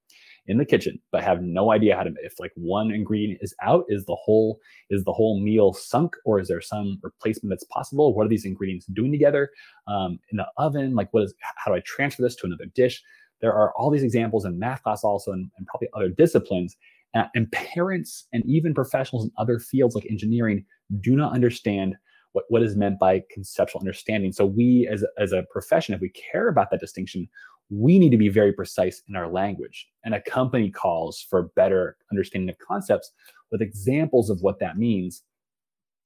in 0.46 0.58
the 0.58 0.64
kitchen 0.64 0.98
but 1.12 1.22
have 1.22 1.42
no 1.42 1.70
idea 1.70 1.94
how 1.94 2.02
to 2.02 2.12
if 2.22 2.34
like 2.40 2.50
one 2.54 2.90
ingredient 2.90 3.38
is 3.42 3.54
out 3.62 3.84
is 3.88 4.04
the 4.06 4.16
whole 4.16 4.58
is 4.88 5.04
the 5.04 5.12
whole 5.12 5.38
meal 5.40 5.72
sunk 5.72 6.16
or 6.24 6.40
is 6.40 6.48
there 6.48 6.60
some 6.60 6.98
replacement 7.02 7.50
that's 7.50 7.64
possible? 7.64 8.14
What 8.14 8.26
are 8.26 8.28
these 8.28 8.46
ingredients 8.46 8.86
doing 8.86 9.12
together? 9.12 9.50
Um, 9.86 10.18
in 10.30 10.38
the 10.38 10.46
oven 10.56 10.94
like 10.94 11.08
what 11.12 11.24
is 11.24 11.34
how 11.40 11.70
do 11.70 11.76
i 11.76 11.82
transfer 11.86 12.22
this 12.22 12.36
to 12.36 12.46
another 12.46 12.66
dish? 12.74 13.02
There 13.40 13.52
are 13.52 13.72
all 13.76 13.90
these 13.90 14.02
examples 14.02 14.44
in 14.44 14.58
math 14.58 14.82
class 14.82 15.04
also 15.04 15.32
and, 15.32 15.50
and 15.56 15.66
probably 15.66 15.88
other 15.94 16.08
disciplines 16.08 16.76
uh, 17.14 17.24
and 17.34 17.50
parents 17.52 18.26
and 18.32 18.44
even 18.46 18.74
professionals 18.74 19.24
in 19.24 19.30
other 19.38 19.58
fields 19.58 19.94
like 19.94 20.06
engineering 20.10 20.64
do 21.00 21.16
not 21.16 21.32
understand 21.32 21.96
what, 22.32 22.44
what 22.48 22.62
is 22.62 22.76
meant 22.76 22.98
by 22.98 23.22
conceptual 23.30 23.80
understanding. 23.80 24.32
So 24.32 24.46
we 24.46 24.88
as, 24.90 25.04
as 25.18 25.32
a 25.32 25.44
profession, 25.50 25.94
if 25.94 26.00
we 26.00 26.10
care 26.10 26.48
about 26.48 26.70
that 26.70 26.80
distinction, 26.80 27.28
we 27.70 27.98
need 27.98 28.10
to 28.10 28.16
be 28.16 28.28
very 28.28 28.52
precise 28.52 29.02
in 29.08 29.16
our 29.16 29.28
language. 29.28 29.88
And 30.04 30.14
a 30.14 30.20
company 30.22 30.70
calls 30.70 31.24
for 31.28 31.50
better 31.54 31.96
understanding 32.10 32.50
of 32.50 32.58
concepts 32.58 33.12
with 33.50 33.62
examples 33.62 34.30
of 34.30 34.42
what 34.42 34.58
that 34.60 34.76
means 34.76 35.22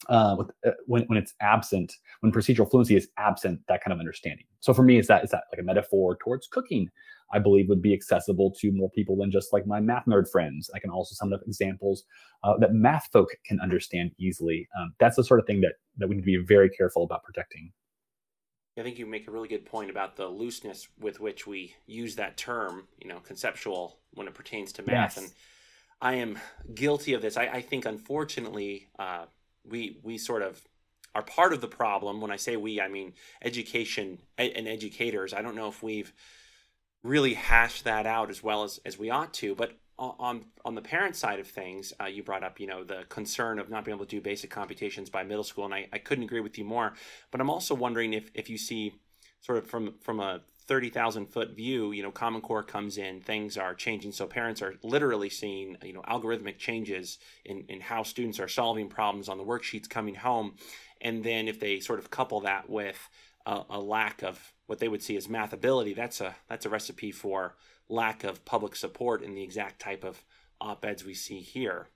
uh, 0.08 0.36
with, 0.38 0.50
uh, 0.66 0.70
when, 0.86 1.02
when 1.04 1.18
it's 1.18 1.34
absent, 1.40 1.92
when 2.20 2.32
procedural 2.32 2.70
fluency 2.70 2.96
is 2.96 3.08
absent, 3.18 3.60
that 3.68 3.82
kind 3.82 3.92
of 3.92 3.98
understanding. 3.98 4.46
So 4.60 4.72
for 4.74 4.82
me, 4.82 4.98
is 4.98 5.06
that 5.08 5.24
is 5.24 5.30
that 5.30 5.44
like 5.52 5.60
a 5.60 5.64
metaphor 5.64 6.16
towards 6.22 6.46
cooking? 6.46 6.90
I 7.32 7.38
believe 7.38 7.68
would 7.68 7.82
be 7.82 7.94
accessible 7.94 8.54
to 8.60 8.70
more 8.70 8.90
people 8.90 9.16
than 9.16 9.30
just 9.30 9.52
like 9.52 9.66
my 9.66 9.80
math 9.80 10.04
nerd 10.06 10.30
friends. 10.30 10.70
I 10.74 10.78
can 10.78 10.90
also 10.90 11.14
sum 11.14 11.32
up 11.32 11.40
examples 11.46 12.04
uh, 12.44 12.56
that 12.58 12.74
math 12.74 13.08
folk 13.12 13.30
can 13.44 13.58
understand 13.60 14.12
easily. 14.18 14.68
Um, 14.78 14.94
that's 15.00 15.16
the 15.16 15.24
sort 15.24 15.40
of 15.40 15.46
thing 15.46 15.60
that 15.62 15.72
that 15.98 16.08
we 16.08 16.14
need 16.16 16.22
to 16.22 16.26
be 16.26 16.44
very 16.46 16.70
careful 16.70 17.02
about 17.02 17.24
protecting. 17.24 17.72
I 18.76 18.82
think 18.82 18.98
you 18.98 19.06
make 19.06 19.28
a 19.28 19.30
really 19.30 19.48
good 19.48 19.66
point 19.66 19.90
about 19.90 20.16
the 20.16 20.26
looseness 20.26 20.88
with 20.98 21.20
which 21.20 21.46
we 21.46 21.74
use 21.86 22.16
that 22.16 22.36
term, 22.36 22.88
you 22.98 23.08
know, 23.08 23.20
conceptual 23.20 24.00
when 24.14 24.26
it 24.26 24.34
pertains 24.34 24.72
to 24.74 24.82
math. 24.82 25.16
Yes. 25.16 25.16
And 25.16 25.32
I 26.00 26.14
am 26.14 26.38
guilty 26.74 27.14
of 27.14 27.22
this. 27.22 27.36
I, 27.36 27.44
I 27.44 27.60
think, 27.60 27.86
unfortunately, 27.86 28.88
uh, 28.98 29.26
we 29.68 29.98
we 30.02 30.18
sort 30.18 30.42
of 30.42 30.62
are 31.14 31.22
part 31.22 31.52
of 31.52 31.60
the 31.60 31.68
problem. 31.68 32.20
When 32.20 32.30
I 32.30 32.36
say 32.36 32.56
we, 32.56 32.80
I 32.80 32.88
mean 32.88 33.14
education 33.42 34.18
and 34.38 34.68
educators. 34.68 35.32
I 35.32 35.42
don't 35.42 35.56
know 35.56 35.68
if 35.68 35.82
we've 35.82 36.12
really 37.02 37.34
hashed 37.34 37.84
that 37.84 38.06
out 38.06 38.30
as 38.30 38.42
well 38.42 38.64
as, 38.64 38.80
as 38.84 38.98
we 38.98 39.10
ought 39.10 39.34
to. 39.34 39.54
But 39.54 39.78
on 39.98 40.46
on 40.64 40.74
the 40.74 40.82
parent 40.82 41.14
side 41.14 41.38
of 41.38 41.46
things, 41.46 41.92
uh, 42.00 42.06
you 42.06 42.22
brought 42.22 42.42
up 42.42 42.58
you 42.58 42.66
know 42.66 42.82
the 42.82 43.04
concern 43.08 43.58
of 43.58 43.70
not 43.70 43.84
being 43.84 43.96
able 43.96 44.06
to 44.06 44.16
do 44.16 44.20
basic 44.20 44.50
computations 44.50 45.08
by 45.08 45.22
middle 45.22 45.44
school, 45.44 45.64
and 45.64 45.74
I, 45.74 45.88
I 45.92 45.98
couldn't 45.98 46.24
agree 46.24 46.40
with 46.40 46.58
you 46.58 46.64
more. 46.64 46.94
But 47.30 47.40
I'm 47.40 47.50
also 47.50 47.74
wondering 47.74 48.12
if 48.12 48.30
if 48.34 48.50
you 48.50 48.58
see 48.58 48.94
sort 49.40 49.58
of 49.58 49.66
from 49.66 49.94
from 50.00 50.20
a 50.20 50.40
30,000 50.66 51.26
foot 51.26 51.54
view, 51.54 51.92
you 51.92 52.02
know, 52.02 52.10
Common 52.10 52.40
Core 52.40 52.62
comes 52.62 52.96
in, 52.96 53.20
things 53.20 53.58
are 53.58 53.74
changing. 53.74 54.12
So 54.12 54.26
parents 54.26 54.62
are 54.62 54.74
literally 54.82 55.28
seeing, 55.28 55.76
you 55.82 55.92
know, 55.92 56.02
algorithmic 56.02 56.58
changes 56.58 57.18
in, 57.44 57.64
in 57.68 57.80
how 57.80 58.02
students 58.02 58.40
are 58.40 58.48
solving 58.48 58.88
problems 58.88 59.28
on 59.28 59.36
the 59.36 59.44
worksheets 59.44 59.88
coming 59.88 60.14
home. 60.14 60.54
And 61.00 61.22
then 61.22 61.48
if 61.48 61.60
they 61.60 61.80
sort 61.80 61.98
of 61.98 62.10
couple 62.10 62.40
that 62.40 62.70
with 62.70 63.10
a, 63.44 63.62
a 63.70 63.80
lack 63.80 64.22
of 64.22 64.52
what 64.66 64.78
they 64.78 64.88
would 64.88 65.02
see 65.02 65.16
as 65.16 65.28
math 65.28 65.52
ability, 65.52 65.92
that's 65.92 66.22
a 66.22 66.34
that's 66.48 66.64
a 66.64 66.70
recipe 66.70 67.12
for 67.12 67.56
lack 67.90 68.24
of 68.24 68.44
public 68.46 68.74
support 68.74 69.22
in 69.22 69.34
the 69.34 69.42
exact 69.42 69.80
type 69.80 70.02
of 70.02 70.24
op-eds 70.60 71.04
we 71.04 71.12
see 71.12 71.40
here. 71.40 71.88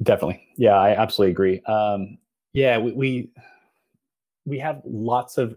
Definitely. 0.00 0.46
Yeah, 0.56 0.74
I 0.74 0.90
absolutely 0.90 1.32
agree. 1.32 1.60
Um, 1.62 2.18
yeah, 2.52 2.78
we, 2.78 2.92
we 2.92 3.30
we 4.44 4.58
have 4.60 4.82
lots 4.84 5.36
of 5.36 5.56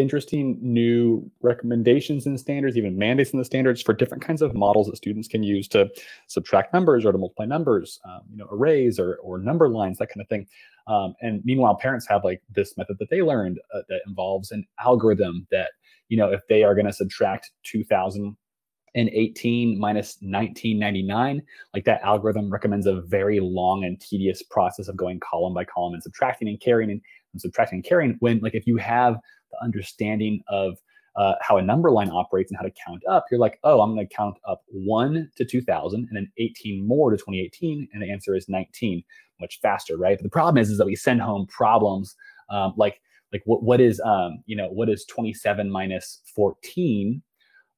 interesting 0.00 0.58
new 0.60 1.30
recommendations 1.40 2.26
and 2.26 2.38
standards, 2.38 2.76
even 2.76 2.98
mandates 2.98 3.30
in 3.30 3.38
the 3.38 3.44
standards 3.44 3.82
for 3.82 3.92
different 3.92 4.22
kinds 4.22 4.42
of 4.42 4.54
models 4.54 4.86
that 4.86 4.96
students 4.96 5.28
can 5.28 5.42
use 5.42 5.68
to 5.68 5.90
subtract 6.26 6.72
numbers 6.72 7.04
or 7.04 7.12
to 7.12 7.18
multiply 7.18 7.44
numbers, 7.44 8.00
um, 8.04 8.20
you 8.30 8.36
know, 8.36 8.48
arrays 8.50 8.98
or, 8.98 9.16
or 9.16 9.38
number 9.38 9.68
lines, 9.68 9.98
that 9.98 10.08
kind 10.08 10.20
of 10.20 10.28
thing. 10.28 10.46
Um, 10.86 11.14
and 11.20 11.42
meanwhile, 11.44 11.76
parents 11.76 12.06
have 12.08 12.24
like 12.24 12.42
this 12.50 12.76
method 12.76 12.96
that 12.98 13.10
they 13.10 13.22
learned 13.22 13.60
uh, 13.74 13.82
that 13.88 14.00
involves 14.06 14.52
an 14.52 14.66
algorithm 14.80 15.46
that, 15.50 15.70
you 16.08 16.16
know, 16.16 16.30
if 16.30 16.40
they 16.48 16.64
are 16.64 16.74
going 16.74 16.86
to 16.86 16.92
subtract 16.92 17.50
2018 17.64 19.78
minus 19.78 20.16
1999, 20.20 21.42
like 21.74 21.84
that 21.84 22.00
algorithm 22.02 22.50
recommends 22.50 22.86
a 22.86 23.02
very 23.02 23.38
long 23.38 23.84
and 23.84 24.00
tedious 24.00 24.42
process 24.42 24.88
of 24.88 24.96
going 24.96 25.20
column 25.20 25.52
by 25.52 25.64
column 25.64 25.92
and 25.92 26.02
subtracting 26.02 26.48
and 26.48 26.58
carrying 26.60 26.90
and, 26.90 27.02
and 27.34 27.42
subtracting 27.42 27.76
and 27.76 27.84
carrying. 27.84 28.16
When 28.20 28.40
like 28.40 28.54
if 28.54 28.66
you 28.66 28.78
have 28.78 29.18
the 29.50 29.62
understanding 29.62 30.42
of 30.48 30.78
uh, 31.16 31.34
how 31.40 31.56
a 31.56 31.62
number 31.62 31.90
line 31.90 32.10
operates 32.10 32.50
and 32.50 32.56
how 32.56 32.64
to 32.64 32.72
count 32.86 33.02
up, 33.08 33.26
you're 33.30 33.40
like, 33.40 33.58
oh, 33.64 33.80
I'm 33.80 33.94
going 33.94 34.06
to 34.06 34.14
count 34.14 34.36
up 34.46 34.62
one 34.68 35.28
to 35.36 35.44
2000 35.44 36.06
and 36.08 36.16
then 36.16 36.30
18 36.38 36.86
more 36.86 37.10
to 37.10 37.16
2018. 37.16 37.88
And 37.92 38.02
the 38.02 38.10
answer 38.10 38.36
is 38.36 38.48
19, 38.48 39.02
much 39.40 39.58
faster, 39.60 39.96
right? 39.96 40.16
But 40.16 40.22
the 40.22 40.30
problem 40.30 40.58
is, 40.58 40.70
is 40.70 40.78
that 40.78 40.86
we 40.86 40.94
send 40.94 41.20
home 41.20 41.46
problems 41.48 42.14
um, 42.50 42.72
like, 42.76 43.00
like 43.32 43.42
what, 43.46 43.64
what 43.64 43.80
is, 43.80 44.00
um, 44.04 44.42
you 44.46 44.56
know, 44.56 44.68
what 44.68 44.88
is 44.88 45.04
27 45.06 45.68
minus 45.68 46.22
14? 46.36 47.20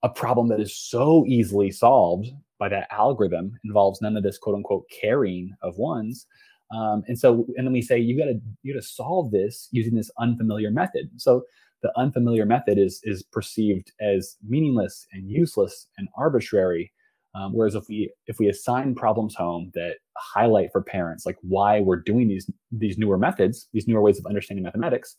A 0.03 0.09
problem 0.09 0.49
that 0.49 0.61
is 0.61 0.77
so 0.77 1.25
easily 1.27 1.71
solved 1.71 2.29
by 2.59 2.69
that 2.69 2.89
algorithm 2.91 3.59
involves 3.65 4.03
none 4.03 4.17
of 4.19 4.23
this 4.23 4.39
quote 4.39 4.55
unquote 4.55 4.85
carrying 5.01 5.55
of 5.63 5.79
ones. 5.79 6.27
Um, 6.73 7.03
and 7.09 7.19
so, 7.19 7.47
and 7.57 7.67
then 7.67 7.73
we 7.73 7.83
say 7.83 7.99
you 7.99 8.17
got 8.17 8.27
to 8.27 8.41
you 8.63 8.75
got 8.75 8.81
to 8.81 8.87
solve 8.87 9.31
this 9.31 9.69
using 9.73 9.95
this 9.95 10.11
unfamiliar 10.19 10.71
method. 10.71 11.11
So 11.17 11.45
the 11.83 11.93
unfamiliar 11.97 12.45
method 12.45 12.79
is 12.79 13.01
is 13.05 13.23
perceived 13.23 13.93
as 14.01 14.37
meaningless 14.47 15.07
and 15.13 15.29
useless 15.29 15.89
and 15.99 16.09
arbitrary. 16.17 16.93
Um, 17.35 17.53
whereas 17.53 17.75
if 17.75 17.85
we 17.89 18.13
if 18.27 18.39
we 18.39 18.49
assign 18.49 18.95
problems 18.95 19.35
home 19.35 19.71
that 19.75 19.97
highlight 20.17 20.71
for 20.73 20.83
parents 20.83 21.25
like 21.25 21.37
why 21.43 21.81
we're 21.81 21.97
doing 22.01 22.29
these 22.29 22.51
these 22.71 22.99
newer 22.99 23.19
methods, 23.19 23.69
these 23.73 23.89
newer 23.89 24.03
ways 24.03 24.19
of 24.19 24.27
understanding 24.27 24.65
mathematics, 24.65 25.17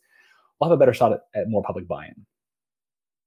we'll 0.60 0.70
have 0.70 0.76
a 0.76 0.78
better 0.78 0.94
shot 0.94 1.12
at, 1.12 1.20
at 1.34 1.48
more 1.48 1.62
public 1.62 1.88
buy-in. 1.88 2.26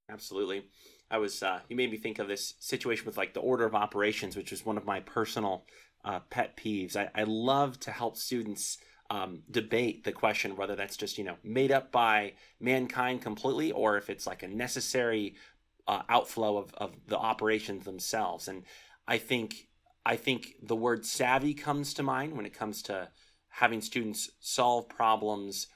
Absolutely. 0.09 0.65
I 1.09 1.17
was 1.17 1.43
uh, 1.43 1.59
you 1.69 1.75
made 1.75 1.91
me 1.91 1.97
think 1.97 2.19
of 2.19 2.27
this 2.27 2.55
situation 2.59 3.05
with 3.05 3.17
like 3.17 3.33
the 3.33 3.39
order 3.39 3.65
of 3.65 3.75
operations, 3.75 4.35
which 4.35 4.51
was 4.51 4.65
one 4.65 4.77
of 4.77 4.85
my 4.85 4.99
personal 5.01 5.65
uh, 6.05 6.19
pet 6.29 6.55
peeves. 6.55 6.95
I, 6.95 7.09
I 7.13 7.23
love 7.23 7.79
to 7.81 7.91
help 7.91 8.15
students 8.15 8.77
um, 9.09 9.43
debate 9.51 10.03
the 10.03 10.11
question 10.11 10.55
whether 10.55 10.75
that's 10.75 10.97
just 10.97 11.19
you 11.19 11.23
know 11.23 11.35
made 11.43 11.71
up 11.71 11.91
by 11.91 12.33
mankind 12.59 13.21
completely 13.21 13.71
or 13.71 13.97
if 13.97 14.09
it's 14.09 14.25
like 14.25 14.41
a 14.41 14.47
necessary 14.47 15.35
uh, 15.87 16.01
outflow 16.09 16.57
of, 16.57 16.73
of 16.75 16.95
the 17.07 17.17
operations 17.17 17.85
themselves. 17.85 18.47
And 18.47 18.63
I 19.07 19.17
think 19.17 19.67
I 20.05 20.15
think 20.15 20.55
the 20.61 20.75
word 20.75 21.05
savvy 21.05 21.53
comes 21.53 21.93
to 21.95 22.03
mind 22.03 22.35
when 22.35 22.45
it 22.45 22.53
comes 22.53 22.81
to 22.83 23.09
having 23.49 23.81
students 23.81 24.29
solve 24.39 24.89
problems 24.89 25.67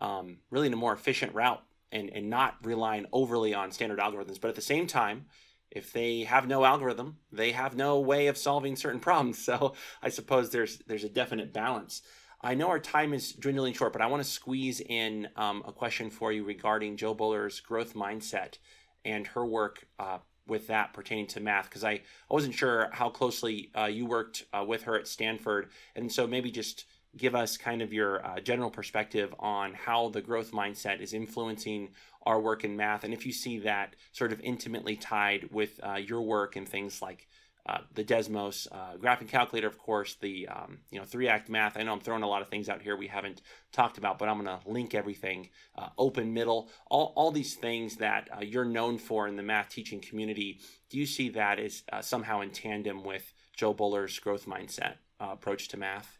um, 0.00 0.38
really 0.50 0.66
in 0.66 0.72
a 0.72 0.76
more 0.76 0.92
efficient 0.92 1.34
route 1.34 1.62
and, 1.92 2.10
and 2.10 2.30
not 2.30 2.56
relying 2.62 3.06
overly 3.12 3.54
on 3.54 3.72
standard 3.72 3.98
algorithms. 3.98 4.40
But 4.40 4.48
at 4.48 4.54
the 4.54 4.62
same 4.62 4.86
time, 4.86 5.26
if 5.74 5.92
they 5.92 6.22
have 6.24 6.46
no 6.46 6.64
algorithm, 6.64 7.18
they 7.32 7.52
have 7.52 7.76
no 7.76 7.98
way 7.98 8.28
of 8.28 8.38
solving 8.38 8.76
certain 8.76 9.00
problems. 9.00 9.38
So 9.44 9.74
I 10.02 10.08
suppose 10.08 10.50
there's 10.50 10.78
there's 10.86 11.04
a 11.04 11.08
definite 11.08 11.52
balance. 11.52 12.02
I 12.40 12.54
know 12.54 12.68
our 12.68 12.78
time 12.78 13.14
is 13.14 13.32
dwindling 13.32 13.74
short, 13.74 13.92
but 13.92 14.02
I 14.02 14.06
want 14.06 14.22
to 14.22 14.28
squeeze 14.28 14.80
in 14.80 15.28
um, 15.36 15.62
a 15.66 15.72
question 15.72 16.10
for 16.10 16.32
you 16.32 16.44
regarding 16.44 16.96
Jo 16.96 17.14
Boaler's 17.14 17.60
growth 17.60 17.94
mindset 17.94 18.58
and 19.04 19.26
her 19.28 19.44
work 19.44 19.86
uh, 19.98 20.18
with 20.46 20.66
that 20.66 20.92
pertaining 20.92 21.26
to 21.28 21.40
math 21.40 21.68
because 21.68 21.84
I, 21.84 21.92
I 21.92 22.00
wasn't 22.30 22.54
sure 22.54 22.88
how 22.92 23.08
closely 23.08 23.70
uh, 23.76 23.86
you 23.86 24.06
worked 24.06 24.44
uh, 24.52 24.64
with 24.66 24.82
her 24.84 24.98
at 24.98 25.08
Stanford, 25.08 25.70
and 25.96 26.10
so 26.10 26.26
maybe 26.26 26.50
just 26.50 26.84
give 27.16 27.34
us 27.34 27.56
kind 27.56 27.82
of 27.82 27.92
your 27.92 28.24
uh, 28.24 28.40
general 28.40 28.70
perspective 28.70 29.34
on 29.38 29.74
how 29.74 30.08
the 30.08 30.20
growth 30.20 30.52
mindset 30.52 31.00
is 31.00 31.12
influencing 31.14 31.90
our 32.24 32.40
work 32.40 32.64
in 32.64 32.76
math, 32.76 33.04
and 33.04 33.12
if 33.12 33.26
you 33.26 33.32
see 33.32 33.58
that 33.58 33.96
sort 34.12 34.32
of 34.32 34.40
intimately 34.40 34.96
tied 34.96 35.50
with 35.52 35.78
uh, 35.82 35.94
your 35.94 36.22
work 36.22 36.56
and 36.56 36.68
things 36.68 37.02
like 37.02 37.28
uh, 37.66 37.78
the 37.94 38.04
Desmos 38.04 38.66
uh, 38.72 38.96
graphing 38.98 39.28
calculator, 39.28 39.66
of 39.66 39.78
course, 39.78 40.16
the 40.16 40.46
um, 40.48 40.78
you 40.90 40.98
know 40.98 41.04
three 41.04 41.28
act 41.28 41.48
math. 41.48 41.78
I 41.78 41.82
know 41.82 41.92
I'm 41.92 42.00
throwing 42.00 42.22
a 42.22 42.28
lot 42.28 42.42
of 42.42 42.48
things 42.48 42.68
out 42.68 42.82
here 42.82 42.94
we 42.94 43.06
haven't 43.06 43.40
talked 43.72 43.96
about, 43.96 44.18
but 44.18 44.28
I'm 44.28 44.42
going 44.42 44.58
to 44.58 44.68
link 44.68 44.94
everything. 44.94 45.48
Uh, 45.74 45.88
open 45.96 46.34
middle, 46.34 46.68
all 46.90 47.14
all 47.16 47.30
these 47.30 47.54
things 47.54 47.96
that 47.96 48.28
uh, 48.36 48.42
you're 48.42 48.66
known 48.66 48.98
for 48.98 49.26
in 49.28 49.36
the 49.36 49.42
math 49.42 49.70
teaching 49.70 50.00
community. 50.00 50.60
Do 50.90 50.98
you 50.98 51.06
see 51.06 51.30
that 51.30 51.58
as 51.58 51.82
uh, 51.90 52.02
somehow 52.02 52.42
in 52.42 52.50
tandem 52.50 53.02
with 53.02 53.32
Jo 53.56 53.72
Boaler's 53.72 54.18
growth 54.18 54.44
mindset 54.44 54.96
uh, 55.18 55.28
approach 55.32 55.68
to 55.68 55.78
math? 55.78 56.18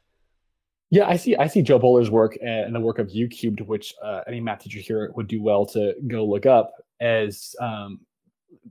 Yeah, 0.90 1.08
I 1.08 1.16
see. 1.16 1.34
I 1.36 1.46
see 1.46 1.62
Jo 1.62 1.78
Boaler's 1.78 2.10
work 2.10 2.36
and 2.40 2.74
the 2.74 2.80
work 2.80 2.98
of 2.98 3.08
YouCubed, 3.08 3.62
which 3.62 3.92
any 4.26 4.40
math 4.40 4.60
teacher 4.60 4.78
here 4.78 5.10
would 5.16 5.26
do 5.26 5.42
well 5.42 5.66
to 5.66 5.94
go 6.06 6.24
look 6.24 6.46
up 6.46 6.72
as 7.00 7.54
um, 7.60 8.00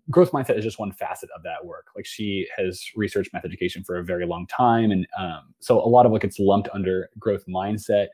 growth 0.10 0.32
mindset 0.32 0.58
is 0.58 0.64
just 0.64 0.80
one 0.80 0.92
facet 0.92 1.30
of 1.36 1.44
that 1.44 1.64
work. 1.66 1.88
Like 1.96 2.06
she 2.06 2.48
has 2.58 2.84
researched 2.96 3.34
math 3.34 3.46
education 3.46 3.84
for 3.84 3.98
a 3.98 4.04
very 4.04 4.26
long 4.26 4.48
time, 4.48 4.92
and 4.92 5.08
um, 5.18 5.54
so 5.60 5.80
a 5.80 5.88
lot 5.88 6.06
of 6.06 6.12
what 6.12 6.22
gets 6.22 6.40
lumped 6.40 6.70
under 6.74 7.10
growth 7.20 7.44
mindset 7.48 8.08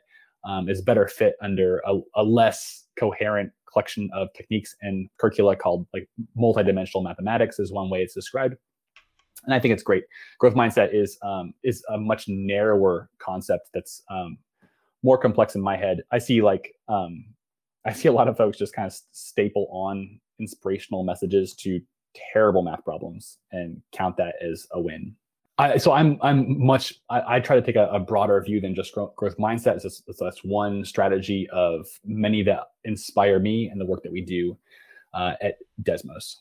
um, 0.44 0.68
is 0.68 0.80
better 0.80 1.06
fit 1.06 1.34
under 1.42 1.82
a, 1.86 1.98
a, 2.16 2.22
less 2.22 2.86
coherent 2.98 3.52
collection 3.70 4.08
of 4.14 4.32
techniques 4.32 4.74
and 4.80 5.08
curricula 5.18 5.54
called 5.54 5.86
like 5.92 6.08
multidimensional 6.38 7.04
mathematics 7.04 7.58
is 7.58 7.72
one 7.72 7.90
way 7.90 8.00
it's 8.00 8.14
described. 8.14 8.54
And 9.44 9.54
I 9.54 9.58
think 9.58 9.72
it's 9.72 9.82
great. 9.82 10.04
Growth 10.38 10.54
mindset 10.54 10.94
is 10.94 11.18
um, 11.22 11.54
is 11.62 11.84
a 11.88 11.98
much 11.98 12.28
narrower 12.28 13.10
concept 13.18 13.70
that's 13.72 14.02
um, 14.10 14.38
more 15.02 15.18
complex 15.18 15.54
in 15.54 15.62
my 15.62 15.76
head. 15.76 16.02
I 16.10 16.18
see 16.18 16.42
like 16.42 16.74
um, 16.88 17.24
I 17.86 17.92
see 17.92 18.08
a 18.08 18.12
lot 18.12 18.28
of 18.28 18.36
folks 18.36 18.58
just 18.58 18.74
kind 18.74 18.86
of 18.86 18.94
staple 19.12 19.66
on 19.70 20.20
inspirational 20.38 21.04
messages 21.04 21.54
to 21.54 21.80
terrible 22.32 22.62
math 22.62 22.84
problems 22.84 23.38
and 23.52 23.80
count 23.92 24.16
that 24.16 24.34
as 24.42 24.66
a 24.72 24.80
win. 24.80 25.14
I, 25.58 25.76
so 25.76 25.92
I'm 25.92 26.18
I'm 26.22 26.64
much 26.64 26.94
I, 27.10 27.36
I 27.36 27.40
try 27.40 27.56
to 27.56 27.62
take 27.62 27.76
a, 27.76 27.86
a, 27.88 28.00
broader 28.00 28.40
view 28.40 28.62
than 28.62 28.74
just 28.74 28.94
growth, 28.94 29.14
growth 29.14 29.36
mindset. 29.36 29.74
It's 29.74 29.82
just, 29.82 30.04
it's, 30.08 30.18
that's 30.18 30.42
one 30.42 30.86
strategy 30.86 31.48
of 31.52 31.86
many 32.02 32.42
that 32.44 32.68
inspire 32.84 33.38
me 33.38 33.68
and 33.68 33.78
the 33.78 33.84
work 33.84 34.02
that 34.02 34.12
we 34.12 34.22
do 34.22 34.56
uh, 35.12 35.34
at 35.42 35.58
Desmos. 35.82 36.36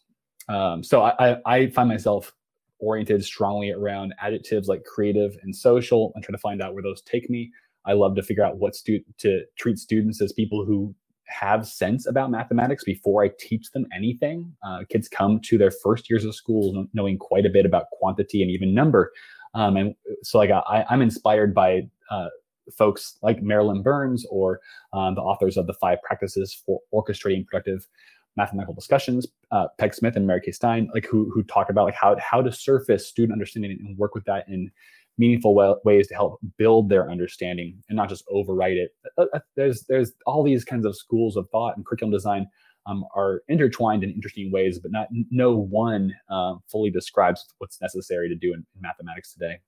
Um, 0.47 0.84
so 0.84 1.02
I, 1.04 1.38
I 1.45 1.70
find 1.72 1.89
myself 1.89 2.34
oriented 2.80 3.23
strongly 3.23 3.71
around 3.71 4.13
adjectives 4.21 4.67
like 4.67 4.84
creative 4.84 5.38
and 5.43 5.55
social 5.55 6.11
and 6.15 6.23
trying 6.23 6.36
to 6.36 6.41
find 6.41 6.61
out 6.61 6.73
where 6.73 6.84
those 6.84 7.01
take 7.01 7.30
me. 7.30 7.51
I 7.86 7.93
love 7.93 8.15
to 8.15 8.23
figure 8.23 8.43
out 8.43 8.57
what 8.57 8.75
stu- 8.75 9.03
to 9.19 9.43
treat 9.57 9.80
students 9.80 10.21
as 10.21 10.34
people 10.34 10.65
who 10.65 10.93
have 11.30 11.67
sense 11.67 12.07
about 12.07 12.32
mathematics 12.32 12.84
before 12.84 13.23
I 13.23 13.32
teach 13.39 13.71
them 13.71 13.86
anything. 13.95 14.51
Uh, 14.65 14.80
kids 14.89 15.07
come 15.07 15.39
to 15.41 15.57
their 15.57 15.71
first 15.71 16.09
years 16.09 16.25
of 16.25 16.36
school 16.36 16.88
knowing 16.93 17.17
quite 17.17 17.45
a 17.45 17.49
bit 17.49 17.65
about 17.65 17.89
quantity 17.91 18.41
and 18.41 18.51
even 18.51 18.73
number. 18.73 19.11
Um, 19.53 19.77
and 19.77 19.95
so, 20.23 20.38
like, 20.38 20.51
I, 20.51 20.86
am 20.89 21.01
inspired 21.01 21.53
by 21.53 21.88
uh, 22.11 22.27
folks 22.77 23.17
like 23.21 23.41
Marilyn 23.41 23.82
Burns 23.82 24.25
or 24.30 24.59
um, 24.93 25.15
the 25.15 25.21
authors 25.21 25.57
of 25.57 25.67
the 25.67 25.73
Five 25.73 25.99
Practices 26.03 26.53
for 26.65 26.80
Orchestrating 26.93 27.45
Productive 27.45 27.88
Mathematical 28.38 28.73
Discussions, 28.73 29.27
uh, 29.51 29.67
Peg 29.77 29.93
Smith 29.93 30.15
and 30.15 30.25
Mary 30.25 30.41
Kay 30.43 30.51
Stein, 30.51 30.89
like 30.93 31.05
who 31.05 31.30
who 31.34 31.43
talk 31.43 31.69
about 31.69 31.86
like 31.86 31.95
how 31.95 32.15
how 32.19 32.41
to 32.41 32.51
surface 32.51 33.07
student 33.07 33.34
understanding 33.34 33.71
and 33.71 33.97
work 33.97 34.15
with 34.15 34.25
that 34.25 34.47
in 34.47 34.71
meaningful 35.17 35.53
ways 35.84 36.07
to 36.07 36.13
help 36.15 36.39
build 36.57 36.89
their 36.89 37.11
understanding 37.11 37.77
and 37.89 37.97
not 37.97 38.07
just 38.07 38.25
overwrite 38.30 38.77
it. 38.77 38.91
Uh, 39.17 39.25
uh, 39.34 39.39
there's 39.55 39.84
there's 39.89 40.13
all 40.25 40.43
these 40.43 40.63
kinds 40.63 40.86
of 40.86 40.95
schools 40.95 41.36
of 41.36 41.47
thought 41.49 41.75
and 41.75 41.86
curriculum 41.86 42.11
design 42.11 42.47
um, 42.86 43.03
are 43.15 43.43
intertwined 43.49 44.03
in 44.03 44.09
interesting 44.11 44.51
ways, 44.51 44.80
but 44.80 44.91
not 44.91 45.07
no 45.30 45.55
one 45.57 46.15
uh, 46.30 46.55
fully 46.71 46.89
describes 46.89 47.45
what's 47.59 47.82
necessary 47.82 48.30
to 48.30 48.36
do 48.36 48.53
in, 48.53 48.65
in 48.75 48.82
mathematics 48.82 49.34
today. 49.34 49.59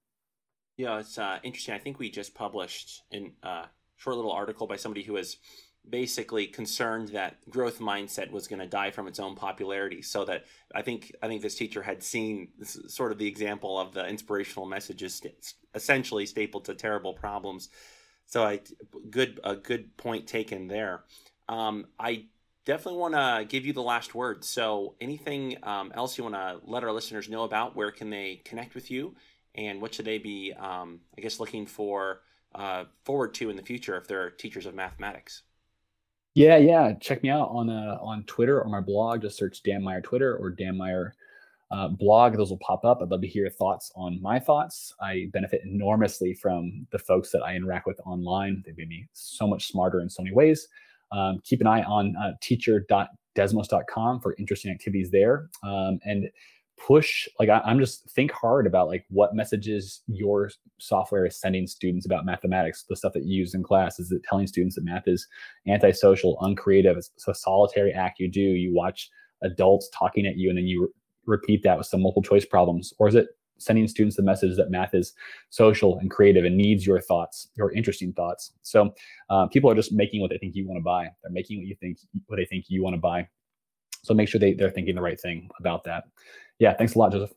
Yeah, 0.78 0.99
it's 0.99 1.18
uh, 1.18 1.39
interesting. 1.43 1.76
I 1.76 1.80
think 1.80 1.99
we 1.99 2.09
just 2.09 2.34
published 2.34 3.03
in 3.12 3.34
a 3.43 3.47
uh, 3.47 3.66
short 3.97 4.16
little 4.16 4.32
article 4.32 4.66
by 4.66 4.78
somebody 4.78 5.03
who 5.03 5.16
has 5.16 5.38
basically 5.90 6.48
concerned 6.48 7.10
that 7.10 7.38
growth 7.50 7.80
mindset 7.80 8.32
was 8.32 8.48
going 8.48 8.60
to 8.60 8.68
die 8.68 8.92
from 8.92 9.08
its 9.08 9.20
own 9.20 9.36
popularity. 9.36 10.02
So 10.02 10.26
that 10.26 10.46
i 10.76 10.82
think 10.82 11.14
i 11.22 11.28
think 11.28 11.42
this 11.42 11.56
teacher 11.56 11.82
had 11.82 12.04
seen 12.04 12.50
sort 12.64 13.12
of 13.12 13.18
the 13.18 13.28
example 13.28 13.80
of 13.80 13.94
the 13.94 14.08
inspirational 14.08 14.66
messages 14.66 15.22
essentially 15.74 16.26
stapled 16.26 16.66
to 16.66 16.76
terrible 16.76 17.14
problems. 17.14 17.70
So 18.26 18.44
i 18.44 18.62
good 19.10 19.40
a 19.44 19.56
good 19.56 19.98
point 19.98 20.28
taken 20.28 20.68
there. 20.68 21.04
Um, 21.50 21.88
i 22.00 22.26
definitely 22.64 23.00
want 23.00 23.16
to 23.16 23.46
give 23.50 23.66
you 23.66 23.74
the 23.74 23.82
last 23.82 24.14
word 24.14 24.46
so 24.46 24.96
anything 25.02 25.58
um, 25.64 25.92
else 25.96 26.16
you 26.16 26.24
want 26.24 26.36
to 26.36 26.60
let 26.64 26.84
our 26.84 26.92
listeners 26.92 27.28
know 27.28 27.44
about? 27.44 27.76
Where 27.76 27.92
can 27.92 28.12
they 28.12 28.42
connect 28.46 28.76
with 28.76 28.92
you? 28.92 29.16
And 29.56 29.82
what 29.82 29.96
should 29.96 30.06
they 30.06 30.20
be 30.20 30.54
um, 30.54 31.00
i 31.18 31.22
guess 31.22 31.40
looking 31.40 31.66
for 31.66 32.22
uh, 32.54 32.84
forward 33.04 33.34
to 33.34 33.50
in 33.50 33.56
the 33.56 33.64
future 33.64 33.98
if 33.98 34.08
they're 34.08 34.30
teachers 34.30 34.66
of 34.66 34.76
mathematics 34.76 35.44
yeah, 36.34 36.58
yeah. 36.58 36.94
Check 37.00 37.24
me 37.24 37.30
out 37.30 37.50
on 37.50 37.70
uh, 37.70 37.98
on 38.02 38.24
Twitter 38.24 38.62
or 38.62 38.70
my 38.70 38.82
blog. 38.82 39.22
Just 39.22 39.38
search 39.38 39.64
Dan 39.64 39.84
Meyer 39.84 40.02
Twitter 40.02 40.38
or 40.38 40.50
Dan 40.50 40.78
Meyer 40.78 41.14
uh, 41.72 41.88
blog. 41.88 42.36
Those 42.36 42.50
will 42.50 42.58
pop 42.58 42.86
up. 42.86 43.00
I'd 43.02 43.10
love 43.10 43.22
to 43.22 43.28
hear 43.28 43.44
your 43.44 43.52
thoughts 43.52 43.92
on 43.96 44.22
my 44.22 44.40
thoughts. 44.40 44.94
I 45.02 45.30
benefit 45.34 45.62
enormously 45.64 46.34
from 46.34 46.88
the 46.92 47.00
folks 47.00 47.32
that 47.32 47.44
I 47.44 47.56
interact 47.56 47.88
with 47.88 48.00
online. 48.06 48.64
They've 48.66 48.78
made 48.78 48.90
me 48.90 49.08
so 49.14 49.48
much 49.48 49.68
smarter 49.68 50.02
in 50.02 50.10
so 50.10 50.22
many 50.22 50.36
ways. 50.36 50.68
Um, 51.12 51.42
keep 51.44 51.62
an 51.62 51.68
eye 51.68 51.84
on 51.84 52.16
uh, 52.16 52.34
teacher.desmos.com 52.42 54.22
for 54.22 54.36
interesting 54.38 54.72
activities 54.72 55.12
there. 55.12 55.50
Um, 55.64 56.00
and 56.06 56.30
push 56.88 57.28
like 57.40 57.50
I, 57.50 57.62
am 57.66 57.80
just 57.80 58.10
think 58.12 58.32
hard 58.32 58.66
about 58.66 58.88
like 58.88 59.06
what 59.10 59.36
messages 59.36 60.02
your 60.08 60.50
software 60.80 61.26
is 61.26 61.40
sending 61.40 61.68
students 61.68 62.06
about 62.06 62.26
mathematics 62.26 62.86
the 62.90 62.96
stuff 62.96 63.14
that 63.14 63.26
you 63.26 63.38
use 63.38 63.54
in 63.54 63.64
class. 63.64 64.00
Is 64.00 64.12
it 64.12 64.24
telling 64.24 64.48
students 64.48 64.76
that 64.76 64.84
math 64.84 65.08
is 65.08 65.28
antisocial 65.68 66.38
uncreative? 66.42 66.98
It's 66.98 67.28
a 67.28 67.36
solitary 67.36 67.94
act 67.94 68.20
you 68.20 68.30
do. 68.30 68.42
You 68.42 68.74
watch 68.74 69.10
adults 69.44 69.90
talking 69.94 70.26
at 70.26 70.38
you 70.38 70.50
and 70.50 70.58
then 70.58 70.66
you 70.66 70.82
re- 70.82 70.90
repeat 71.26 71.64
that 71.64 71.78
with 71.78 71.88
some 71.88 72.02
multiple 72.02 72.24
choice 72.24 72.46
problems. 72.46 72.94
Or 72.98 73.08
is 73.08 73.16
it 73.16 73.28
sending 73.60 73.88
students 73.88 74.16
the 74.16 74.24
message 74.24 74.58
that 74.58 74.72
math 74.72 74.96
is 74.96 75.14
social 75.52 76.00
and 76.00 76.10
creative 76.10 76.46
and 76.46 76.58
needs 76.58 76.86
your 76.88 77.00
thoughts 77.00 77.50
your 77.56 77.72
interesting 77.74 78.12
thoughts? 78.14 78.54
So 78.64 78.94
uh, 79.30 79.48
people 79.48 79.70
are 79.70 79.76
just 79.76 79.94
making 79.94 80.22
what 80.22 80.32
they 80.32 80.40
think 80.40 80.56
you 80.56 80.68
want 80.68 80.80
to 80.80 80.84
buy. 80.84 81.10
They're 81.22 81.32
making 81.32 81.60
what 81.60 81.68
you 81.68 81.76
think 81.80 82.00
what 82.26 82.38
they 82.38 82.46
think 82.46 82.66
you 82.70 82.82
want 82.82 82.96
to 82.96 83.02
buy. 83.02 83.28
So 84.04 84.14
make 84.14 84.30
sure 84.30 84.40
they, 84.40 84.54
they're 84.54 84.72
thinking 84.72 84.96
the 84.96 85.02
right 85.02 85.20
thing 85.20 85.50
about 85.60 85.84
that. 85.84 86.06
Yeah, 86.62 86.76
thanks 86.76 86.93
a 86.93 86.99
lot, 86.99 87.12
Joseph. 87.12 87.34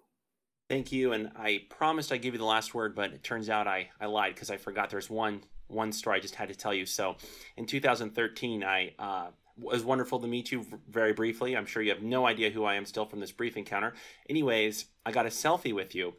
Thank 0.68 0.92
you. 0.92 1.14
And 1.14 1.30
I 1.34 1.62
promised 1.70 2.12
I'd 2.12 2.20
give 2.20 2.34
you 2.34 2.38
the 2.38 2.44
last 2.44 2.74
word, 2.74 2.94
but 2.94 3.10
it 3.14 3.24
turns 3.24 3.48
out 3.48 3.66
I, 3.66 3.88
I 3.98 4.04
lied 4.04 4.34
because 4.34 4.50
I 4.50 4.58
forgot 4.58 4.90
there's 4.90 5.08
one 5.08 5.42
one 5.68 5.92
story 5.92 6.18
I 6.18 6.20
just 6.20 6.34
had 6.34 6.48
to 6.48 6.54
tell 6.54 6.74
you. 6.74 6.84
So 6.84 7.16
in 7.56 7.64
2013, 7.64 8.62
I 8.62 8.92
uh, 8.98 9.28
was 9.56 9.82
wonderful 9.82 10.20
to 10.20 10.26
meet 10.26 10.52
you 10.52 10.66
very 10.90 11.14
briefly. 11.14 11.56
I'm 11.56 11.64
sure 11.64 11.82
you 11.82 11.90
have 11.90 12.02
no 12.02 12.26
idea 12.26 12.50
who 12.50 12.64
I 12.64 12.74
am 12.74 12.84
still 12.84 13.06
from 13.06 13.18
this 13.18 13.32
brief 13.32 13.56
encounter. 13.56 13.94
Anyways, 14.28 14.84
I 15.06 15.10
got 15.10 15.24
a 15.24 15.30
selfie 15.30 15.74
with 15.74 15.94
you 15.94 16.12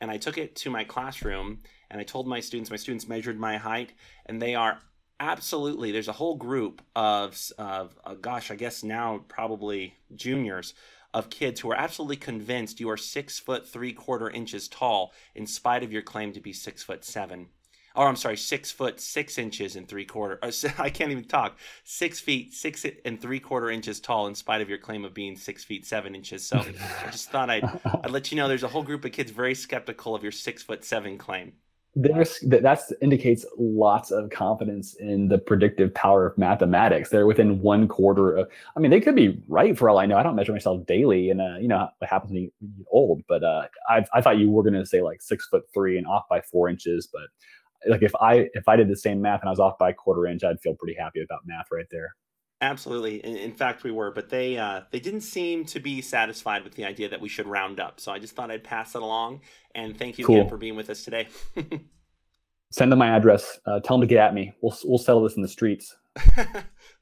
and 0.00 0.10
I 0.10 0.16
took 0.16 0.36
it 0.36 0.56
to 0.56 0.70
my 0.70 0.82
classroom 0.82 1.60
and 1.92 2.00
I 2.00 2.04
told 2.04 2.26
my 2.26 2.40
students, 2.40 2.72
my 2.72 2.76
students 2.76 3.06
measured 3.06 3.38
my 3.38 3.56
height 3.56 3.92
and 4.26 4.42
they 4.42 4.56
are 4.56 4.80
absolutely 5.20 5.90
there's 5.90 6.08
a 6.08 6.12
whole 6.12 6.36
group 6.36 6.80
of 6.94 7.36
of 7.58 7.98
uh, 8.04 8.14
gosh 8.14 8.52
i 8.52 8.54
guess 8.54 8.84
now 8.84 9.20
probably 9.26 9.92
juniors 10.14 10.74
of 11.14 11.30
kids 11.30 11.60
who 11.60 11.70
are 11.70 11.76
absolutely 11.76 12.16
convinced 12.16 12.80
you 12.80 12.90
are 12.90 12.96
six 12.96 13.38
foot 13.38 13.66
three 13.66 13.92
quarter 13.92 14.28
inches 14.30 14.68
tall 14.68 15.12
in 15.34 15.46
spite 15.46 15.82
of 15.82 15.92
your 15.92 16.02
claim 16.02 16.32
to 16.32 16.40
be 16.40 16.52
six 16.52 16.82
foot 16.82 17.04
seven. 17.04 17.48
Or 17.94 18.06
i'm 18.06 18.16
sorry 18.16 18.36
six 18.36 18.70
foot 18.70 19.00
six 19.00 19.38
inches 19.38 19.74
and 19.74 19.88
three 19.88 20.04
quarter 20.04 20.38
i 20.78 20.90
can't 20.90 21.10
even 21.10 21.24
talk. 21.24 21.58
Six 21.84 22.20
feet 22.20 22.54
six 22.54 22.84
and 23.04 23.20
three 23.20 23.40
quarter 23.40 23.70
inches 23.70 24.00
tall 24.00 24.26
in 24.26 24.34
spite 24.34 24.60
of 24.60 24.68
your 24.68 24.78
claim 24.78 25.04
of 25.04 25.14
being 25.14 25.36
six 25.36 25.64
feet 25.64 25.86
seven 25.86 26.14
inches. 26.14 26.46
So 26.46 26.58
i 26.58 27.10
just 27.10 27.30
thought 27.30 27.50
i'd, 27.50 27.64
I'd 28.04 28.10
let 28.10 28.30
you 28.30 28.36
know 28.36 28.46
there's 28.46 28.62
a 28.62 28.68
whole 28.68 28.82
group 28.82 29.04
of 29.04 29.12
kids 29.12 29.30
very 29.30 29.54
skeptical 29.54 30.14
of 30.14 30.22
your 30.22 30.32
six 30.32 30.62
foot 30.62 30.84
seven 30.84 31.18
claim 31.18 31.52
there's 32.00 32.38
that 32.40 32.92
indicates 33.02 33.44
lots 33.58 34.12
of 34.12 34.30
confidence 34.30 34.94
in 34.94 35.26
the 35.26 35.36
predictive 35.36 35.92
power 35.94 36.26
of 36.26 36.38
mathematics. 36.38 37.10
They're 37.10 37.26
within 37.26 37.60
one 37.60 37.88
quarter 37.88 38.36
of. 38.36 38.48
I 38.76 38.80
mean, 38.80 38.92
they 38.92 39.00
could 39.00 39.16
be 39.16 39.42
right 39.48 39.76
for 39.76 39.90
all 39.90 39.98
I 39.98 40.06
know. 40.06 40.16
I 40.16 40.22
don't 40.22 40.36
measure 40.36 40.52
myself 40.52 40.86
daily, 40.86 41.30
and 41.30 41.40
uh, 41.40 41.56
you 41.58 41.66
know 41.66 41.88
what 41.98 42.08
happens 42.08 42.32
you 42.34 42.52
get 42.60 42.86
old. 42.92 43.22
But 43.28 43.42
uh, 43.42 43.66
I, 43.88 44.04
I 44.14 44.20
thought 44.20 44.38
you 44.38 44.48
were 44.48 44.62
going 44.62 44.74
to 44.74 44.86
say 44.86 45.02
like 45.02 45.20
six 45.20 45.48
foot 45.48 45.64
three 45.74 45.98
and 45.98 46.06
off 46.06 46.22
by 46.30 46.40
four 46.40 46.68
inches. 46.68 47.08
But 47.12 47.90
like 47.90 48.02
if 48.02 48.14
I 48.20 48.48
if 48.54 48.68
I 48.68 48.76
did 48.76 48.88
the 48.88 48.96
same 48.96 49.20
math 49.20 49.40
and 49.40 49.48
I 49.48 49.52
was 49.52 49.60
off 49.60 49.76
by 49.76 49.90
a 49.90 49.94
quarter 49.94 50.26
inch, 50.28 50.44
I'd 50.44 50.60
feel 50.60 50.76
pretty 50.76 50.96
happy 50.96 51.20
about 51.20 51.40
math 51.46 51.66
right 51.72 51.86
there. 51.90 52.14
Absolutely. 52.60 53.24
In, 53.24 53.36
in, 53.36 53.52
fact, 53.52 53.84
we 53.84 53.92
were, 53.92 54.10
but 54.10 54.28
they 54.30 54.58
uh, 54.58 54.82
they 54.90 54.98
didn't 54.98 55.20
seem 55.20 55.64
to 55.66 55.78
be 55.78 56.02
satisfied 56.02 56.64
with 56.64 56.74
the 56.74 56.84
idea 56.84 57.08
that 57.08 57.20
we 57.20 57.28
should 57.28 57.46
round 57.46 57.78
up. 57.78 58.00
So 58.00 58.10
I 58.10 58.18
just 58.18 58.34
thought 58.34 58.50
I'd 58.50 58.64
pass 58.64 58.96
it 58.96 59.02
along. 59.02 59.42
And 59.76 59.96
thank 59.96 60.18
you 60.18 60.24
cool. 60.24 60.36
again 60.36 60.48
for 60.48 60.56
being 60.56 60.74
with 60.74 60.90
us 60.90 61.04
today. 61.04 61.28
Send 62.70 62.90
them 62.90 62.98
my 62.98 63.16
address. 63.16 63.60
Uh, 63.64 63.78
tell 63.80 63.96
them 63.96 64.08
to 64.08 64.12
get 64.12 64.18
at 64.18 64.34
me. 64.34 64.52
We'll 64.60 64.76
we'll 64.84 64.98
settle 64.98 65.22
this 65.22 65.36
in 65.36 65.42
the 65.42 65.48
streets. 65.48 65.96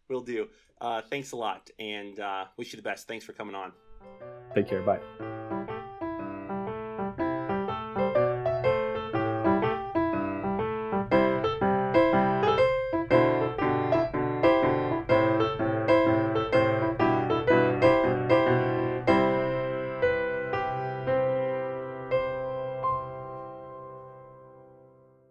We'll 0.09 0.21
do. 0.23 0.49
Uh, 0.81 1.03
thanks 1.03 1.33
a 1.33 1.37
lot, 1.37 1.71
and 1.79 2.19
uh, 2.21 2.45
wish 2.57 2.73
you 2.73 2.77
the 2.77 2.83
best. 2.83 3.09
Thanks 3.09 3.25
for 3.25 3.33
coming 3.33 3.55
on. 3.55 3.73
Take 4.55 4.69
care. 4.69 4.83
Bye. 4.83 5.56